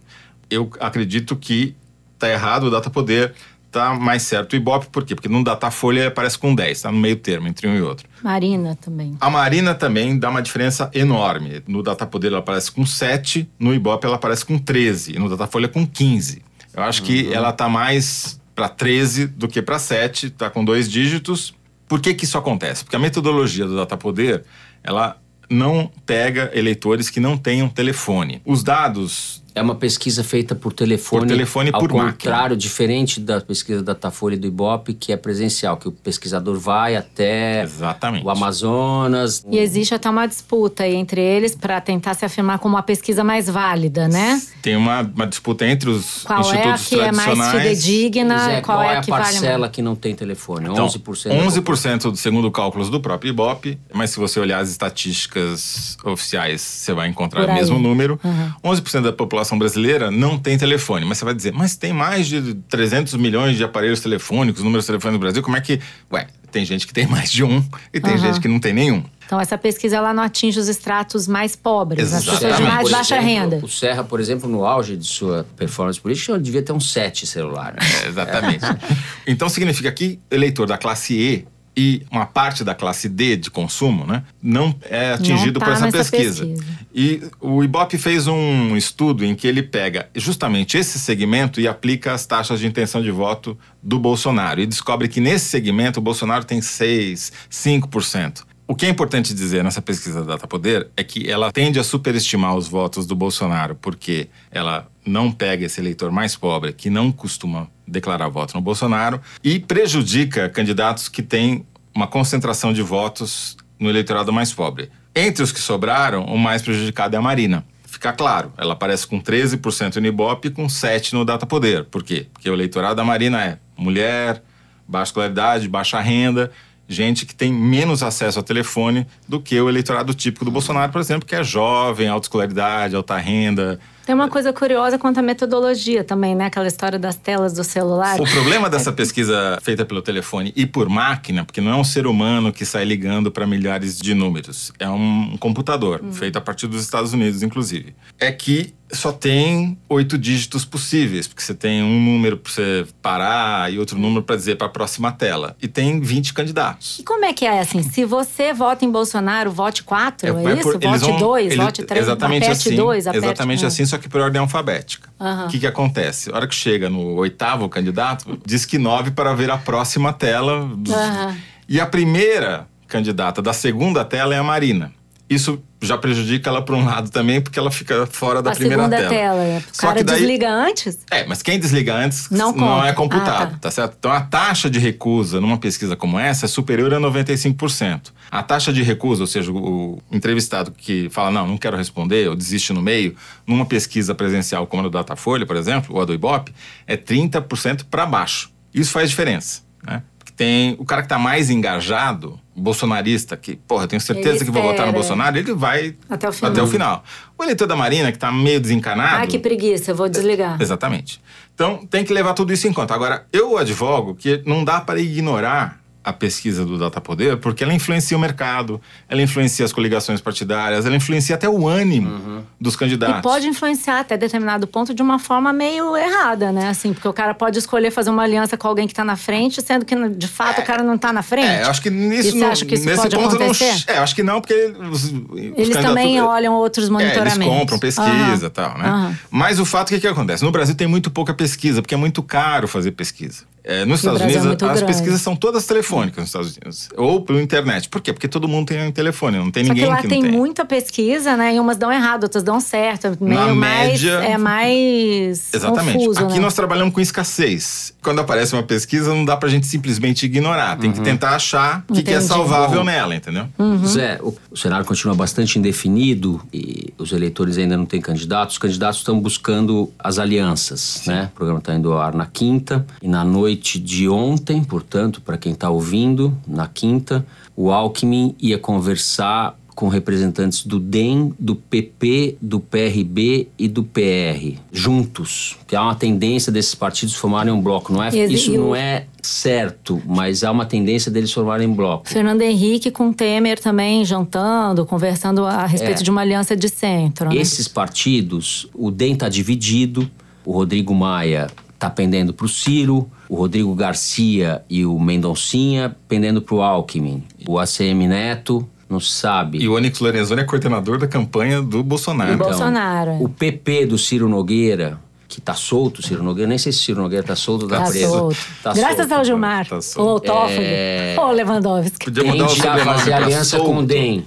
Eu 0.49 0.69
acredito 0.81 1.37
que 1.37 1.75
está 2.15 2.29
errado 2.29 2.65
o 2.65 2.69
Datapoder, 2.69 3.33
está 3.69 3.93
mais 3.93 4.23
certo 4.23 4.53
o 4.53 4.55
Ibope, 4.55 4.87
por 4.87 5.05
quê? 5.05 5.15
Porque 5.15 5.29
no 5.29 5.43
Datafolha 5.43 5.99
ele 5.99 6.07
aparece 6.07 6.37
com 6.37 6.53
10, 6.53 6.77
está 6.77 6.91
no 6.91 6.97
meio 6.97 7.15
termo 7.15 7.47
entre 7.47 7.67
um 7.67 7.75
e 7.75 7.81
outro. 7.81 8.07
Marina 8.21 8.75
também. 8.75 9.15
A 9.21 9.29
Marina 9.29 9.73
também 9.75 10.17
dá 10.17 10.29
uma 10.29 10.41
diferença 10.41 10.89
enorme. 10.93 11.63
No 11.67 11.81
Datapoder 11.81 12.31
ela 12.31 12.39
aparece 12.39 12.71
com 12.71 12.85
7, 12.85 13.49
no 13.59 13.73
Ibope 13.73 14.05
ela 14.05 14.15
aparece 14.15 14.45
com 14.45 14.57
13, 14.57 15.15
e 15.15 15.19
no 15.19 15.29
Datafolha 15.29 15.67
com 15.67 15.85
15. 15.85 16.41
Eu 16.75 16.83
acho 16.83 17.03
que 17.03 17.31
ela 17.31 17.51
tá 17.51 17.69
mais 17.69 18.39
para 18.55 18.67
13 18.67 19.27
do 19.27 19.47
que 19.47 19.61
para 19.61 19.79
7, 19.79 20.31
tá 20.31 20.49
com 20.49 20.65
dois 20.65 20.89
dígitos. 20.89 21.53
Por 21.87 22.01
que 22.01 22.13
que 22.13 22.25
isso 22.25 22.37
acontece? 22.37 22.83
Porque 22.83 22.95
a 22.95 22.99
metodologia 22.99 23.65
do 23.65 23.75
Datapoder, 23.75 24.43
ela 24.83 25.17
não 25.49 25.91
pega 26.05 26.51
eleitores 26.53 27.09
que 27.09 27.19
não 27.19 27.37
tenham 27.37 27.67
telefone. 27.67 28.41
Os 28.45 28.63
dados 28.63 29.43
É 29.53 29.61
uma 29.61 29.75
pesquisa 29.75 30.23
feita 30.23 30.55
por 30.55 30.73
telefone. 30.73 31.21
Por 31.21 31.27
telefone 31.27 31.69
ao 31.73 31.79
por 31.79 31.93
máquina. 31.93 32.11
contrário, 32.11 32.57
diferente 32.57 33.19
da 33.19 33.41
pesquisa 33.41 33.83
da 33.83 33.93
Datafolha 33.93 34.35
e 34.35 34.37
do 34.37 34.47
Ibope, 34.47 34.93
que 34.93 35.11
é 35.11 35.17
presencial, 35.17 35.77
que 35.77 35.87
o 35.87 35.91
pesquisador 35.91 36.57
vai 36.57 36.95
até 36.95 37.63
Exatamente. 37.63 38.25
o 38.25 38.29
Amazonas. 38.29 39.43
E 39.49 39.57
existe 39.57 39.93
até 39.93 40.09
uma 40.09 40.25
disputa 40.25 40.83
aí 40.83 40.95
entre 40.95 41.21
eles 41.21 41.55
para 41.55 41.81
tentar 41.81 42.13
se 42.13 42.23
afirmar 42.23 42.59
como 42.59 42.77
a 42.77 42.83
pesquisa 42.83 43.23
mais 43.23 43.49
válida, 43.49 44.07
né? 44.07 44.41
tem 44.61 44.75
uma, 44.75 45.01
uma 45.01 45.25
disputa 45.27 45.65
entre 45.65 45.89
os 45.89 46.23
Qual 46.23 46.39
é 46.39 46.41
a 46.41 46.73
institutos 46.75 46.87
que 46.87 46.99
é 46.99 47.11
mais 47.11 47.29
tradicionais. 47.29 47.83
fidedigna? 47.83 48.37
Zé, 48.39 48.61
qual, 48.61 48.83
é 48.83 48.95
a 48.95 48.99
a 48.99 49.01
que 49.01 49.09
vale 49.09 49.23
parcela 49.23 49.59
mais? 49.59 49.71
que 49.71 49.81
não 49.81 49.95
tem 49.95 50.15
telefone? 50.15 50.69
Então, 50.69 50.87
11%. 50.87 51.29
da 51.29 51.35
11% 51.35 52.11
do 52.11 52.17
segundo 52.17 52.51
cálculos 52.51 52.89
do 52.89 52.99
próprio 52.99 53.29
Ibope, 53.29 53.79
mas 53.93 54.11
se 54.11 54.19
você 54.19 54.39
olhar 54.39 54.59
as 54.59 54.69
estatísticas 54.69 55.97
oficiais, 56.03 56.61
você 56.61 56.93
vai 56.93 57.07
encontrar 57.07 57.47
o 57.49 57.53
mesmo 57.53 57.79
número. 57.79 58.19
11% 58.63 59.01
da 59.01 59.13
população 59.13 59.38
população 59.39 59.57
brasileira 59.57 60.11
não 60.11 60.37
tem 60.37 60.57
telefone. 60.57 61.05
Mas 61.05 61.17
você 61.17 61.25
vai 61.25 61.33
dizer, 61.33 61.53
mas 61.53 61.75
tem 61.75 61.93
mais 61.93 62.27
de 62.27 62.53
300 62.69 63.13
milhões 63.15 63.57
de 63.57 63.63
aparelhos 63.63 64.01
telefônicos, 64.01 64.63
números 64.63 64.85
de 64.85 64.87
telefone 64.87 65.13
no 65.13 65.19
Brasil, 65.19 65.41
como 65.41 65.57
é 65.57 65.61
que... 65.61 65.79
Ué, 66.11 66.27
tem 66.51 66.65
gente 66.65 66.87
que 66.87 66.93
tem 66.93 67.05
mais 67.07 67.31
de 67.31 67.43
um 67.43 67.63
e 67.93 67.99
tem 67.99 68.13
Aham. 68.13 68.21
gente 68.21 68.39
que 68.39 68.47
não 68.47 68.59
tem 68.59 68.73
nenhum. 68.73 69.03
Então, 69.25 69.39
essa 69.39 69.57
pesquisa 69.57 69.97
ela 69.97 70.11
não 70.11 70.23
atinge 70.23 70.59
os 70.59 70.67
estratos 70.67 71.27
mais 71.27 71.55
pobres, 71.55 72.11
as 72.11 72.23
pessoas 72.23 72.39
de 72.39 72.45
Exatamente. 72.47 72.73
mais 72.73 72.89
Por 72.89 72.91
baixa 72.91 73.17
exemplo, 73.17 73.31
renda. 73.31 73.65
O 73.65 73.69
Serra, 73.69 74.03
por 74.03 74.19
exemplo, 74.19 74.49
no 74.49 74.65
auge 74.65 74.97
de 74.97 75.05
sua 75.05 75.45
performance 75.55 76.01
política, 76.01 76.33
ele 76.33 76.41
devia 76.41 76.63
ter 76.63 76.71
um 76.73 76.79
7 76.79 77.27
celular. 77.27 77.73
né? 77.73 77.79
É, 78.03 78.07
exatamente. 78.07 78.65
então 79.27 79.47
significa 79.47 79.91
que 79.91 80.19
eleitor 80.31 80.65
da 80.65 80.77
classe 80.77 81.13
E 81.13 81.47
e 81.81 82.05
uma 82.11 82.25
parte 82.25 82.61
da 82.61 82.75
classe 82.75 83.07
D 83.07 83.37
de 83.37 83.49
consumo, 83.49 84.05
né, 84.05 84.23
não 84.43 84.75
é 84.81 85.13
atingido 85.13 85.61
tá 85.61 85.65
por 85.65 85.73
essa 85.73 85.89
pesquisa. 85.89 86.45
pesquisa. 86.45 86.77
E 86.93 87.21
o 87.39 87.63
Ibope 87.63 87.97
fez 87.97 88.27
um 88.27 88.75
estudo 88.75 89.23
em 89.23 89.33
que 89.33 89.47
ele 89.47 89.63
pega 89.63 90.09
justamente 90.13 90.77
esse 90.77 90.99
segmento 90.99 91.61
e 91.61 91.69
aplica 91.69 92.11
as 92.11 92.25
taxas 92.25 92.59
de 92.59 92.67
intenção 92.67 93.01
de 93.01 93.11
voto 93.11 93.57
do 93.81 93.97
Bolsonaro 93.97 94.59
e 94.59 94.65
descobre 94.65 95.07
que 95.07 95.21
nesse 95.21 95.45
segmento 95.45 96.01
o 96.01 96.03
Bolsonaro 96.03 96.43
tem 96.43 96.61
6, 96.61 97.31
5%. 97.49 98.43
O 98.67 98.75
que 98.75 98.85
é 98.85 98.89
importante 98.89 99.33
dizer 99.33 99.63
nessa 99.63 99.81
pesquisa 99.81 100.19
da 100.19 100.33
Data 100.33 100.47
Poder 100.47 100.89
é 100.95 101.03
que 101.03 101.27
ela 101.27 101.51
tende 101.51 101.79
a 101.79 101.83
superestimar 101.83 102.55
os 102.55 102.67
votos 102.67 103.07
do 103.07 103.15
Bolsonaro, 103.15 103.73
porque 103.73 104.27
ela 104.51 104.87
não 105.03 105.31
pega 105.31 105.65
esse 105.65 105.81
eleitor 105.81 106.11
mais 106.11 106.35
pobre, 106.35 106.71
que 106.71 106.87
não 106.87 107.11
costuma 107.11 107.67
declarar 107.87 108.29
voto 108.29 108.53
no 108.53 108.61
Bolsonaro, 108.61 109.19
e 109.43 109.59
prejudica 109.59 110.47
candidatos 110.47 111.09
que 111.09 111.23
têm 111.23 111.65
uma 111.99 112.07
concentração 112.07 112.71
de 112.71 112.81
votos 112.81 113.57
no 113.77 113.89
eleitorado 113.89 114.31
mais 114.31 114.53
pobre. 114.53 114.89
Entre 115.13 115.43
os 115.43 115.51
que 115.51 115.59
sobraram, 115.59 116.23
o 116.23 116.37
mais 116.37 116.61
prejudicado 116.61 117.13
é 117.13 117.19
a 117.19 117.21
Marina. 117.21 117.65
Fica 117.83 118.13
claro, 118.13 118.53
ela 118.57 118.71
aparece 118.71 119.05
com 119.05 119.19
13% 119.19 119.97
no 119.97 120.07
Ibope 120.07 120.47
e 120.47 120.51
com 120.51 120.65
7% 120.65 121.11
no 121.11 121.25
Data 121.25 121.45
Poder. 121.45 121.83
Por 121.83 122.01
quê? 122.01 122.27
Porque 122.31 122.49
o 122.49 122.53
eleitorado 122.53 122.95
da 122.95 123.03
Marina 123.03 123.43
é 123.43 123.57
mulher, 123.75 124.41
baixa 124.87 125.09
escolaridade, 125.09 125.67
baixa 125.67 125.99
renda, 125.99 126.49
gente 126.87 127.25
que 127.25 127.35
tem 127.35 127.51
menos 127.51 128.01
acesso 128.01 128.39
ao 128.39 128.43
telefone 128.43 129.05
do 129.27 129.41
que 129.41 129.59
o 129.59 129.67
eleitorado 129.67 130.13
típico 130.13 130.45
do 130.45 130.51
Bolsonaro, 130.51 130.93
por 130.93 131.01
exemplo, 131.01 131.27
que 131.27 131.35
é 131.35 131.43
jovem, 131.43 132.07
alta 132.07 132.27
escolaridade, 132.27 132.95
alta 132.95 133.17
renda. 133.17 133.77
Tem 134.09 134.15
uma 134.15 134.27
coisa 134.27 134.51
curiosa 134.51 134.97
quanto 134.97 135.19
à 135.19 135.21
metodologia 135.21 136.03
também, 136.03 136.33
né? 136.33 136.45
Aquela 136.45 136.65
história 136.65 136.97
das 136.97 137.15
telas 137.15 137.53
do 137.53 137.63
celular. 137.63 138.19
O 138.19 138.23
problema 138.23 138.67
dessa 138.67 138.91
pesquisa 138.91 139.59
feita 139.61 139.85
pelo 139.85 140.01
telefone 140.01 140.51
e 140.55 140.65
por 140.65 140.89
máquina, 140.89 141.45
porque 141.45 141.61
não 141.61 141.73
é 141.73 141.75
um 141.75 141.83
ser 141.83 142.07
humano 142.07 142.51
que 142.51 142.65
sai 142.65 142.85
ligando 142.85 143.31
para 143.31 143.45
milhares 143.45 143.99
de 143.99 144.15
números, 144.15 144.73
é 144.79 144.89
um 144.89 145.37
computador, 145.37 146.03
feito 146.11 146.37
a 146.37 146.41
partir 146.41 146.65
dos 146.65 146.81
Estados 146.81 147.13
Unidos, 147.13 147.43
inclusive, 147.43 147.93
é 148.17 148.31
que 148.31 148.73
só 148.91 149.11
tem 149.11 149.77
oito 149.87 150.17
dígitos 150.17 150.65
possíveis, 150.65 151.27
porque 151.27 151.41
você 151.43 151.53
tem 151.53 151.83
um 151.83 152.03
número 152.03 152.37
para 152.37 152.51
você 152.51 152.85
parar 153.01 153.71
e 153.71 153.77
outro 153.77 153.97
número 153.99 154.23
para 154.23 154.35
dizer 154.35 154.55
para 154.57 154.67
a 154.67 154.69
próxima 154.69 155.11
tela. 155.11 155.55
E 155.61 155.67
tem 155.67 155.99
20 155.99 156.33
candidatos. 156.33 156.97
E 156.99 157.03
como 157.03 157.23
é 157.25 157.31
que 157.33 157.45
é 157.45 157.59
assim? 157.59 157.83
Se 157.83 158.03
você 158.05 158.53
vota 158.53 158.83
em 158.85 158.89
Bolsonaro, 158.91 159.51
vote 159.51 159.83
4, 159.83 160.27
é, 160.27 160.31
vai 160.31 160.53
isso? 160.53 160.63
por- 160.63 160.79
vote 160.79 161.19
2, 161.19 161.45
eles- 161.53 161.57
vote 161.63 161.83
3, 161.83 162.01
exatamente 162.03 162.43
aperte 162.45 162.67
assim, 162.67 162.75
2, 162.75 163.07
aperte 163.07 163.25
Exatamente 163.25 163.63
um. 163.63 163.67
assim, 163.67 163.85
só 163.85 163.97
que 163.97 164.09
por 164.09 164.21
ordem 164.21 164.41
alfabética. 164.41 165.09
O 165.19 165.23
Aham. 165.23 165.47
que, 165.49 165.59
que 165.59 165.67
acontece? 165.67 166.31
A 166.31 166.35
hora 166.35 166.47
que 166.47 166.55
chega 166.55 166.89
no 166.89 167.15
oitavo 167.15 167.69
candidato, 167.69 168.39
diz 168.45 168.65
que 168.65 168.77
nove 168.77 169.11
para 169.11 169.33
ver 169.33 169.51
a 169.51 169.57
próxima 169.57 170.11
tela. 170.13 170.69
Aham. 170.89 171.37
E 171.67 171.79
a 171.79 171.85
primeira 171.85 172.67
candidata 172.87 173.39
da 173.41 173.53
segunda 173.53 174.03
tela 174.03 174.33
é 174.33 174.39
a 174.39 174.43
Marina. 174.43 174.91
Isso 175.29 175.61
já 175.81 175.95
prejudica 175.97 176.49
ela 176.49 176.61
por 176.63 176.73
um 176.75 176.83
lado 176.83 177.09
também, 177.11 177.39
porque 177.39 177.59
ela 177.59 177.69
fica 177.69 178.07
fora 178.07 178.41
da 178.41 178.51
A 178.51 178.55
primeira 178.55 178.83
segunda 178.83 178.97
tela. 178.97 179.09
tela. 179.09 179.43
é. 179.43 179.57
O 179.59 179.63
Só 179.71 179.81
cara 179.87 179.97
que 179.99 180.03
daí- 180.03 180.17
desliga 180.17 180.49
antes? 180.51 180.99
é, 181.11 181.25
mas 181.25 181.41
quem 181.43 181.59
desliga 181.59 181.93
antes 181.95 182.29
Não 182.31 182.51
não, 182.51 182.83
é 182.83 182.91
computado, 182.93 183.43
Ah, 183.43 183.51
tá. 183.51 183.57
tá. 183.61 183.71
certo? 183.71 183.95
Então 183.99 184.11
a 184.11 184.21
taxa 184.21 184.69
de 184.69 184.79
recusa 184.79 185.39
numa 185.39 185.57
pesquisa 185.59 185.95
como 185.95 186.17
essa 186.17 186.45
é 186.45 186.49
superior 186.49 186.91
a 186.93 186.99
95%. 186.99 188.11
A 188.31 188.41
taxa 188.43 188.73
de 188.73 188.81
recusa, 188.81 189.21
ou 189.21 189.27
seja, 189.27 189.51
o 189.51 190.01
entrevistado 190.11 190.71
que 190.71 191.09
fala, 191.09 191.29
não, 191.31 191.47
não 191.47 191.57
quero 191.57 191.77
responder, 191.77 192.27
ou 192.27 192.35
desiste 192.35 192.73
no 192.73 192.81
meio, 192.81 193.15
numa 193.45 193.65
pesquisa 193.65 194.13
presencial 194.15 194.65
como 194.67 194.81
a 194.81 194.85
do 194.85 194.89
Datafolha, 194.91 195.45
por 195.45 195.55
exemplo, 195.55 195.95
ou 195.95 196.01
a 196.01 196.05
do 196.05 196.13
Ibope, 196.13 196.53
é 196.87 196.97
30% 196.97 197.85
para 197.89 198.05
baixo. 198.05 198.51
Isso 198.73 198.91
faz 198.91 199.09
diferença, 199.09 199.61
né? 199.85 200.01
Porque 200.17 200.33
tem 200.33 200.75
o 200.79 200.85
cara 200.85 201.01
que 201.01 201.05
está 201.05 201.17
mais 201.17 201.49
engajado, 201.49 202.39
bolsonarista, 202.59 203.35
que, 203.37 203.55
porra, 203.55 203.85
eu 203.85 203.87
tenho 203.87 204.01
certeza 204.01 204.37
Ele 204.37 204.45
que 204.45 204.51
vou 204.51 204.61
votar 204.61 204.85
no. 204.85 204.93
Bolsonaro, 204.93 205.37
ele 205.37 205.53
vai 205.53 205.95
Até 206.09 206.27
o 206.27 206.31
final. 206.31 206.51
Até 206.51 206.61
o 206.61 206.67
final. 206.67 207.03
O 207.37 207.43
eleitor 207.43 207.67
da 207.67 207.75
Marina, 207.75 208.11
que 208.11 208.17
está 208.17 208.31
meio 208.31 208.59
desencanado... 208.59 209.23
Ah, 209.23 209.27
que 209.27 209.39
preguiça, 209.39 209.91
eu 209.91 209.95
vou 209.95 210.09
desligar. 210.09 210.61
Exatamente. 210.61 211.21
Então, 211.55 211.85
tem 211.85 212.03
que 212.03 212.13
levar 212.13 212.33
tudo 212.33 212.53
isso 212.53 212.67
em 212.67 212.73
conta. 212.73 212.93
Agora, 212.93 213.25
eu 213.33 213.57
advogo 213.57 214.15
que 214.15 214.41
não 214.45 214.63
dá 214.63 214.79
para 214.81 214.99
ignorar 214.99 215.78
a 216.09 216.13
pesquisa 216.13 216.65
do 216.65 216.77
Data 216.77 216.99
Poder, 216.99 217.37
porque 217.37 217.63
ela 217.63 217.73
influencia 217.73 218.15
o 218.17 218.19
mercado, 218.19 218.81
ela 219.07 219.21
influencia 219.21 219.63
as 219.65 219.71
coligações 219.71 220.19
partidárias, 220.21 220.85
ela 220.85 220.95
influencia 220.95 221.35
até 221.35 221.47
o 221.47 221.67
ânimo 221.67 222.43
dos 222.59 222.75
candidatos. 222.75 223.19
E 223.19 223.21
pode 223.21 223.47
influenciar 223.47 223.99
até 223.99 224.17
determinado 224.17 224.67
ponto 224.67 224.93
de 224.93 225.01
uma 225.01 225.19
forma 225.19 225.53
meio 225.53 225.95
errada, 225.95 226.51
né? 226.51 226.69
Assim, 226.69 226.93
porque 226.93 227.07
o 227.07 227.13
cara 227.13 227.33
pode 227.33 227.57
escolher 227.59 227.91
fazer 227.91 228.09
uma 228.09 228.23
aliança 228.23 228.57
com 228.57 228.67
alguém 228.67 228.87
que 228.87 228.93
tá 228.93 229.03
na 229.05 229.15
frente, 229.15 229.61
sendo 229.61 229.85
que 229.85 229.95
de 230.09 230.27
fato 230.27 230.61
o 230.61 230.65
cara 230.65 230.83
não 230.83 230.97
tá 230.97 231.13
na 231.13 231.21
frente. 231.21 231.47
É, 231.47 231.63
eu 231.63 231.69
acho 231.69 231.81
que 231.81 231.89
nisso, 231.89 232.35
E 232.35 232.39
não- 232.39 232.51
acha 232.51 232.65
que 232.65 232.75
isso 232.75 232.85
nesse 232.85 233.01
pode 233.01 233.15
ponto 233.15 233.35
acontecer? 233.35 233.65
não. 233.87 233.95
É, 233.95 233.97
eu 233.99 234.03
acho 234.03 234.15
que 234.15 234.23
não, 234.23 234.41
porque 234.41 234.73
os, 234.91 235.03
os 235.05 235.11
Eles 235.55 235.69
também 235.77 236.05
candidatos- 236.15 236.29
olham 236.33 236.53
outros 236.53 236.87
É, 236.87 236.91
monitoramentos. 236.91 237.35
eles 237.37 237.47
compram 237.59 237.79
pesquisa 237.79 238.45
e 238.45 238.49
tal, 238.49 238.77
né? 238.77 238.85
Aham. 238.87 239.17
Mas 239.29 239.59
o 239.59 239.65
fato, 239.65 239.87
o 239.89 239.93
que, 239.93 239.99
que 239.99 240.07
acontece? 240.07 240.43
No 240.43 240.51
Brasil 240.51 240.75
tem 240.75 240.87
muito 240.87 241.09
pouca 241.11 241.33
pesquisa, 241.33 241.81
porque 241.81 241.93
é 241.93 241.97
muito 241.97 242.21
caro 242.23 242.67
fazer 242.67 242.91
pesquisa. 242.91 243.43
É, 243.63 243.85
nos 243.85 243.99
Estados 243.99 244.21
é 244.21 244.25
Unidos, 244.25 244.45
muito 244.45 244.65
as 244.65 244.71
grande. 244.79 244.85
pesquisas 244.93 245.21
são 245.21 245.35
todas 245.35 245.65
telefônicas 245.65 246.17
nos 246.17 246.27
Estados 246.29 246.51
Unidos. 246.57 246.89
Ou 246.97 247.21
pela 247.21 247.41
internet. 247.41 247.89
Por 247.89 248.01
quê? 248.01 248.13
Porque 248.13 248.27
todo 248.27 248.47
mundo 248.47 248.67
tem 248.67 248.87
um 248.87 248.91
telefone, 248.91 249.37
não 249.37 249.51
tem 249.51 249.65
Só 249.65 249.73
que 249.73 249.79
ninguém 249.79 249.89
lá 249.93 250.01
que 250.01 250.07
tem 250.07 250.21
não 250.21 250.29
tem. 250.29 250.37
muita 250.37 250.65
pesquisa, 250.65 251.35
né? 251.35 251.55
E 251.55 251.59
umas 251.59 251.77
dão 251.77 251.91
errado, 251.91 252.23
outras 252.23 252.43
dão 252.43 252.59
certo. 252.59 253.17
Meio 253.21 253.55
mais. 253.55 253.91
média- 254.01 254.11
É 254.23 254.37
mais. 254.37 255.53
Exatamente. 255.53 255.97
Confuso, 255.97 256.19
Aqui 256.25 256.33
né? 256.35 256.39
nós 256.39 256.53
trabalhamos 256.53 256.93
com 256.93 257.01
escassez. 257.01 257.93
Quando 258.01 258.19
aparece 258.19 258.53
uma 258.53 258.63
pesquisa, 258.63 259.09
não 259.13 259.25
dá 259.25 259.35
pra 259.37 259.49
gente 259.49 259.67
simplesmente 259.67 260.25
ignorar. 260.25 260.77
Tem 260.77 260.91
que 260.91 261.01
tentar 261.01 261.31
achar 261.35 261.83
o 261.89 261.93
que, 261.93 262.03
que 262.03 262.11
é 262.11 262.21
salvável 262.21 262.83
nela, 262.83 263.15
entendeu? 263.15 263.45
Uhum. 263.57 263.85
Zé, 263.85 264.19
o, 264.21 264.33
o 264.51 264.57
cenário 264.57 264.85
continua 264.85 265.13
bastante 265.15 265.59
indefinido 265.59 266.41
e 266.53 266.93
os 266.97 267.11
eleitores 267.11 267.57
ainda 267.57 267.75
não 267.77 267.85
têm 267.85 267.99
candidatos. 268.01 268.53
Os 268.55 268.59
candidatos 268.59 268.99
estão 268.99 269.19
buscando 269.19 269.91
as 269.99 270.17
alianças, 270.17 271.01
né? 271.05 271.29
O 271.33 271.35
programa 271.35 271.59
está 271.59 271.73
indo 271.75 271.91
ao 271.91 271.99
ar 271.99 272.13
na 272.13 272.25
quinta 272.25 272.85
e 273.01 273.07
na 273.07 273.23
noite 273.23 273.48
de 273.55 274.07
ontem, 274.09 274.63
portanto, 274.63 275.21
para 275.21 275.37
quem 275.37 275.53
está 275.53 275.69
ouvindo, 275.69 276.35
na 276.47 276.67
quinta, 276.67 277.25
o 277.55 277.71
Alckmin 277.71 278.35
ia 278.39 278.57
conversar 278.57 279.57
com 279.75 279.87
representantes 279.87 280.65
do 280.65 280.77
DEM, 280.77 281.33
do 281.39 281.55
PP, 281.55 282.35
do 282.41 282.59
PRB 282.59 283.47
e 283.57 283.65
do 283.69 283.81
PR, 283.81 284.57
juntos. 284.73 285.55
Que 285.65 285.73
há 285.73 285.81
uma 285.81 285.95
tendência 285.95 286.51
desses 286.51 286.75
partidos 286.75 287.15
formarem 287.15 287.53
um 287.53 287.61
bloco. 287.61 287.93
Não 287.93 288.03
é, 288.03 288.09
isso 288.09 288.51
não 288.51 288.75
é 288.75 289.05
certo, 289.21 290.01
mas 290.05 290.43
há 290.43 290.51
uma 290.51 290.65
tendência 290.65 291.09
deles 291.09 291.31
formarem 291.31 291.65
um 291.65 291.73
bloco. 291.73 292.09
Fernando 292.09 292.41
Henrique 292.41 292.91
com 292.91 293.13
Temer 293.13 293.57
também 293.57 294.03
jantando, 294.03 294.85
conversando 294.85 295.45
a 295.45 295.65
respeito 295.65 296.01
É. 296.01 296.03
de 296.03 296.09
uma 296.11 296.21
aliança 296.21 296.57
de 296.57 296.67
centro. 296.67 297.29
né? 297.29 297.37
Esses 297.37 297.65
partidos, 297.69 298.67
o 298.73 298.91
DEM 298.91 299.13
está 299.13 299.29
dividido, 299.29 300.11
o 300.45 300.51
Rodrigo 300.51 300.93
Maia 300.93 301.47
está 301.73 301.89
pendendo 301.89 302.33
para 302.33 302.45
o 302.45 302.49
Ciro, 302.49 303.09
o 303.29 303.35
Rodrigo 303.35 303.73
Garcia 303.75 304.63
e 304.69 304.83
o 304.85 304.99
Mendoncinha 304.99 305.95
pendendo 306.07 306.41
para 306.41 306.55
o 306.55 306.61
Alckmin. 306.63 307.23
O 307.47 307.59
ACM 307.59 308.07
Neto, 308.07 308.67
não 308.89 308.99
sabe. 308.99 309.59
E 309.59 309.67
o 309.69 309.75
Onyx 309.75 309.99
Lorenzoni 309.99 310.41
é 310.41 310.43
coordenador 310.43 310.97
da 310.97 311.07
campanha 311.07 311.61
do 311.61 311.83
Bolsonaro. 311.83 312.31
Do 312.31 312.37
Bolsonaro. 312.43 313.11
é. 313.11 313.17
O 313.21 313.29
PP 313.29 313.85
do 313.85 313.97
Ciro 313.99 314.27
Nogueira, 314.27 314.99
que 315.27 315.39
tá 315.39 315.53
solto, 315.53 316.01
Ciro 316.01 316.23
Nogueira, 316.23 316.49
nem 316.49 316.57
sei 316.57 316.71
se 316.71 316.79
o 316.79 316.81
Ciro 316.81 317.01
Nogueira 317.03 317.23
tá 317.23 317.35
solto 317.35 317.63
ou 317.63 317.69
tá, 317.69 317.83
Tá 317.83 317.89
preso. 317.91 318.09
solto. 318.09 318.37
Tá 318.63 318.73
Graças 318.73 318.97
solto. 318.97 319.13
ao 319.13 319.23
Gilmar. 319.23 319.67
tá 319.67 319.79
solto. 319.79 320.09
ou 320.09 320.15
o 320.15 320.19
Toffoli. 320.19 320.57
É. 320.65 321.15
Ou 321.19 321.25
o 321.27 321.31
Lewandowski. 321.31 322.05
Podia 322.05 322.23
mudar 322.23 322.45
o 322.45 322.47
Tende 322.47 322.67
a 322.67 322.77
fazer 322.83 323.11
pra 323.11 323.17
aliança 323.25 323.57
solto. 323.57 323.65
com 323.71 323.77
o 323.77 323.85
DEM. 323.85 324.25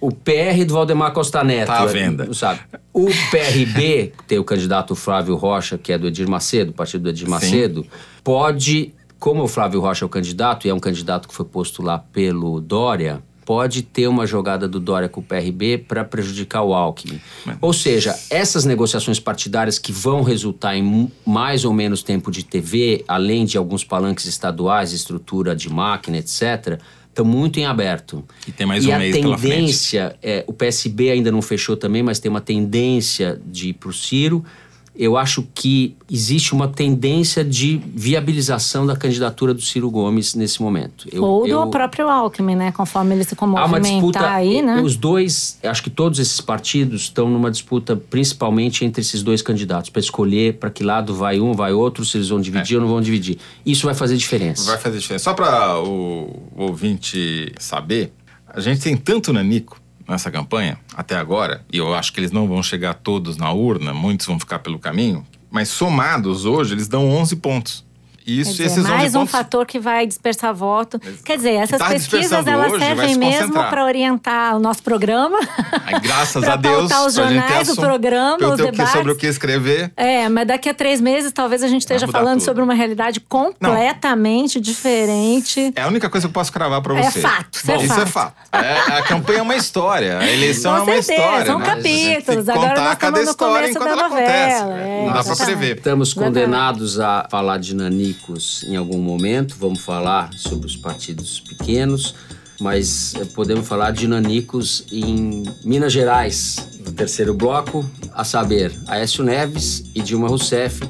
O 0.00 0.10
PR 0.12 0.64
do 0.66 0.74
Valdemar 0.74 1.12
Costa 1.12 1.42
Neto. 1.44 1.68
Tá 1.68 1.78
à 1.80 1.86
venda. 1.86 2.28
Sabe? 2.34 2.60
O 2.92 3.06
PRB, 3.30 4.12
tem 4.26 4.38
o 4.38 4.44
candidato 4.44 4.94
Flávio 4.94 5.36
Rocha, 5.36 5.78
que 5.78 5.92
é 5.92 5.96
do 5.98 6.06
Edir 6.08 6.28
Macedo, 6.28 6.72
partido 6.72 7.04
do 7.04 7.08
Edir 7.10 7.28
Macedo, 7.28 7.86
pode, 8.26 8.92
como 9.20 9.44
o 9.44 9.46
Flávio 9.46 9.80
Rocha 9.80 10.04
é 10.04 10.06
o 10.06 10.08
candidato, 10.08 10.66
e 10.66 10.70
é 10.70 10.74
um 10.74 10.80
candidato 10.80 11.28
que 11.28 11.34
foi 11.34 11.46
posto 11.46 11.80
lá 11.80 11.96
pelo 11.96 12.60
Dória, 12.60 13.22
pode 13.44 13.82
ter 13.82 14.08
uma 14.08 14.26
jogada 14.26 14.66
do 14.66 14.80
Dória 14.80 15.08
com 15.08 15.20
o 15.20 15.22
PRB 15.22 15.78
para 15.78 16.04
prejudicar 16.04 16.64
o 16.64 16.74
Alckmin. 16.74 17.20
Ou 17.60 17.72
seja, 17.72 18.18
essas 18.28 18.64
negociações 18.64 19.20
partidárias 19.20 19.78
que 19.78 19.92
vão 19.92 20.24
resultar 20.24 20.76
em 20.76 21.08
mais 21.24 21.64
ou 21.64 21.72
menos 21.72 22.02
tempo 22.02 22.32
de 22.32 22.44
TV, 22.44 23.04
além 23.06 23.44
de 23.44 23.56
alguns 23.56 23.84
palanques 23.84 24.24
estaduais, 24.24 24.92
estrutura 24.92 25.54
de 25.54 25.70
máquina, 25.70 26.18
etc., 26.18 26.80
estão 27.08 27.24
muito 27.24 27.60
em 27.60 27.64
aberto. 27.64 28.24
E 28.48 28.50
tem 28.50 28.66
mais 28.66 28.84
e 28.84 28.88
um 28.88 28.94
a 28.94 28.98
mês 28.98 29.16
pela 29.16 29.38
frente. 29.38 29.54
tendência, 29.54 30.16
é, 30.20 30.44
o 30.48 30.52
PSB 30.52 31.10
ainda 31.10 31.30
não 31.30 31.40
fechou 31.40 31.76
também, 31.76 32.02
mas 32.02 32.18
tem 32.18 32.28
uma 32.28 32.40
tendência 32.40 33.40
de 33.46 33.68
ir 33.68 33.74
para 33.74 33.88
o 33.88 33.92
Ciro. 33.92 34.44
Eu 34.98 35.16
acho 35.16 35.46
que 35.54 35.94
existe 36.10 36.54
uma 36.54 36.68
tendência 36.68 37.44
de 37.44 37.80
viabilização 37.94 38.86
da 38.86 38.96
candidatura 38.96 39.52
do 39.52 39.60
Ciro 39.60 39.90
Gomes 39.90 40.34
nesse 40.34 40.62
momento. 40.62 41.06
Eu, 41.12 41.22
Ou 41.22 41.42
do 41.42 41.48
eu- 41.48 41.66
próprio 41.68 42.08
Alckmin, 42.08 42.54
né? 42.56 42.72
Conforme 42.72 43.14
ele 43.14 43.24
se 43.24 43.36
Há 43.38 43.44
uma 43.66 43.80
disputa. 43.80 44.28
aí, 44.30 44.62
né? 44.62 44.80
Os 44.80 44.96
dois, 44.96 45.58
acho 45.62 45.82
que 45.82 45.90
todos 45.90 46.18
esses 46.18 46.40
partidos 46.40 47.02
estão 47.02 47.28
numa 47.28 47.50
disputa, 47.50 47.94
principalmente 47.94 48.84
entre 48.84 49.02
esses 49.02 49.22
dois 49.22 49.42
candidatos, 49.42 49.90
para 49.90 50.00
escolher 50.00 50.54
para 50.54 50.70
que 50.70 50.82
lado 50.82 51.14
vai 51.14 51.38
um, 51.40 51.52
vai 51.52 51.72
outro, 51.72 52.04
se 52.04 52.16
eles 52.16 52.28
vão 52.30 52.40
dividir 52.40 52.76
ou 52.76 52.80
não 52.82 52.88
vão 52.88 53.00
dividir. 53.00 53.38
Isso 53.64 53.84
vai 53.86 53.94
fazer 53.94 54.16
diferença. 54.16 54.64
Vai 54.64 54.78
fazer 54.78 54.98
diferença. 54.98 55.24
Só 55.24 55.34
para 55.34 55.78
o, 55.80 56.50
o 56.56 56.62
ouvinte 56.62 57.52
saber, 57.58 58.12
a 58.48 58.60
gente 58.60 58.80
tem 58.80 58.96
tanto 58.96 59.32
nanico 59.32 59.78
nessa 60.08 60.30
campanha, 60.30 60.78
até 60.94 61.16
agora, 61.16 61.64
e 61.72 61.78
eu 61.78 61.94
acho 61.94 62.12
que 62.12 62.20
eles 62.20 62.30
não 62.30 62.46
vão 62.46 62.62
chegar 62.62 62.94
todos 62.94 63.36
na 63.36 63.50
urna, 63.52 63.92
muitos 63.92 64.26
vão 64.26 64.38
ficar 64.38 64.58
pelo 64.60 64.78
caminho, 64.78 65.26
mas 65.50 65.68
somados 65.68 66.44
hoje, 66.44 66.74
eles 66.74 66.88
dão 66.88 67.08
11 67.08 67.36
pontos. 67.36 67.85
Isso, 68.26 68.50
dizer, 68.52 68.64
esses 68.66 68.78
11 68.78 68.88
mais 68.90 69.14
um 69.14 69.18
pontos... 69.20 69.32
fator 69.32 69.66
que 69.66 69.78
vai 69.78 70.06
dispersar 70.06 70.54
voto. 70.54 70.98
Quer 71.24 71.36
dizer, 71.36 71.52
essas 71.54 71.78
tá 71.78 71.88
pesquisas 71.88 72.46
elas 72.46 72.78
servem 72.78 73.12
se 73.14 73.18
mesmo 73.18 73.52
para 73.54 73.84
orientar 73.84 74.56
o 74.56 74.58
nosso 74.58 74.82
programa. 74.82 75.38
Aí, 75.84 76.00
graças 76.00 76.42
a 76.48 76.56
Deus, 76.56 76.90
os 76.92 77.14
jornais, 77.14 77.68
o 77.68 77.76
programa, 77.76 78.34
os 78.36 78.38
ter 78.38 78.46
o 78.46 78.56
que- 78.66 78.70
debates. 78.72 78.92
sobre 78.92 79.12
o 79.12 79.16
que 79.16 79.26
escrever. 79.26 79.92
É, 79.96 80.28
mas 80.28 80.46
daqui 80.46 80.68
a 80.68 80.74
três 80.74 81.00
meses 81.00 81.30
talvez 81.32 81.62
a 81.62 81.68
gente 81.68 81.82
esteja 81.82 82.08
falando 82.08 82.38
tudo. 82.38 82.44
sobre 82.46 82.62
uma 82.62 82.74
realidade 82.74 83.20
completamente 83.20 84.60
diferente. 84.60 85.72
É 85.76 85.82
a 85.82 85.86
única 85.88 86.08
coisa 86.08 86.26
que 86.26 86.30
eu 86.30 86.34
posso 86.34 86.52
cravar 86.52 86.80
pra 86.82 86.98
É 86.98 87.02
você. 87.10 87.20
fato, 87.20 87.56
isso 87.56 87.70
é 87.70 87.76
Isso 87.76 88.00
é 88.00 88.06
fato. 88.06 88.34
É, 88.52 88.98
a 88.98 89.02
campanha 89.02 89.38
é 89.40 89.42
uma 89.42 89.56
história, 89.56 90.18
a 90.18 90.26
eleição 90.30 90.72
Com 90.72 90.78
é 90.78 90.82
uma 90.82 91.02
certeza, 91.02 91.12
história. 91.22 91.46
são 91.46 91.58
né? 91.58 91.66
capítulos. 91.66 92.48
Agora 92.48 92.68
contar 92.70 92.84
nós 92.84 92.94
cada 92.98 93.20
estamos 93.20 93.24
no 93.24 93.30
história 93.30 93.68
começo 93.74 93.78
da 93.78 93.90
ela 93.90 94.08
novela, 94.08 94.26
acontece. 94.26 94.62
é, 94.62 94.98
Não 95.06 95.06
dá 95.06 95.12
pra 95.12 95.20
exatamente. 95.20 95.44
prever. 95.58 95.76
Estamos 95.76 96.14
condenados 96.14 97.00
a 97.00 97.26
falar 97.30 97.58
de 97.58 97.74
nanicos 98.16 98.64
em 98.64 98.76
algum 98.76 98.98
momento. 98.98 99.56
Vamos 99.58 99.80
falar 99.80 100.32
sobre 100.34 100.66
os 100.66 100.76
partidos 100.76 101.40
pequenos, 101.40 102.14
mas 102.60 103.14
eh, 103.14 103.24
podemos 103.34 103.68
falar 103.68 103.92
de 103.92 104.08
nanicos 104.08 104.84
em 104.90 105.44
Minas 105.64 105.92
Gerais, 105.92 106.56
no 106.84 106.92
terceiro 106.92 107.34
bloco, 107.34 107.84
a 108.12 108.24
saber, 108.24 108.72
Aécio 108.86 109.22
Neves 109.22 109.84
e 109.94 110.00
Dilma 110.00 110.28
Rousseff, 110.28 110.80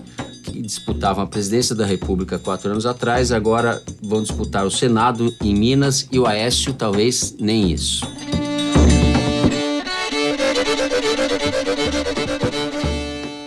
que 0.45 0.63
disputavam 0.63 1.25
a 1.25 1.27
presidência 1.27 1.75
da 1.75 1.85
República 1.85 2.39
quatro 2.39 2.71
anos 2.71 2.87
atrás, 2.87 3.33
agora 3.33 3.83
vão 4.03 4.23
disputar 4.23 4.65
o 4.65 4.71
Senado 4.71 5.35
em 5.43 5.55
Minas 5.55 6.07
e 6.13 6.19
o 6.19 6.27
Aécio 6.27 6.73
talvez 6.73 7.35
nem 7.39 7.73
isso. 7.73 8.07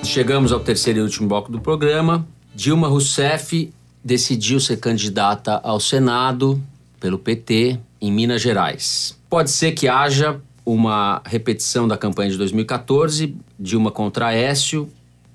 Chegamos 0.04 0.52
ao 0.52 0.60
terceiro 0.60 1.00
e 1.00 1.02
último 1.04 1.30
bloco 1.30 1.52
do 1.52 1.62
programa. 1.62 2.28
Dilma 2.60 2.90
Rousseff 2.90 3.72
decidiu 4.04 4.60
ser 4.60 4.82
candidata 4.82 5.62
ao 5.64 5.80
Senado 5.80 6.62
pelo 7.00 7.18
PT 7.18 7.80
em 8.02 8.12
Minas 8.12 8.42
Gerais. 8.42 9.18
Pode 9.30 9.50
ser 9.50 9.72
que 9.72 9.88
haja 9.88 10.42
uma 10.66 11.22
repetição 11.26 11.88
da 11.88 11.98
campanha 11.98 12.32
de 12.32 12.38
2014, 12.38 13.34
Dilma 13.58 13.92
contra 13.92 14.28
Aécio, 14.28 14.90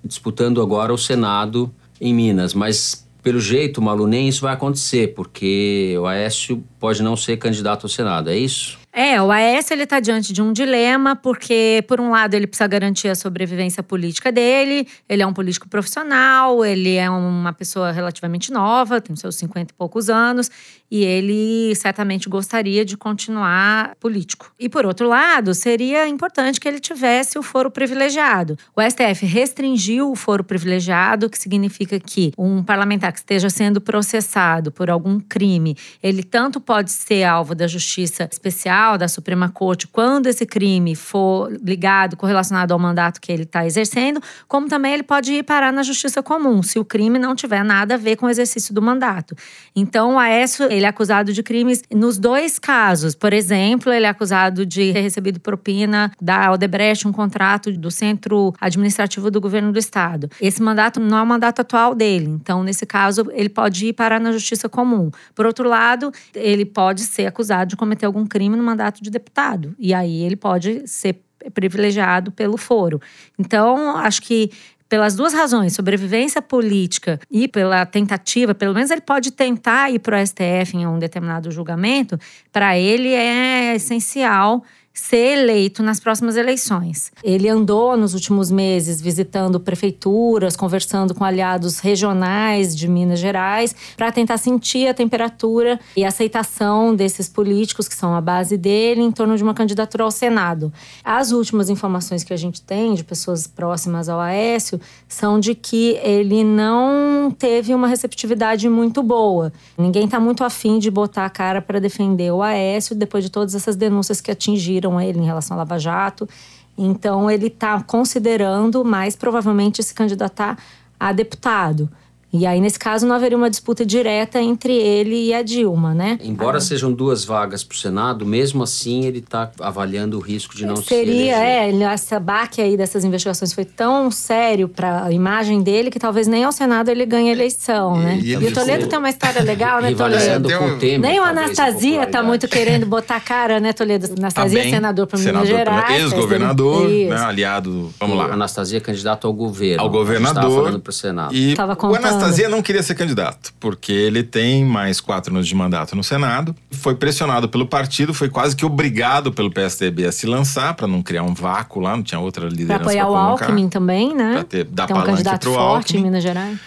disputando 0.04 0.60
agora 0.60 0.92
o 0.92 0.98
Senado 0.98 1.74
em 1.98 2.12
Minas, 2.12 2.52
mas 2.52 3.08
pelo 3.22 3.40
jeito, 3.40 3.80
Malu, 3.80 4.06
nem 4.06 4.28
isso 4.28 4.42
vai 4.42 4.52
acontecer, 4.52 5.14
porque 5.14 5.96
o 5.98 6.04
Aécio 6.04 6.62
pode 6.78 7.02
não 7.02 7.16
ser 7.16 7.38
candidato 7.38 7.84
ao 7.84 7.88
Senado, 7.88 8.28
é 8.28 8.37
isso? 8.37 8.78
É, 8.96 9.20
o 9.20 9.33
Aécio 9.33 9.74
ele 9.74 9.83
está 9.83 9.98
diante 9.98 10.33
de 10.33 10.40
um 10.40 10.52
dilema, 10.52 11.16
porque, 11.16 11.85
por 11.88 12.00
um 12.00 12.11
lado, 12.11 12.35
ele 12.35 12.46
precisa 12.46 12.68
garantir 12.68 13.09
a 13.09 13.16
sobrevivência 13.16 13.83
política 13.83 14.30
dele, 14.30 14.87
ele 15.09 15.20
é 15.20 15.26
um 15.26 15.33
político 15.33 15.68
profissional, 15.68 16.64
ele 16.64 16.94
é 16.94 17.11
uma 17.11 17.52
pessoa 17.52 17.90
relativamente 17.90 18.52
nova, 18.52 19.00
tem 19.00 19.16
seus 19.16 19.35
50 19.35 19.72
e 19.72 19.74
poucos 19.74 20.09
anos, 20.09 20.48
e 20.88 21.04
ele 21.04 21.74
certamente 21.74 22.28
gostaria 22.28 22.85
de 22.85 22.96
continuar 22.96 23.96
político. 23.98 24.52
E, 24.61 24.68
por 24.68 24.87
outro 24.87 25.09
lado, 25.09 25.54
seria 25.54 26.07
importante 26.07 26.61
que 26.61 26.68
ele 26.68 26.78
tivesse 26.78 27.37
o 27.37 27.42
foro 27.42 27.72
privilegiado. 27.72 28.57
O 28.76 28.80
STF 28.80 29.26
restringiu 29.26 30.12
o 30.12 30.14
foro 30.14 30.44
privilegiado, 30.44 31.28
que 31.28 31.37
significa 31.37 31.98
que 31.98 32.33
um 32.38 32.62
parlamentar 32.62 33.12
que 33.12 33.18
esteja 33.18 33.50
sendo 33.50 33.80
processado 33.80 34.70
por 34.70 34.88
algum 34.88 35.18
crime, 35.18 35.76
ele 36.00 36.22
tanto 36.22 36.61
pode 36.61 36.92
ser 36.92 37.24
alvo 37.24 37.57
da 37.57 37.66
justiça 37.66 38.28
especial 38.30 38.84
da 38.99 39.09
Suprema 39.09 39.49
Corte 39.49 39.88
quando 39.88 40.27
esse 40.27 40.44
crime 40.44 40.94
for 40.94 41.51
ligado, 41.62 42.16
correlacionado 42.16 42.73
ao 42.73 42.79
mandato 42.79 43.20
que 43.20 43.33
ele 43.33 43.42
está 43.44 43.66
exercendo, 43.66 44.20
como 44.47 44.68
também 44.68 44.92
ele 44.92 45.03
pode 45.03 45.33
ir 45.33 45.42
parar 45.42 45.73
na 45.73 45.83
justiça 45.83 46.23
comum, 46.23 46.62
se 46.62 46.79
o 46.79 46.85
crime 46.85 47.18
não 47.18 47.35
tiver 47.35 47.64
nada 47.64 47.94
a 47.94 47.97
ver 47.97 48.16
com 48.16 48.27
o 48.27 48.31
exercício 48.31 48.75
do 48.75 48.81
mandato. 48.81 49.35
Então, 49.75 50.14
o 50.14 50.18
Aécio, 50.18 50.70
ele 50.70 50.85
é 50.85 50.88
acusado 50.88 51.33
de 51.33 51.42
crimes 51.42 51.83
nos 51.90 52.18
dois 52.18 52.59
casos. 52.59 53.14
Por 53.14 53.33
exemplo, 53.33 53.92
ele 53.92 54.07
é 54.07 54.09
acusado 54.09 54.64
de 54.66 54.92
ter 54.92 55.01
recebido 55.01 55.40
propina 55.40 56.12
da 56.20 56.53
Odebrecht, 56.53 57.09
um 57.09 57.12
contrato 57.12 57.73
do 57.73 57.90
Centro 57.90 58.53
Administrativo 58.61 59.31
do 59.31 59.40
Governo 59.40 59.73
do 59.73 59.79
Estado. 59.79 60.31
Esse 60.40 60.62
mandato 60.62 61.01
não 61.01 61.18
é 61.18 61.23
o 61.23 61.27
mandato 61.27 61.61
atual 61.61 61.94
dele. 61.94 62.27
Então, 62.27 62.62
nesse 62.62 62.87
caso, 62.87 63.27
ele 63.33 63.49
pode 63.49 63.87
ir 63.87 63.92
parar 63.92 64.20
na 64.20 64.31
justiça 64.31 64.68
comum. 64.68 65.11
Por 65.35 65.47
outro 65.47 65.68
lado, 65.68 66.12
ele 66.35 66.64
pode 66.64 67.01
ser 67.01 67.27
acusado 67.27 67.70
de 67.70 67.77
cometer 67.77 68.07
algum 68.07 68.27
crime 68.27 68.57
no 68.57 68.62
mandato 68.62 68.73
de 69.02 69.10
deputado. 69.10 69.74
E 69.78 69.92
aí 69.94 70.22
ele 70.22 70.37
pode 70.37 70.87
ser 70.87 71.20
privilegiado 71.52 72.32
pelo 72.32 72.56
foro. 72.56 73.00
Então, 73.38 73.96
acho 73.96 74.22
que 74.22 74.50
pelas 74.88 75.16
duas 75.16 75.32
razões, 75.32 75.72
sobrevivência 75.72 76.40
política 76.40 77.18
e 77.30 77.48
pela 77.48 77.84
tentativa, 77.84 78.54
pelo 78.54 78.74
menos 78.74 78.90
ele 78.90 79.00
pode 79.00 79.32
tentar 79.32 79.90
ir 79.90 79.98
para 79.98 80.20
o 80.20 80.26
STF 80.26 80.76
em 80.76 80.87
um 80.87 80.98
determinado 80.98 81.50
julgamento, 81.50 82.18
para 82.52 82.78
ele 82.78 83.08
é 83.08 83.74
essencial 83.74 84.62
ser 84.94 85.38
eleito 85.40 85.83
nas 85.83 85.98
próximas 85.98 86.37
eleições. 86.37 87.11
Ele 87.24 87.48
andou 87.48 87.96
nos 87.96 88.14
últimos 88.14 88.48
meses 88.48 89.00
visitando 89.00 89.59
prefeituras, 89.59 90.54
conversando 90.54 91.12
com 91.12 91.24
aliados 91.24 91.80
regionais 91.80 92.76
de 92.76 92.87
Minas 92.87 93.18
Gerais, 93.18 93.74
para 93.96 94.12
tentar 94.12 94.38
sentir 94.38 94.87
a 94.87 94.94
temperatura 94.94 95.80
e 95.96 96.04
a 96.04 96.09
aceitação 96.09 96.94
desses 96.94 97.28
políticos 97.28 97.88
que 97.88 97.94
são 97.94 98.14
a 98.14 98.20
base 98.20 98.57
dele 98.57 99.02
em 99.02 99.11
torno 99.11 99.37
de 99.37 99.42
uma 99.42 99.52
candidatura 99.52 100.04
ao 100.04 100.12
Senado. 100.12 100.72
As 101.02 101.33
últimas 101.33 101.68
informações 101.68 102.22
que 102.22 102.33
a 102.33 102.37
gente 102.37 102.62
tem 102.62 102.94
de 102.94 103.02
pessoas 103.02 103.48
próximas 103.48 104.09
ao 104.09 104.20
Aécio 104.20 104.80
são 105.09 105.40
de 105.40 105.57
que 105.57 105.98
ele 106.04 106.44
não 106.44 107.35
teve 107.37 107.74
uma 107.74 107.88
receptividade 107.88 108.68
muito 108.68 109.02
boa. 109.02 109.52
Ninguém 109.76 110.04
está 110.04 110.20
muito 110.20 110.44
afim 110.44 110.78
de 110.78 110.88
botar 110.88 111.24
a 111.24 111.30
cara 111.30 111.61
para 111.61 111.80
defender 111.80 112.30
o 112.30 112.42
Aécio 112.42 112.94
depois 112.94 113.24
de 113.24 113.30
todas 113.30 113.57
essas 113.57 113.74
denúncias 113.74 114.20
que 114.20 114.30
atingiram 114.30 114.84
ele 115.01 115.18
em 115.18 115.25
relação 115.25 115.57
à 115.57 115.59
Lava 115.59 115.79
Jato. 115.79 116.29
Então, 116.77 117.31
ele 117.31 117.47
está 117.47 117.81
considerando 117.83 118.85
mais 118.85 119.14
provavelmente 119.14 119.83
se 119.83 119.94
candidatar 119.94 120.59
a 120.99 121.12
deputado. 121.12 121.88
E 122.37 122.44
aí, 122.47 122.61
nesse 122.61 122.81
caso, 122.81 123.07
não 123.07 123.14
haveria 123.14 123.38
uma 123.38 123.49
disputa 123.49 123.87
direta 123.87 124.42
entre 124.42 124.73
ele 124.73 125.29
e 125.29 125.33
a 125.33 125.40
Dilma, 125.40 125.94
né? 125.94 126.18
Embora 126.20 126.59
sejam 126.59 126.92
duas 126.92 127.25
vagas 127.25 127.62
para 127.62 127.75
o 127.75 127.79
Senado, 127.79 128.27
mesmo 128.27 128.64
assim 128.64 129.05
ele 129.05 129.20
está 129.20 129.53
avaliando 129.61 130.18
o 130.18 130.20
risco 130.20 130.53
de 130.57 130.66
não 130.66 130.75
se 130.75 130.87
Seria, 130.87 131.37
eleger. 131.37 131.81
é, 131.81 131.92
essa 131.94 132.18
baque 132.18 132.61
aí 132.61 132.77
dessas 132.77 133.05
investigações 133.05 133.53
foi 133.53 133.64
tão 133.64 134.11
sério 134.11 134.68
para 134.68 135.05
a 135.05 135.12
imagem 135.12 135.62
dele 135.62 135.92
que 135.92 135.99
talvez 136.01 136.27
nem 136.27 136.42
ao 136.42 136.51
Senado 136.51 136.88
ele 136.88 137.07
ganhe 137.07 137.29
a 137.29 137.33
eleição, 137.33 137.97
né? 137.97 138.18
E 138.20 138.33
E, 138.33 138.37
o 138.37 138.53
Toledo 138.53 138.79
ficou 138.79 138.88
tem 138.88 138.99
uma 138.99 139.11
história 139.11 139.40
legal, 139.40 139.81
né, 139.81 139.94
Toledo? 139.94 140.49
Com 140.59 140.66
o 140.70 140.77
Temer. 140.79 141.01
Nem 141.01 141.20
o 141.20 141.23
Anastasia 141.23 141.61
tá 141.61 141.79
popularidade. 141.79 142.27
muito 142.27 142.49
querendo 142.49 142.85
botar 142.85 143.20
cara, 143.20 143.61
né, 143.61 143.73
Toledo? 143.73 144.07
Anastasia 144.18 144.59
Tá 144.59 144.62
bem, 144.64 144.73
é 144.73 144.75
senador 144.75 145.07
para 145.07 145.18
Minas 145.20 145.47
Gerais. 145.47 146.03
Ex-governador, 146.03 146.88
né, 146.88 147.16
aliado. 147.16 147.92
Vamos 148.01 148.16
lá. 148.18 148.25
Anastasia 148.33 148.79
é 148.79 148.81
candidato 148.81 149.29
ao 149.29 149.33
governo. 149.33 149.83
Ao 149.85 149.88
governador. 149.88 150.42
tava 150.42 150.55
falando 150.55 150.81
para 150.81 150.90
o 150.90 150.92
Senado. 150.92 151.33
E 151.33 151.55
Tava 151.55 151.77
contando. 151.77 152.23
Anastasia 152.24 152.48
não 152.48 152.62
queria 152.62 152.82
ser 152.82 152.94
candidato, 152.94 153.52
porque 153.60 153.92
ele 153.92 154.22
tem 154.22 154.64
mais 154.64 155.00
quatro 155.00 155.32
anos 155.34 155.46
de 155.46 155.54
mandato 155.54 155.94
no 155.94 156.02
Senado. 156.02 156.54
Foi 156.70 156.94
pressionado 156.94 157.48
pelo 157.48 157.66
partido, 157.66 158.12
foi 158.14 158.28
quase 158.28 158.56
que 158.56 158.64
obrigado 158.64 159.32
pelo 159.32 159.50
PSDB 159.50 160.06
a 160.06 160.12
se 160.12 160.26
lançar 160.26 160.74
para 160.74 160.87
não 160.87 161.02
criar 161.02 161.22
um 161.22 161.34
vácuo 161.34 161.80
lá, 161.80 161.96
não 161.96 162.02
tinha 162.02 162.18
outra 162.20 162.46
Para 162.46 162.56
liderança 162.56 162.82
apoiar 162.82 163.04
pra 163.04 163.12
o. 163.12 163.16
Alckmin 163.16 163.68
também, 163.68 164.14
né? 164.14 164.32
Pra 164.34 164.44
ter- 164.44 164.64
dar 164.64 164.87
Tem 164.87 164.96
um 164.96 165.02
candidato 165.02 165.50
forte 165.50 165.58
Alckmin. 165.96 166.00
em 166.00 166.02
Minas 166.04 166.22
Gerais. 166.22 166.58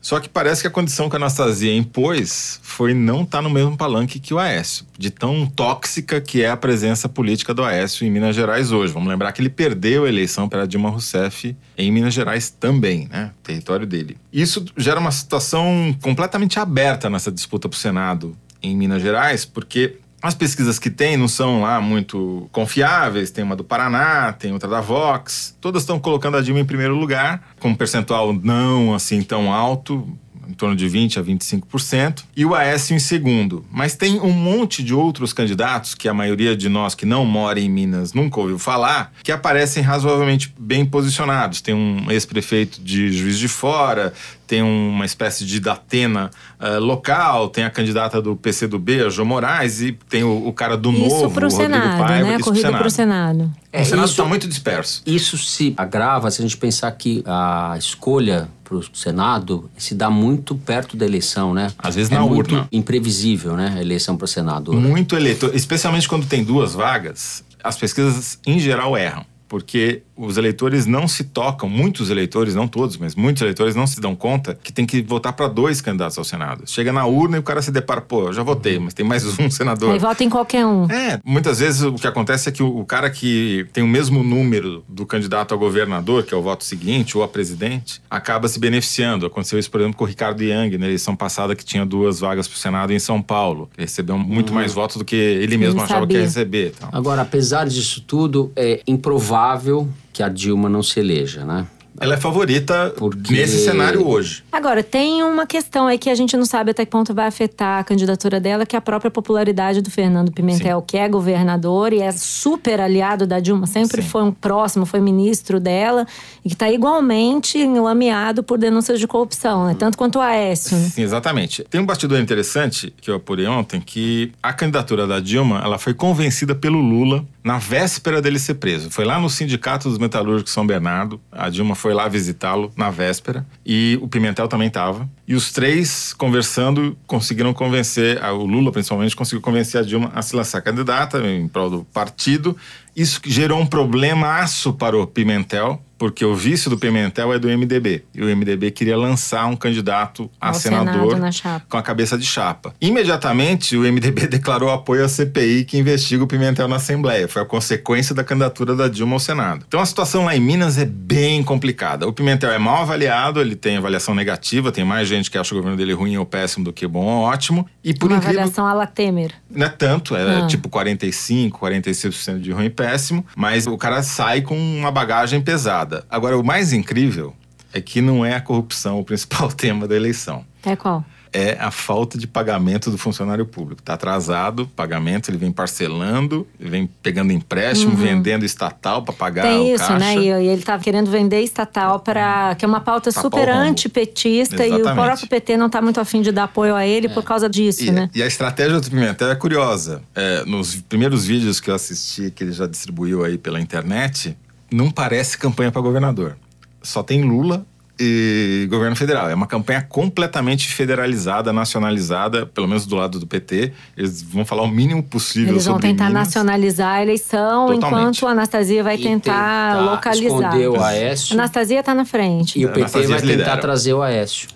Só 0.00 0.18
que 0.18 0.28
parece 0.28 0.62
que 0.62 0.66
a 0.66 0.70
condição 0.70 1.10
que 1.10 1.16
a 1.16 1.18
Anastasia 1.18 1.74
impôs 1.74 2.58
foi 2.62 2.94
não 2.94 3.22
estar 3.22 3.42
no 3.42 3.50
mesmo 3.50 3.76
palanque 3.76 4.18
que 4.18 4.32
o 4.32 4.38
Aécio, 4.38 4.86
de 4.98 5.10
tão 5.10 5.46
tóxica 5.46 6.20
que 6.20 6.42
é 6.42 6.48
a 6.48 6.56
presença 6.56 7.08
política 7.08 7.52
do 7.52 7.62
Aécio 7.62 8.06
em 8.06 8.10
Minas 8.10 8.34
Gerais 8.34 8.72
hoje. 8.72 8.92
Vamos 8.92 9.08
lembrar 9.08 9.30
que 9.32 9.42
ele 9.42 9.50
perdeu 9.50 10.04
a 10.04 10.08
eleição 10.08 10.48
para 10.48 10.66
Dilma 10.66 10.88
Rousseff 10.88 11.54
em 11.76 11.92
Minas 11.92 12.14
Gerais 12.14 12.48
também, 12.48 13.08
né? 13.10 13.30
Território 13.42 13.86
dele. 13.86 14.16
Isso 14.32 14.64
gera 14.76 14.98
uma 14.98 15.12
situação 15.12 15.94
completamente 16.00 16.58
aberta 16.58 17.10
nessa 17.10 17.30
disputa 17.30 17.68
para 17.68 17.76
o 17.76 17.78
Senado 17.78 18.34
em 18.62 18.74
Minas 18.74 19.02
Gerais, 19.02 19.44
porque 19.44 19.98
As 20.22 20.34
pesquisas 20.34 20.78
que 20.78 20.90
tem 20.90 21.16
não 21.16 21.28
são 21.28 21.62
lá 21.62 21.80
muito 21.80 22.48
confiáveis, 22.52 23.30
tem 23.30 23.42
uma 23.42 23.56
do 23.56 23.64
Paraná, 23.64 24.32
tem 24.32 24.52
outra 24.52 24.68
da 24.68 24.80
Vox. 24.80 25.56
Todas 25.60 25.82
estão 25.82 25.98
colocando 25.98 26.36
a 26.36 26.42
Dilma 26.42 26.60
em 26.60 26.64
primeiro 26.64 26.94
lugar, 26.94 27.42
com 27.58 27.70
um 27.70 27.74
percentual 27.74 28.32
não 28.32 28.94
assim 28.94 29.22
tão 29.22 29.52
alto, 29.52 30.06
em 30.50 30.52
torno 30.52 30.74
de 30.74 30.86
20% 30.86 31.18
a 31.18 31.22
25%, 31.22 32.24
e 32.36 32.44
o 32.44 32.54
Aécio 32.54 32.94
em 32.94 32.98
segundo. 32.98 33.64
Mas 33.70 33.94
tem 33.94 34.20
um 34.20 34.32
monte 34.32 34.82
de 34.82 34.92
outros 34.92 35.32
candidatos, 35.32 35.94
que 35.94 36.08
a 36.08 36.14
maioria 36.14 36.56
de 36.56 36.68
nós 36.68 36.94
que 36.94 37.06
não 37.06 37.24
mora 37.24 37.60
em 37.60 37.68
Minas 37.68 38.12
nunca 38.12 38.40
ouviu 38.40 38.58
falar, 38.58 39.12
que 39.22 39.30
aparecem 39.30 39.82
razoavelmente 39.82 40.52
bem 40.58 40.84
posicionados. 40.84 41.60
Tem 41.60 41.74
um 41.74 42.10
ex-prefeito 42.10 42.82
de 42.82 43.12
Juiz 43.12 43.38
de 43.38 43.48
Fora, 43.48 44.12
tem 44.50 44.62
uma 44.62 45.04
espécie 45.04 45.46
de 45.46 45.60
Datena 45.60 46.28
uh, 46.58 46.80
local, 46.80 47.48
tem 47.50 47.62
a 47.62 47.70
candidata 47.70 48.20
do 48.20 48.34
PCdoB, 48.34 49.02
a 49.02 49.08
Jo 49.08 49.24
Moraes, 49.24 49.80
e 49.80 49.92
tem 50.08 50.24
o, 50.24 50.48
o 50.48 50.52
cara 50.52 50.76
do 50.76 50.90
Isso 50.90 50.98
Novo, 51.02 51.30
pro 51.30 51.46
o 51.46 51.50
Rodrigo 51.50 51.72
Senado, 51.72 51.98
Paiva. 52.04 52.26
né? 52.26 52.30
isso 52.30 52.34
pro 52.38 52.44
Corrida 52.46 52.66
Senado. 52.66 52.80
pro 52.80 52.90
Senado. 52.90 53.52
É, 53.72 53.82
o 53.82 53.84
Senado 53.84 54.04
isso- 54.06 54.14
está 54.14 54.24
muito 54.24 54.48
disperso. 54.48 55.02
Isso 55.06 55.38
se 55.38 55.72
agrava 55.76 56.28
se 56.32 56.40
a 56.40 56.42
gente 56.42 56.56
pensar 56.56 56.90
que 56.90 57.22
a 57.24 57.76
escolha 57.78 58.48
para 58.64 58.76
o 58.76 58.82
Senado 58.92 59.70
se 59.76 59.94
dá 59.94 60.10
muito 60.10 60.56
perto 60.56 60.96
da 60.96 61.06
eleição, 61.06 61.54
né? 61.54 61.70
Às 61.78 61.94
vezes 61.94 62.10
é 62.10 62.16
na 62.16 62.22
muito 62.26 62.52
urna. 62.56 62.68
imprevisível, 62.72 63.56
né? 63.56 63.74
A 63.76 63.80
eleição 63.80 64.16
para 64.16 64.24
o 64.24 64.28
Senado. 64.28 64.72
Muito 64.72 65.14
eleitor, 65.14 65.54
especialmente 65.54 66.08
quando 66.08 66.26
tem 66.26 66.42
duas 66.42 66.74
vagas, 66.74 67.44
as 67.62 67.76
pesquisas 67.76 68.40
em 68.44 68.58
geral 68.58 68.98
erram. 68.98 69.24
Porque 69.48 70.02
os 70.20 70.36
eleitores 70.36 70.86
não 70.86 71.08
se 71.08 71.24
tocam, 71.24 71.68
muitos 71.68 72.10
eleitores, 72.10 72.54
não 72.54 72.68
todos, 72.68 72.96
mas 72.96 73.14
muitos 73.14 73.40
eleitores 73.42 73.74
não 73.74 73.86
se 73.86 74.00
dão 74.00 74.14
conta 74.14 74.58
que 74.62 74.72
tem 74.72 74.84
que 74.84 75.00
votar 75.02 75.32
para 75.32 75.48
dois 75.48 75.80
candidatos 75.80 76.18
ao 76.18 76.24
Senado. 76.24 76.64
Chega 76.66 76.92
na 76.92 77.06
urna 77.06 77.36
e 77.36 77.40
o 77.40 77.42
cara 77.42 77.62
se 77.62 77.70
depara, 77.70 78.00
pô, 78.00 78.28
eu 78.28 78.32
já 78.32 78.42
votei, 78.42 78.78
mas 78.78 78.92
tem 78.94 79.04
mais 79.04 79.24
um 79.38 79.50
senador. 79.50 79.92
Aí 79.92 79.98
vota 79.98 80.22
em 80.22 80.28
qualquer 80.28 80.64
um. 80.66 80.84
É, 80.90 81.18
muitas 81.24 81.58
vezes 81.60 81.82
o 81.82 81.94
que 81.94 82.06
acontece 82.06 82.48
é 82.48 82.52
que 82.52 82.62
o, 82.62 82.78
o 82.80 82.84
cara 82.84 83.08
que 83.10 83.66
tem 83.72 83.82
o 83.82 83.88
mesmo 83.88 84.22
número 84.22 84.84
do 84.88 85.06
candidato 85.06 85.54
a 85.54 85.56
governador, 85.56 86.22
que 86.24 86.34
é 86.34 86.36
o 86.36 86.42
voto 86.42 86.64
seguinte, 86.64 87.16
ou 87.16 87.24
a 87.24 87.28
presidente, 87.28 88.00
acaba 88.10 88.46
se 88.48 88.58
beneficiando. 88.58 89.26
Aconteceu 89.26 89.58
isso, 89.58 89.70
por 89.70 89.80
exemplo, 89.80 89.96
com 89.96 90.04
o 90.04 90.06
Ricardo 90.06 90.42
Yang, 90.42 90.78
na 90.78 90.86
eleição 90.86 91.16
passada, 91.16 91.54
que 91.56 91.64
tinha 91.64 91.86
duas 91.86 92.20
vagas 92.20 92.46
para 92.46 92.56
o 92.56 92.58
Senado 92.58 92.92
em 92.92 92.98
São 92.98 93.22
Paulo. 93.22 93.70
que 93.74 93.80
Recebeu 93.80 94.18
muito 94.18 94.52
mais 94.52 94.72
votos 94.74 94.96
do 94.96 95.04
que 95.04 95.16
ele 95.16 95.56
mesmo 95.56 95.80
Ele 95.80 95.84
achava 95.84 96.06
que 96.06 96.12
ia 96.14 96.28
sabia. 96.28 96.42
receber. 96.42 96.74
Então. 96.76 96.88
Agora, 96.92 97.22
apesar 97.22 97.66
disso 97.66 98.02
tudo, 98.06 98.52
é 98.56 98.80
improvável 98.86 99.88
que 100.12 100.22
a 100.22 100.28
Dilma 100.28 100.68
não 100.68 100.82
se 100.82 101.00
eleja, 101.00 101.44
né? 101.44 101.66
Ela 102.00 102.14
é 102.14 102.16
favorita 102.16 102.92
Porque- 102.96 103.34
nesse 103.34 103.62
cenário 103.62 104.08
hoje. 104.08 104.42
Agora, 104.50 104.82
tem 104.82 105.22
uma 105.22 105.46
questão 105.46 105.86
aí 105.86 105.98
que 105.98 106.08
a 106.08 106.14
gente 106.14 106.34
não 106.34 106.46
sabe 106.46 106.70
até 106.70 106.84
que 106.86 106.90
ponto 106.90 107.12
vai 107.12 107.26
afetar 107.26 107.78
a 107.80 107.84
candidatura 107.84 108.40
dela, 108.40 108.64
que 108.64 108.74
é 108.74 108.78
a 108.78 108.82
própria 108.82 109.10
popularidade 109.10 109.82
do 109.82 109.90
Fernando 109.90 110.32
Pimentel, 110.32 110.80
que 110.80 110.96
é 110.96 111.06
governador 111.06 111.92
e 111.92 112.00
é 112.00 112.10
super 112.10 112.80
aliado 112.80 113.26
da 113.26 113.38
Dilma, 113.38 113.66
sempre 113.66 114.00
Sim. 114.02 114.08
foi 114.08 114.22
um 114.22 114.32
próximo, 114.32 114.86
foi 114.86 114.98
ministro 115.00 115.60
dela, 115.60 116.06
e 116.42 116.48
que 116.48 116.54
está 116.54 116.70
igualmente 116.70 117.58
enlameado 117.58 118.42
por 118.42 118.56
denúncias 118.56 118.98
de 118.98 119.06
corrupção, 119.06 119.66
né? 119.66 119.76
Tanto 119.78 119.98
quanto 119.98 120.16
o 120.18 120.22
Aécio, 120.22 120.76
né? 120.76 120.88
Sim, 120.88 121.02
exatamente. 121.02 121.64
Tem 121.68 121.80
um 121.80 121.86
bastidor 121.86 122.18
interessante 122.18 122.92
que 123.00 123.10
eu 123.10 123.16
apurei 123.16 123.46
ontem, 123.46 123.78
que 123.80 124.32
a 124.42 124.52
candidatura 124.54 125.06
da 125.06 125.20
Dilma, 125.20 125.60
ela 125.62 125.78
foi 125.78 125.92
convencida 125.92 126.54
pelo 126.54 126.80
Lula 126.80 127.24
na 127.44 127.58
véspera 127.58 128.22
dele 128.22 128.38
ser 128.38 128.54
preso. 128.54 128.90
Foi 128.90 129.04
lá 129.04 129.18
no 129.18 129.28
Sindicato 129.28 129.88
dos 129.88 129.98
Metalúrgicos 129.98 130.52
São 130.52 130.66
Bernardo, 130.66 131.20
a 131.30 131.48
Dilma 131.50 131.74
foi 131.74 131.89
lá 131.94 132.08
visitá-lo 132.08 132.72
na 132.76 132.90
véspera, 132.90 133.46
e 133.64 133.98
o 134.02 134.08
Pimentel 134.08 134.48
também 134.48 134.68
estava. 134.68 135.08
E 135.26 135.34
os 135.34 135.52
três, 135.52 136.12
conversando, 136.12 136.96
conseguiram 137.06 137.52
convencer, 137.52 138.22
o 138.24 138.44
Lula 138.44 138.72
principalmente, 138.72 139.14
conseguiu 139.14 139.40
convencer 139.40 139.80
a 139.80 139.84
Dilma 139.84 140.10
a 140.14 140.22
se 140.22 140.34
lançar 140.34 140.60
candidata 140.60 141.18
em 141.26 141.46
prol 141.46 141.70
do 141.70 141.84
partido. 141.84 142.56
Isso 142.94 143.20
gerou 143.24 143.60
um 143.60 143.66
problemaço 143.66 144.72
para 144.72 144.96
o 144.96 145.06
Pimentel, 145.06 145.82
porque 146.00 146.24
o 146.24 146.34
vice 146.34 146.70
do 146.70 146.78
Pimentel 146.78 147.30
é 147.30 147.38
do 147.38 147.46
MDB. 147.46 148.04
E 148.14 148.22
o 148.22 148.34
MDB 148.34 148.70
queria 148.70 148.96
lançar 148.96 149.44
um 149.44 149.54
candidato 149.54 150.30
a 150.40 150.48
Ao 150.48 150.54
senador 150.54 150.94
Senado, 151.10 151.20
na 151.20 151.30
chapa. 151.30 151.66
com 151.68 151.76
a 151.76 151.82
cabeça 151.82 152.16
de 152.16 152.24
chapa. 152.24 152.74
Imediatamente, 152.80 153.76
o 153.76 153.82
MDB 153.82 154.24
declarou 154.28 154.70
apoio 154.70 155.04
à 155.04 155.08
CPI 155.10 155.64
que 155.66 155.76
investiga 155.76 156.24
o 156.24 156.26
Pimentel 156.26 156.66
na 156.68 156.76
Assembleia. 156.76 157.28
Foi 157.28 157.42
a 157.42 157.44
consequência 157.44 158.14
da 158.14 158.24
candidatura 158.24 158.74
da 158.74 158.88
Dilma 158.88 159.12
ao 159.16 159.18
Senado. 159.20 159.66
Então 159.68 159.78
a 159.78 159.84
situação 159.84 160.24
lá 160.24 160.34
em 160.34 160.40
Minas 160.40 160.78
é 160.78 160.86
bem 160.86 161.42
complicada. 161.42 162.08
O 162.08 162.12
Pimentel 162.14 162.50
é 162.50 162.58
mal 162.58 162.80
avaliado, 162.80 163.38
ele 163.38 163.54
tem 163.54 163.76
avaliação 163.76 164.14
negativa, 164.14 164.72
tem 164.72 164.84
mais 164.84 165.06
gente 165.06 165.30
que 165.30 165.36
acha 165.36 165.54
o 165.54 165.58
governo 165.58 165.76
dele 165.76 165.92
ruim 165.92 166.16
ou 166.16 166.24
péssimo 166.24 166.64
do 166.64 166.72
que 166.72 166.86
bom 166.86 167.04
ou 167.04 167.22
ótimo. 167.24 167.66
E 167.84 167.92
por 167.92 168.06
uma 168.10 168.16
incrível 168.16 168.38
avaliação 168.40 168.66
à 168.66 168.72
la 168.72 168.86
Temer. 168.86 169.32
não 169.50 169.66
é 169.66 169.68
tanto, 169.68 170.16
é 170.16 170.40
Ah. 170.40 170.46
tipo 170.46 170.70
45, 170.70 171.58
46% 171.58 172.40
de 172.40 172.52
ruim 172.52 172.66
e 172.66 172.70
péssimo, 172.70 173.26
mas 173.36 173.66
o 173.66 173.76
cara 173.76 174.02
sai 174.02 174.40
com 174.40 174.56
uma 174.56 174.90
bagagem 174.90 175.40
pesada. 175.42 175.89
Agora, 176.08 176.38
o 176.38 176.44
mais 176.44 176.72
incrível 176.72 177.34
é 177.72 177.80
que 177.80 178.00
não 178.00 178.24
é 178.24 178.34
a 178.34 178.40
corrupção 178.40 178.98
o 178.98 179.04
principal 179.04 179.48
tema 179.52 179.86
da 179.86 179.94
eleição. 179.96 180.44
É 180.64 180.76
qual? 180.76 181.04
É 181.32 181.56
a 181.60 181.70
falta 181.70 182.18
de 182.18 182.26
pagamento 182.26 182.90
do 182.90 182.98
funcionário 182.98 183.46
público. 183.46 183.80
Está 183.80 183.94
atrasado 183.94 184.64
o 184.64 184.66
pagamento, 184.66 185.30
ele 185.30 185.38
vem 185.38 185.52
parcelando, 185.52 186.44
vem 186.58 186.90
pegando 187.00 187.32
empréstimo, 187.32 187.94
vendendo 187.94 188.44
estatal 188.44 189.04
para 189.04 189.14
pagar 189.14 189.44
Uhum. 189.46 189.50
Tem 189.50 189.70
o 189.70 189.74
isso, 189.76 189.86
caixa. 189.86 189.98
né? 190.00 190.16
E, 190.16 190.24
e 190.26 190.48
ele 190.48 190.54
estava 190.54 190.82
querendo 190.82 191.08
vender 191.08 191.40
estatal 191.40 192.00
para. 192.00 192.56
que 192.56 192.64
é 192.64 192.68
uma 192.68 192.80
pauta 192.80 193.12
Tapar 193.12 193.22
super 193.22 193.48
antipetista 193.48 194.66
e 194.66 194.72
o 194.82 194.92
próprio 194.92 195.28
PT 195.28 195.56
não 195.56 195.66
está 195.66 195.80
muito 195.80 196.00
afim 196.00 196.20
de 196.20 196.32
dar 196.32 196.44
apoio 196.44 196.74
a 196.74 196.84
ele 196.84 197.08
por 197.08 197.22
causa 197.22 197.48
disso, 197.48 197.84
E, 197.84 197.90
né? 197.92 198.10
e 198.12 198.22
a 198.22 198.26
estratégia 198.26 198.80
do 198.80 198.90
Pimentel 198.90 199.30
é 199.30 199.36
curiosa. 199.36 200.02
É, 200.14 200.44
nos 200.44 200.74
primeiros 200.82 201.24
vídeos 201.24 201.60
que 201.60 201.70
eu 201.70 201.74
assisti, 201.76 202.32
que 202.32 202.42
ele 202.42 202.52
já 202.52 202.66
distribuiu 202.66 203.24
aí 203.24 203.38
pela 203.38 203.60
internet, 203.60 204.36
não 204.70 204.90
parece 204.90 205.36
campanha 205.38 205.70
para 205.70 205.80
governador. 205.82 206.36
Só 206.82 207.02
tem 207.02 207.22
Lula 207.22 207.66
e 208.02 208.66
governo 208.70 208.96
federal. 208.96 209.28
É 209.28 209.34
uma 209.34 209.46
campanha 209.46 209.82
completamente 209.82 210.68
federalizada, 210.68 211.52
nacionalizada, 211.52 212.46
pelo 212.46 212.66
menos 212.66 212.86
do 212.86 212.96
lado 212.96 213.18
do 213.18 213.26
PT. 213.26 213.72
Eles 213.94 214.22
vão 214.22 214.42
falar 214.44 214.62
o 214.62 214.68
mínimo 214.68 215.02
possível 215.02 215.52
Eles 215.52 215.66
vão 215.66 215.74
sobre 215.74 215.88
tentar 215.88 216.06
Minas. 216.08 216.28
nacionalizar 216.28 216.94
a 216.94 217.02
eleição, 217.02 217.66
Totalmente. 217.66 217.76
enquanto 218.16 218.26
a 218.26 218.30
Anastasia 218.30 218.82
vai 218.82 218.96
tentar, 218.96 219.74
tentar 219.74 219.80
localizar. 219.82 220.26
esconder 220.26 220.68
o 220.70 220.82
Aécio. 220.82 221.34
Anastasia 221.34 221.80
está 221.80 221.94
na 221.94 222.06
frente. 222.06 222.58
E 222.58 222.64
o 222.64 222.68
PT 222.68 222.80
Anastasia 222.80 223.08
vai 223.08 223.20
tentar 223.20 223.32
lidera. 223.36 223.56
trazer 223.58 223.92
o 223.92 224.00
Aécio. 224.02 224.48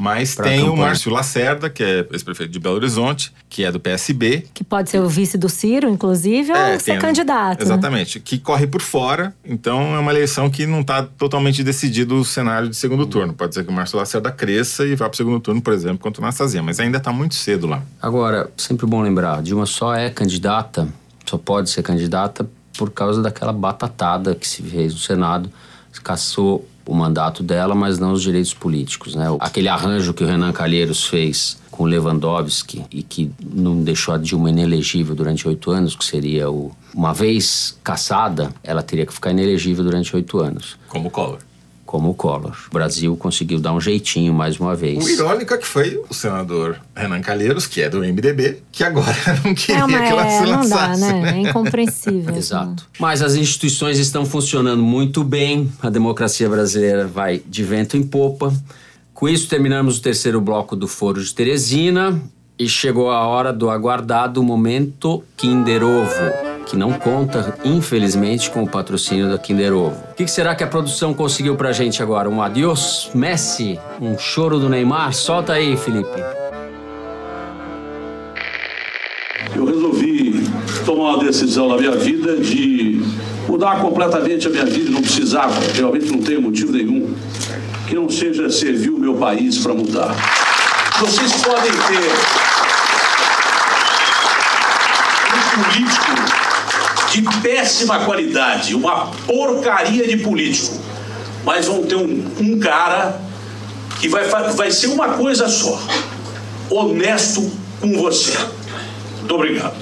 Mas 0.00 0.36
Pra 0.36 0.44
tem 0.44 0.62
o. 0.68 0.76
Márcio 0.76 1.10
Lacerda, 1.10 1.68
que 1.68 1.82
é 1.82 2.06
ex-prefeito 2.12 2.52
de 2.52 2.60
Belo 2.60 2.76
Horizonte, 2.76 3.32
que 3.48 3.64
é 3.64 3.72
do 3.72 3.80
PSB, 3.80 4.46
Que 4.54 4.62
pode 4.62 4.90
ser 4.90 5.00
o 5.00 5.08
vice 5.08 5.36
do 5.36 5.48
Ciro, 5.48 5.88
inclusive, 5.88 6.52
ou 6.52 6.56
É, 6.56 6.78
ser 6.78 6.92
tem- 6.92 7.00
candidato. 7.00 7.58
né? 7.58 7.64
Exatamente. 7.64 8.20
Que 8.20 8.38
corre 8.38 8.68
por 8.68 8.80
fora. 8.80 9.34
Então 9.44 9.96
é 9.96 9.98
uma 9.98 10.12
eleição 10.12 10.48
que 10.48 10.66
não 10.66 10.82
está 10.82 11.02
totalmente 11.02 11.64
decidido 11.64 12.14
o 12.14 12.24
cenário 12.24 12.68
de 12.68 12.76
segundo 12.76 13.06
turno. 13.06 13.32
Pode 13.34 13.54
ser 13.54 13.64
que 13.64 13.70
o 13.70 13.72
Márcio 13.72 13.98
Lacerda 13.98 14.30
cresça 14.30 14.86
e 14.86 14.94
vá 14.94 15.06
para 15.06 15.14
o 15.14 15.16
segundo 15.16 15.40
turno, 15.40 15.60
por 15.60 15.72
exemplo, 15.72 15.98
contra 15.98 16.22
o 16.22 16.24
Anastasia. 16.24 16.62
Mas 16.62 16.78
ainda 16.78 16.98
está 16.98 17.12
muito 17.12 17.34
cedo 17.34 17.66
lá. 17.66 17.82
Agora, 18.00 18.48
sempre 18.56 18.86
bom 18.86 19.02
lembrar, 19.02 19.42
Dilma 19.42 19.66
só 19.66 19.94
é 19.96 20.08
candidata, 20.10 20.86
só 21.26 21.36
pode 21.36 21.70
ser 21.70 21.82
candidata 21.82 22.48
por 22.78 22.92
causa 22.92 23.20
daquela 23.20 23.52
batatada 23.52 24.36
que 24.36 24.46
se 24.46 24.62
fez 24.62 24.92
no 24.94 25.00
Senado, 25.00 25.50
caçou 26.04 26.64
o 26.88 26.94
mandato 26.94 27.42
dela, 27.42 27.74
mas 27.74 27.98
não 27.98 28.12
os 28.12 28.22
direitos 28.22 28.54
políticos, 28.54 29.14
né? 29.14 29.26
Aquele 29.40 29.68
arranjo 29.68 30.14
que 30.14 30.24
o 30.24 30.26
Renan 30.26 30.52
Calheiros 30.52 31.04
fez 31.04 31.58
com 31.70 31.84
Lewandowski 31.84 32.82
e 32.90 33.02
que 33.02 33.30
não 33.44 33.82
deixou 33.82 34.14
a 34.14 34.16
Dilma 34.16 34.48
inelegível 34.48 35.14
durante 35.14 35.46
oito 35.46 35.70
anos, 35.70 35.94
que 35.94 36.04
seria 36.04 36.50
o... 36.50 36.72
Uma 36.94 37.12
vez 37.12 37.78
caçada, 37.84 38.50
ela 38.64 38.82
teria 38.82 39.04
que 39.04 39.12
ficar 39.12 39.32
inelegível 39.32 39.84
durante 39.84 40.16
oito 40.16 40.40
anos, 40.40 40.78
Como 40.88 41.10
Collor. 41.10 41.40
Como 41.88 42.10
o 42.10 42.14
Collor. 42.14 42.54
O 42.68 42.74
Brasil 42.74 43.16
conseguiu 43.16 43.58
dar 43.58 43.72
um 43.72 43.80
jeitinho 43.80 44.34
mais 44.34 44.60
uma 44.60 44.76
vez. 44.76 45.02
O 45.02 45.08
irônico 45.08 45.54
é 45.54 45.56
que 45.56 45.66
foi 45.66 45.98
o 46.06 46.12
senador 46.12 46.78
Renan 46.94 47.22
Calheiros, 47.22 47.66
que 47.66 47.80
é 47.80 47.88
do 47.88 48.00
MDB, 48.00 48.58
que 48.70 48.84
agora 48.84 49.16
não 49.42 49.54
queria 49.54 49.80
É 49.80 49.84
uma, 49.86 49.98
que 49.98 50.04
ela 50.04 50.26
é, 50.26 50.38
se 50.38 50.42
não 50.42 50.68
dá, 50.68 50.88
lançasse. 50.88 51.00
né? 51.00 51.30
É 51.30 51.48
incompreensível. 51.48 52.36
Exato. 52.36 52.86
Mas 52.98 53.22
as 53.22 53.36
instituições 53.36 53.98
estão 53.98 54.26
funcionando 54.26 54.82
muito 54.82 55.24
bem, 55.24 55.72
a 55.80 55.88
democracia 55.88 56.46
brasileira 56.46 57.06
vai 57.06 57.40
de 57.46 57.64
vento 57.64 57.96
em 57.96 58.02
popa. 58.02 58.52
Com 59.14 59.26
isso, 59.26 59.48
terminamos 59.48 59.96
o 59.96 60.02
terceiro 60.02 60.42
bloco 60.42 60.76
do 60.76 60.86
Foro 60.86 61.24
de 61.24 61.34
Teresina 61.34 62.20
e 62.58 62.68
chegou 62.68 63.10
a 63.10 63.26
hora 63.26 63.50
do 63.50 63.70
aguardado 63.70 64.42
momento 64.42 65.24
Kinder 65.38 65.82
Ovo, 65.82 66.47
que 66.68 66.76
não 66.76 66.92
conta, 66.92 67.54
infelizmente, 67.64 68.50
com 68.50 68.62
o 68.62 68.68
patrocínio 68.68 69.30
da 69.30 69.38
Kinder 69.38 69.72
Ovo. 69.72 69.96
O 70.10 70.14
que 70.14 70.28
será 70.28 70.54
que 70.54 70.62
a 70.62 70.66
produção 70.66 71.14
conseguiu 71.14 71.56
pra 71.56 71.72
gente 71.72 72.02
agora? 72.02 72.28
Um 72.28 72.42
adiós, 72.42 73.10
Messi? 73.14 73.80
Um 74.00 74.18
choro 74.18 74.58
do 74.58 74.68
Neymar? 74.68 75.14
Solta 75.14 75.54
aí, 75.54 75.76
Felipe. 75.78 76.22
Eu 79.56 79.64
resolvi 79.64 80.44
tomar 80.84 81.14
uma 81.14 81.24
decisão 81.24 81.68
na 81.68 81.76
minha 81.78 81.96
vida 81.96 82.36
de 82.36 83.02
mudar 83.48 83.80
completamente 83.80 84.46
a 84.46 84.50
minha 84.50 84.66
vida. 84.66 84.90
Não 84.90 85.00
precisava, 85.00 85.58
realmente 85.74 86.12
não 86.12 86.20
tenho 86.20 86.42
motivo 86.42 86.72
nenhum 86.72 87.14
que 87.86 87.94
não 87.94 88.10
seja 88.10 88.50
servir 88.50 88.90
o 88.90 88.98
meu 88.98 89.14
país 89.14 89.56
para 89.56 89.72
mudar. 89.72 90.14
Vocês 91.00 91.32
podem 91.42 91.72
ter. 91.72 92.47
De 97.12 97.22
péssima 97.40 98.04
qualidade, 98.04 98.74
uma 98.74 99.06
porcaria 99.26 100.06
de 100.06 100.16
político. 100.18 100.78
Mas 101.44 101.66
vão 101.66 101.84
ter 101.84 101.96
um, 101.96 102.24
um 102.40 102.58
cara 102.58 103.20
que 104.00 104.08
vai, 104.08 104.24
vai 104.24 104.70
ser 104.70 104.88
uma 104.88 105.10
coisa 105.14 105.48
só: 105.48 105.80
honesto 106.70 107.50
com 107.80 107.96
você. 107.98 108.36
Muito 109.18 109.34
obrigado. 109.34 109.76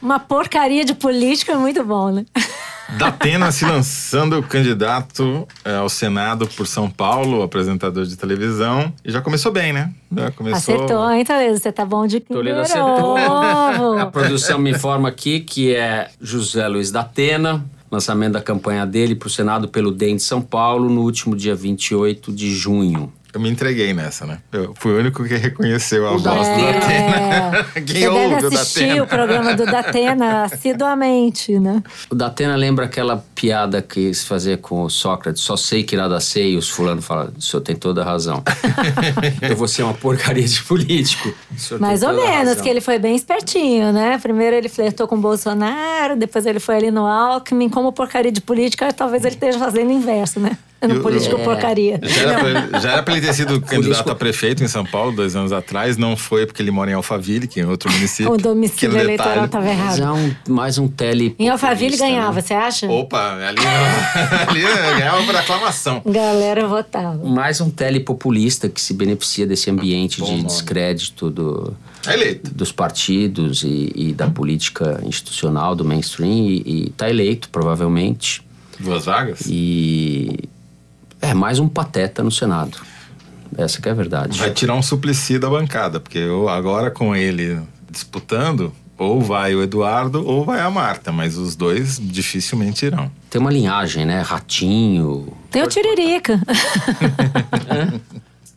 Uma 0.00 0.18
porcaria 0.18 0.84
de 0.84 0.94
político 0.94 1.50
é 1.50 1.56
muito 1.56 1.84
bom, 1.84 2.10
né? 2.10 2.24
Datena 2.96 3.52
se 3.52 3.64
lançando 3.64 4.42
candidato 4.42 5.46
eh, 5.64 5.76
ao 5.76 5.88
Senado 5.88 6.48
por 6.48 6.66
São 6.66 6.88
Paulo, 6.88 7.42
apresentador 7.42 8.06
de 8.06 8.16
televisão. 8.16 8.92
E 9.04 9.10
já 9.10 9.20
começou 9.20 9.52
bem, 9.52 9.72
né? 9.72 9.92
Já 10.10 10.30
começou. 10.30 10.74
Acertou, 10.74 11.10
hein, 11.10 11.24
Toledo? 11.24 11.58
Você 11.58 11.70
tá 11.70 11.84
bom 11.84 12.06
de 12.06 12.20
Toledo 12.20 12.62
primeiro 12.62 12.62
acertou. 12.62 13.98
A 13.98 14.06
produção 14.06 14.58
me 14.58 14.70
informa 14.70 15.08
aqui 15.08 15.40
que 15.40 15.74
é 15.74 16.08
José 16.20 16.66
Luiz 16.66 16.90
da 16.90 17.00
Atena, 17.00 17.64
lançamento 17.90 18.32
da 18.32 18.40
campanha 18.40 18.86
dele 18.86 19.14
para 19.14 19.26
o 19.26 19.30
Senado 19.30 19.68
pelo 19.68 19.92
DEM 19.92 20.16
de 20.16 20.22
São 20.22 20.40
Paulo 20.40 20.88
no 20.88 21.02
último 21.02 21.36
dia 21.36 21.54
28 21.54 22.32
de 22.32 22.54
junho. 22.54 23.12
Eu 23.38 23.42
me 23.42 23.48
entreguei 23.48 23.94
nessa, 23.94 24.26
né? 24.26 24.38
Eu 24.50 24.74
fui 24.76 24.92
o 24.92 24.98
único 24.98 25.22
que 25.22 25.36
reconheceu 25.36 26.08
a 26.08 26.16
O 26.16 26.18
voz 26.18 26.22
do 26.48 26.56
Datena. 26.56 26.72
Datena. 26.72 27.66
É, 27.72 27.78
Quem 27.80 28.00
você 28.00 28.08
ouve 28.08 28.34
deve 28.34 28.44
o 28.56 28.58
assistir 28.58 28.80
Datena? 28.80 29.02
o 29.04 29.06
programa 29.06 29.54
do 29.54 29.64
Datena 29.64 30.42
assiduamente, 30.50 31.56
né? 31.60 31.80
O 32.10 32.16
Datena 32.16 32.56
lembra 32.56 32.86
aquela 32.86 33.24
piada 33.36 33.80
que 33.80 34.12
se 34.12 34.26
fazia 34.26 34.56
com 34.58 34.82
o 34.82 34.90
Sócrates, 34.90 35.40
só 35.40 35.56
sei 35.56 35.84
que 35.84 35.96
nada 35.96 36.18
sei, 36.18 36.54
e 36.54 36.56
os 36.56 36.68
fulano 36.68 37.00
fala, 37.00 37.32
o 37.38 37.40
senhor 37.40 37.62
tem 37.62 37.76
toda 37.76 38.02
a 38.02 38.04
razão. 38.04 38.42
eu 39.48 39.54
vou 39.54 39.68
ser 39.68 39.84
uma 39.84 39.94
porcaria 39.94 40.44
de 40.46 40.60
político. 40.64 41.32
O 41.70 41.78
Mais 41.78 42.02
ou 42.02 42.12
menos, 42.12 42.48
razão. 42.48 42.62
que 42.64 42.68
ele 42.68 42.80
foi 42.80 42.98
bem 42.98 43.14
espertinho, 43.14 43.92
né? 43.92 44.18
Primeiro 44.18 44.56
ele 44.56 44.68
flertou 44.68 45.06
com 45.06 45.14
o 45.14 45.20
Bolsonaro, 45.20 46.16
depois 46.16 46.44
ele 46.44 46.58
foi 46.58 46.74
ali 46.74 46.90
no 46.90 47.06
Alckmin. 47.06 47.68
Como 47.68 47.92
porcaria 47.92 48.32
de 48.32 48.40
política, 48.40 48.92
talvez 48.92 49.24
ele 49.24 49.34
esteja 49.36 49.60
fazendo 49.60 49.90
o 49.90 49.92
inverso, 49.92 50.40
né? 50.40 50.58
No 50.80 50.94
Eu- 50.94 51.02
político 51.02 51.36
É. 51.40 51.44
porcaria. 51.44 52.00
Já 52.02 52.22
era, 52.22 52.38
pra, 52.68 52.80
já 52.80 52.92
era 52.92 53.02
pra 53.02 53.16
ele 53.16 53.26
ter 53.26 53.32
sido 53.34 53.60
candidato 53.60 54.10
a 54.10 54.14
prefeito 54.14 54.62
em 54.62 54.68
São 54.68 54.84
Paulo 54.84 55.10
dois 55.10 55.34
anos 55.34 55.50
atrás. 55.52 55.96
Não 55.96 56.16
foi 56.16 56.46
porque 56.46 56.62
ele 56.62 56.70
mora 56.70 56.90
em 56.90 56.94
Alphaville, 56.94 57.48
que 57.48 57.58
é 57.60 57.66
outro 57.66 57.90
município. 57.90 58.30
O 58.32 58.36
domicílio 58.36 58.90
Que 58.94 58.96
no 58.96 59.02
eleitoral 59.02 59.44
estava 59.46 59.64
Mas 59.64 59.98
errado. 59.98 60.02
é 60.02 60.12
um, 60.12 60.34
mais 60.54 60.78
um 60.78 60.86
tele. 60.86 61.34
Em 61.38 61.48
Alphaville 61.48 61.96
populista, 61.96 62.06
ganhava, 62.06 62.34
né? 62.34 62.40
você 62.42 62.54
acha? 62.54 62.86
Opa, 62.88 63.34
ali, 63.34 63.58
ali 64.48 64.60
ganhava 64.98 65.22
por 65.24 65.34
aclamação. 65.34 66.02
Galera 66.06 66.66
votava. 66.68 67.24
Mais 67.28 67.60
um 67.60 67.70
telepopulista 67.70 68.68
que 68.68 68.80
se 68.80 68.94
beneficia 68.94 69.46
desse 69.46 69.70
ambiente 69.70 70.20
Bom 70.20 70.26
de 70.26 70.32
nome. 70.32 70.44
descrédito 70.44 71.28
do, 71.30 71.74
É 72.06 72.14
eleito. 72.14 72.54
dos 72.54 72.70
partidos 72.70 73.64
e, 73.64 73.92
e 73.96 74.12
da 74.12 74.28
política 74.28 75.00
institucional, 75.04 75.74
do 75.74 75.84
mainstream, 75.84 76.28
e 76.48 76.86
está 76.90 77.10
eleito, 77.10 77.48
provavelmente. 77.50 78.42
Duas 78.78 79.06
vagas? 79.06 79.40
E 79.48 80.38
é 81.20 81.34
mais 81.34 81.58
um 81.58 81.68
pateta 81.68 82.22
no 82.22 82.30
Senado. 82.30 82.78
Essa 83.56 83.80
que 83.80 83.88
é 83.88 83.92
a 83.92 83.94
verdade. 83.94 84.38
Vai 84.38 84.50
tirar 84.50 84.74
um 84.74 84.82
suplicy 84.82 85.38
da 85.38 85.48
bancada, 85.48 85.98
porque 85.98 86.18
eu, 86.18 86.48
agora 86.48 86.90
com 86.90 87.16
ele 87.16 87.60
disputando, 87.90 88.72
ou 88.96 89.20
vai 89.20 89.54
o 89.54 89.62
Eduardo 89.62 90.26
ou 90.26 90.44
vai 90.44 90.60
a 90.60 90.70
Marta, 90.70 91.10
mas 91.10 91.36
os 91.36 91.56
dois 91.56 91.98
dificilmente 92.00 92.84
irão. 92.84 93.10
Tem 93.30 93.40
uma 93.40 93.50
linhagem, 93.50 94.04
né? 94.04 94.20
Ratinho. 94.20 95.32
Tem 95.50 95.62
o 95.62 95.66
Tiririca. 95.66 96.40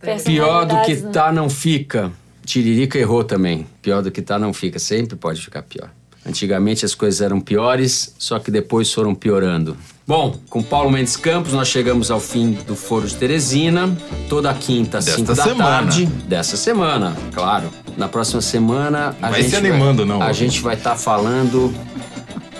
Pior 0.25 0.65
do 0.65 0.81
que 0.81 0.95
né? 0.95 1.11
tá, 1.11 1.31
não 1.31 1.49
fica. 1.49 2.11
Tiririca 2.43 2.97
errou 2.97 3.23
também. 3.23 3.67
Pior 3.81 4.01
do 4.01 4.11
que 4.11 4.21
tá, 4.21 4.39
não 4.39 4.51
fica. 4.51 4.79
Sempre 4.79 5.15
pode 5.15 5.41
ficar 5.41 5.61
pior. 5.61 5.89
Antigamente 6.25 6.85
as 6.85 6.93
coisas 6.93 7.19
eram 7.19 7.39
piores, 7.41 8.13
só 8.19 8.37
que 8.37 8.51
depois 8.51 8.93
foram 8.93 9.15
piorando. 9.15 9.75
Bom, 10.05 10.35
com 10.49 10.61
Paulo 10.61 10.91
Mendes 10.91 11.15
Campos 11.15 11.53
nós 11.53 11.67
chegamos 11.67 12.11
ao 12.11 12.19
fim 12.19 12.51
do 12.67 12.75
Foro 12.75 13.07
de 13.07 13.15
Teresina. 13.15 13.95
Toda 14.29 14.53
quinta, 14.53 14.99
às 14.99 15.05
Desta 15.05 15.19
5 15.21 15.35
da 15.35 15.43
semana. 15.43 15.63
tarde. 15.69 16.05
Dessa 16.05 16.57
semana, 16.57 17.15
claro. 17.33 17.71
Na 17.97 18.07
próxima 18.07 18.41
semana 18.41 19.15
a 19.21 19.29
Vai 19.29 19.41
gente 19.41 19.51
se 19.51 19.55
animando, 19.57 20.05
não, 20.05 20.21
A 20.21 20.31
gente 20.31 20.61
vai 20.61 20.75
estar 20.75 20.95
falando 20.95 21.73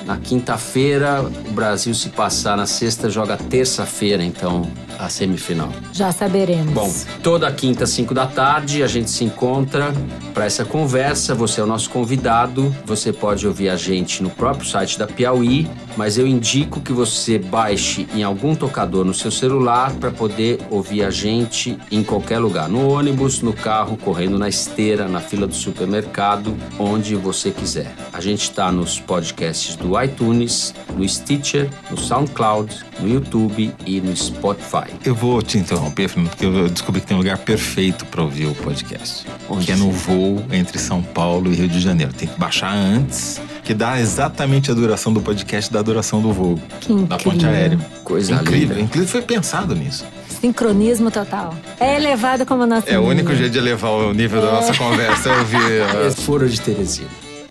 na 0.06 0.18
quinta-feira, 0.18 1.22
o 1.22 1.52
Brasil 1.52 1.94
se 1.94 2.10
passar 2.10 2.58
na 2.58 2.66
sexta 2.66 3.10
joga 3.10 3.38
terça-feira, 3.38 4.24
então 4.24 4.68
a 5.00 5.10
semifinal. 5.10 5.70
Já 5.94 6.12
saberemos. 6.12 6.74
Bom, 6.74 6.92
toda 7.22 7.52
quinta, 7.52 7.86
5 7.86 8.14
da 8.14 8.28
tarde, 8.28 8.84
a 8.84 8.88
gente 8.88 9.10
se 9.10 9.24
encontra 9.24 9.94
para 10.34 10.46
essa 10.46 10.64
conversa. 10.66 11.34
Você 11.36 11.62
é 11.62 11.64
o 11.64 11.68
nosso 11.68 11.90
convidado. 11.90 12.74
Você 12.86 13.12
pode 13.12 13.46
ouvir 13.48 13.70
a 13.70 13.76
gente 13.76 14.24
no 14.24 14.30
próprio 14.30 14.68
site 14.68 14.98
da 14.98 15.08
Piauí, 15.08 15.70
mas 15.96 16.18
eu 16.18 16.26
indico 16.26 16.80
que 16.80 16.94
você 16.94 17.38
baixe 17.38 18.08
em 18.14 18.24
algum 18.24 18.56
tocador 18.56 19.06
no 19.06 19.14
seu 19.14 19.32
celular 19.32 19.92
para 19.94 20.12
poder 20.12 20.60
ouvir 20.70 21.04
a 21.04 21.10
gente 21.10 21.78
em 21.92 22.04
qualquer 22.04 22.40
lugar. 22.40 22.70
No 22.70 22.90
ônibus, 22.90 23.42
no 23.42 23.54
carro, 23.54 23.98
correndo 23.98 24.38
na 24.38 24.50
esteira, 24.50 25.08
na 25.08 25.20
fila 25.20 25.48
do 25.48 25.56
supermercado, 25.56 26.56
onde 26.80 27.16
você 27.16 27.52
quiser. 27.52 27.94
A 28.14 28.22
gente 28.22 28.44
está 28.44 28.72
nos 28.72 29.00
podcasts 29.00 29.76
do 29.76 30.02
iTunes, 30.02 30.74
no 30.96 31.08
Stitcher, 31.08 31.70
no 31.90 31.98
SoundCloud, 31.98 32.76
no 33.00 33.10
YouTube 33.10 33.74
e 33.86 34.02
no 34.02 34.16
Spotify. 34.16 34.81
Eu 35.06 35.14
vou 35.16 35.42
te 35.42 35.58
interromper, 35.58 36.08
Fernando, 36.08 36.30
porque 36.30 36.46
eu 36.46 36.70
descobri 36.70 37.02
que 37.02 37.08
tem 37.08 37.16
um 37.16 37.20
lugar 37.20 37.38
perfeito 37.38 38.06
para 38.06 38.22
ouvir 38.22 38.46
o 38.48 38.56
podcast. 38.56 39.26
Onde 39.50 39.66
que 39.66 39.72
é 39.72 39.76
no 39.76 39.92
voo 39.92 40.44
entre 40.52 40.78
São 40.80 41.02
Paulo 41.02 41.52
e 41.52 41.56
Rio 41.56 41.68
de 41.68 41.80
Janeiro. 41.80 42.14
Tem 42.14 42.28
que 42.28 42.40
baixar 42.40 42.74
antes, 42.74 43.42
que 43.64 43.74
dá 43.74 44.00
exatamente 44.00 44.72
a 44.72 44.74
duração 44.74 45.12
do 45.14 45.22
podcast 45.22 45.72
da 45.72 45.82
duração 45.82 46.22
do 46.22 46.32
voo. 46.32 46.60
Que 46.80 46.94
Da 47.04 47.18
ponte 47.18 47.38
incrível. 47.38 47.50
aérea. 47.50 47.80
Coisa 48.04 48.34
incrível. 48.34 48.76
linda. 48.78 48.82
Inclusive 48.82 49.12
foi 49.12 49.22
pensado 49.22 49.76
nisso. 49.76 50.06
Sincronismo 50.42 51.12
total. 51.12 51.56
É 51.80 51.96
elevado 51.98 52.46
como 52.46 52.66
nosso 52.66 52.90
É 52.90 52.98
o 52.98 53.04
único 53.04 53.34
jeito 53.36 53.52
de 53.52 53.60
elevar 53.60 53.92
o 53.92 54.14
nível 54.14 54.42
da 54.42 54.52
nossa 54.52 54.74
conversa, 54.74 55.30
é 55.34 55.38
ouvir. 55.38 56.08
É 56.08 56.12
Foro 56.12 56.50
de 56.50 56.60
Teresina. 56.60 57.08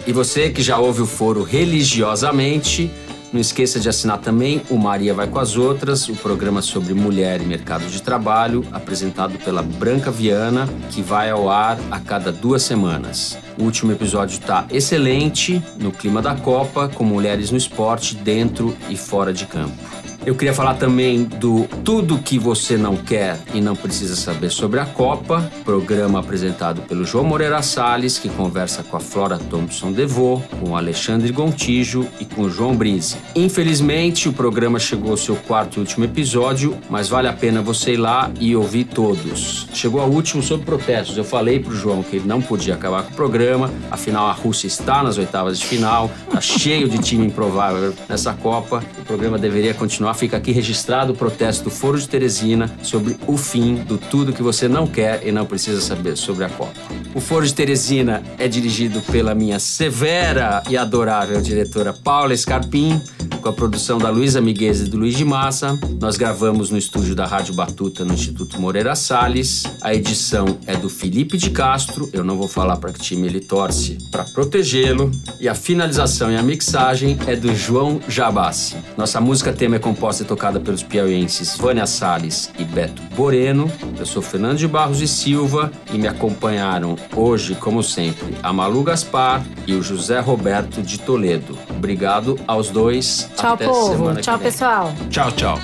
E 0.07 0.13
você 0.13 0.49
que 0.51 0.63
já 0.63 0.79
ouve 0.79 1.03
o 1.03 1.07
foro 1.07 1.43
religiosamente, 1.43 2.91
não 3.33 3.41
esqueça 3.41 3.79
de 3.79 3.89
assinar 3.89 4.19
também 4.19 4.63
o 4.69 4.77
Maria 4.77 5.15
Vai 5.15 5.29
com 5.29 5.39
as 5.39 5.57
Outras, 5.57 6.09
o 6.09 6.17
programa 6.17 6.61
sobre 6.63 6.95
mulher 6.95 7.41
e 7.41 7.45
mercado 7.45 7.87
de 7.87 8.03
trabalho, 8.03 8.65
apresentado 8.73 9.39
pela 9.39 9.63
Branca 9.63 10.11
Viana, 10.11 10.69
que 10.91 11.01
vai 11.01 11.31
ao 11.31 11.49
ar 11.49 11.79
a 11.91 12.01
cada 12.01 12.33
duas 12.33 12.63
semanas. 12.63 13.39
O 13.59 13.65
último 13.65 13.93
episódio 13.93 14.35
está 14.35 14.67
excelente, 14.71 15.63
no 15.79 15.93
clima 15.93 16.21
da 16.21 16.35
Copa, 16.35 16.89
com 16.89 17.05
mulheres 17.05 17.51
no 17.51 17.57
esporte, 17.57 18.17
dentro 18.17 18.77
e 18.89 18.97
fora 18.97 19.33
de 19.33 19.47
campo. 19.47 20.00
Eu 20.27 20.35
queria 20.35 20.53
falar 20.53 20.75
também 20.75 21.25
do 21.25 21.67
Tudo 21.83 22.19
que 22.19 22.39
você 22.39 22.77
não 22.77 22.95
quer 22.95 23.41
e 23.55 23.61
não 23.61 23.75
precisa 23.75 24.15
saber 24.15 24.51
sobre 24.51 24.79
a 24.79 24.85
Copa, 24.85 25.51
programa 25.65 26.21
apresentado 26.21 26.83
pelo 26.83 27.07
João 27.07 27.25
Moreira 27.25 27.63
Salles, 27.63 28.19
que 28.19 28.29
conversa 28.29 28.83
com 28.83 28.99
a 28.99 29.01
Flora 29.01 29.39
Thompson 29.39 29.93
Devô, 29.93 30.43
com 30.61 30.77
Alexandre 30.77 31.33
Gontijo 31.33 32.07
e 32.21 32.27
com 32.27 32.51
João 32.51 32.77
Brise. 32.77 33.17
Infelizmente, 33.35 34.29
o 34.29 34.33
programa 34.33 34.79
chegou 34.79 35.13
ao 35.13 35.17
seu 35.17 35.37
quarto 35.37 35.79
e 35.79 35.81
último 35.81 36.05
episódio, 36.05 36.77
mas 36.91 37.09
vale 37.09 37.27
a 37.27 37.33
pena 37.33 37.63
você 37.63 37.95
ir 37.95 37.97
lá 37.97 38.31
e 38.39 38.55
ouvir 38.55 38.85
todos. 38.85 39.69
Chegou 39.73 40.03
ao 40.03 40.11
último 40.11 40.43
sobre 40.43 40.67
protestos. 40.67 41.17
Eu 41.17 41.25
falei 41.25 41.61
pro 41.61 41.75
João 41.75 42.03
que 42.03 42.17
ele 42.17 42.29
não 42.29 42.43
podia 42.43 42.75
acabar 42.75 43.05
com 43.05 43.13
o 43.13 43.17
programa, 43.17 43.71
afinal 43.91 44.27
a 44.27 44.33
Rússia 44.33 44.67
está 44.67 45.03
nas 45.03 45.17
oitavas 45.17 45.59
de 45.59 45.65
final, 45.65 46.11
tá 46.31 46.41
cheio 46.43 46.91
de 46.91 46.99
time 46.99 47.27
improvável 47.27 47.95
nessa 48.07 48.35
Copa. 48.35 48.85
O 48.99 49.05
programa 49.07 49.39
deveria 49.39 49.73
continuar. 49.73 50.10
Fica 50.15 50.37
aqui 50.37 50.53
registrado 50.53 51.13
o 51.13 51.17
protesto 51.17 51.65
do 51.65 51.71
Foro 51.71 51.99
de 51.99 52.09
Teresina 52.09 52.71
sobre 52.83 53.17
o 53.27 53.37
fim 53.37 53.77
do 53.77 53.99
tudo 53.99 54.33
que 54.33 54.43
você 54.43 54.69
não 54.69 54.87
quer 54.87 55.27
e 55.27 55.33
não 55.33 55.47
precisa 55.47 55.81
saber 55.81 56.17
sobre 56.17 56.45
a 56.45 56.49
Copa. 56.49 56.73
O 57.15 57.21
Foro 57.21 57.47
de 57.47 57.55
Teresina 57.55 58.23
é 58.39 58.47
dirigido 58.47 59.01
pela 59.03 59.35
minha 59.35 59.59
severa 59.59 60.63
e 60.69 60.77
adorável 60.77 61.41
diretora 61.41 61.93
Paula 61.93 62.37
Scarpim, 62.37 63.01
com 63.41 63.49
a 63.49 63.53
produção 63.53 63.99
da 63.99 64.11
Luísa 64.11 64.41
Miguez 64.41 64.81
e 64.83 64.85
do 64.85 64.99
Luiz 64.99 65.17
de 65.17 65.25
Massa. 65.25 65.79
Nós 65.99 66.17
gravamos 66.17 66.71
no 66.71 66.77
estúdio 66.77 67.15
da 67.15 67.27
Rádio 67.27 67.55
Batuta, 67.55 68.05
no 68.05 68.13
Instituto 68.13 68.61
Moreira 68.61 68.95
Salles. 68.95 69.65
A 69.81 69.95
edição 69.95 70.59
é 70.67 70.77
do 70.77 70.91
Felipe 70.91 71.39
de 71.39 71.51
Castro. 71.51 72.09
Eu 72.13 72.23
não 72.23 72.37
vou 72.37 72.47
falar 72.47 72.77
para 72.77 72.93
que 72.93 73.01
time 73.01 73.27
ele 73.27 73.41
torce 73.41 73.97
para 74.11 74.25
protegê-lo. 74.25 75.11
E 75.41 75.49
a 75.49 75.55
finalização 75.55 76.31
e 76.31 76.37
a 76.37 76.43
mixagem 76.43 77.19
é 77.27 77.35
do 77.35 77.55
João 77.55 78.01
Jabassi. 78.09 78.77
Nossa 78.97 79.21
música 79.21 79.53
tema 79.53 79.77
é 79.77 79.79
composta 79.79 80.23
e 80.23 80.27
tocada 80.27 80.61
pelos 80.61 80.83
piauienses 80.83 81.57
Vânia 81.57 81.87
Salles 81.87 82.51
e 82.59 82.65
Beto 82.65 83.01
Boreno. 83.17 83.71
Eu 83.99 84.05
sou 84.05 84.21
Fernando 84.21 84.59
de 84.59 84.69
Barros 84.69 85.01
e 85.01 85.09
Silva 85.09 85.73
e 85.93 85.97
me 85.97 86.07
acompanharam 86.07 86.97
hoje, 87.17 87.55
como 87.55 87.83
sempre, 87.83 88.37
a 88.43 88.53
Malu 88.53 88.83
Gaspar 88.83 89.43
e 89.67 89.75
o 89.75 89.83
José 89.83 90.21
Roberto 90.21 90.83
de 90.83 90.99
Toledo. 90.99 91.57
Obrigado 91.71 92.39
aos 92.47 92.69
dois. 92.69 93.30
Tchau, 93.37 93.55
Até 93.55 93.67
povo. 93.67 94.15
Tchau, 94.17 94.39
pessoal. 94.39 94.93
Tchau, 95.11 95.31
tchau. 95.33 95.59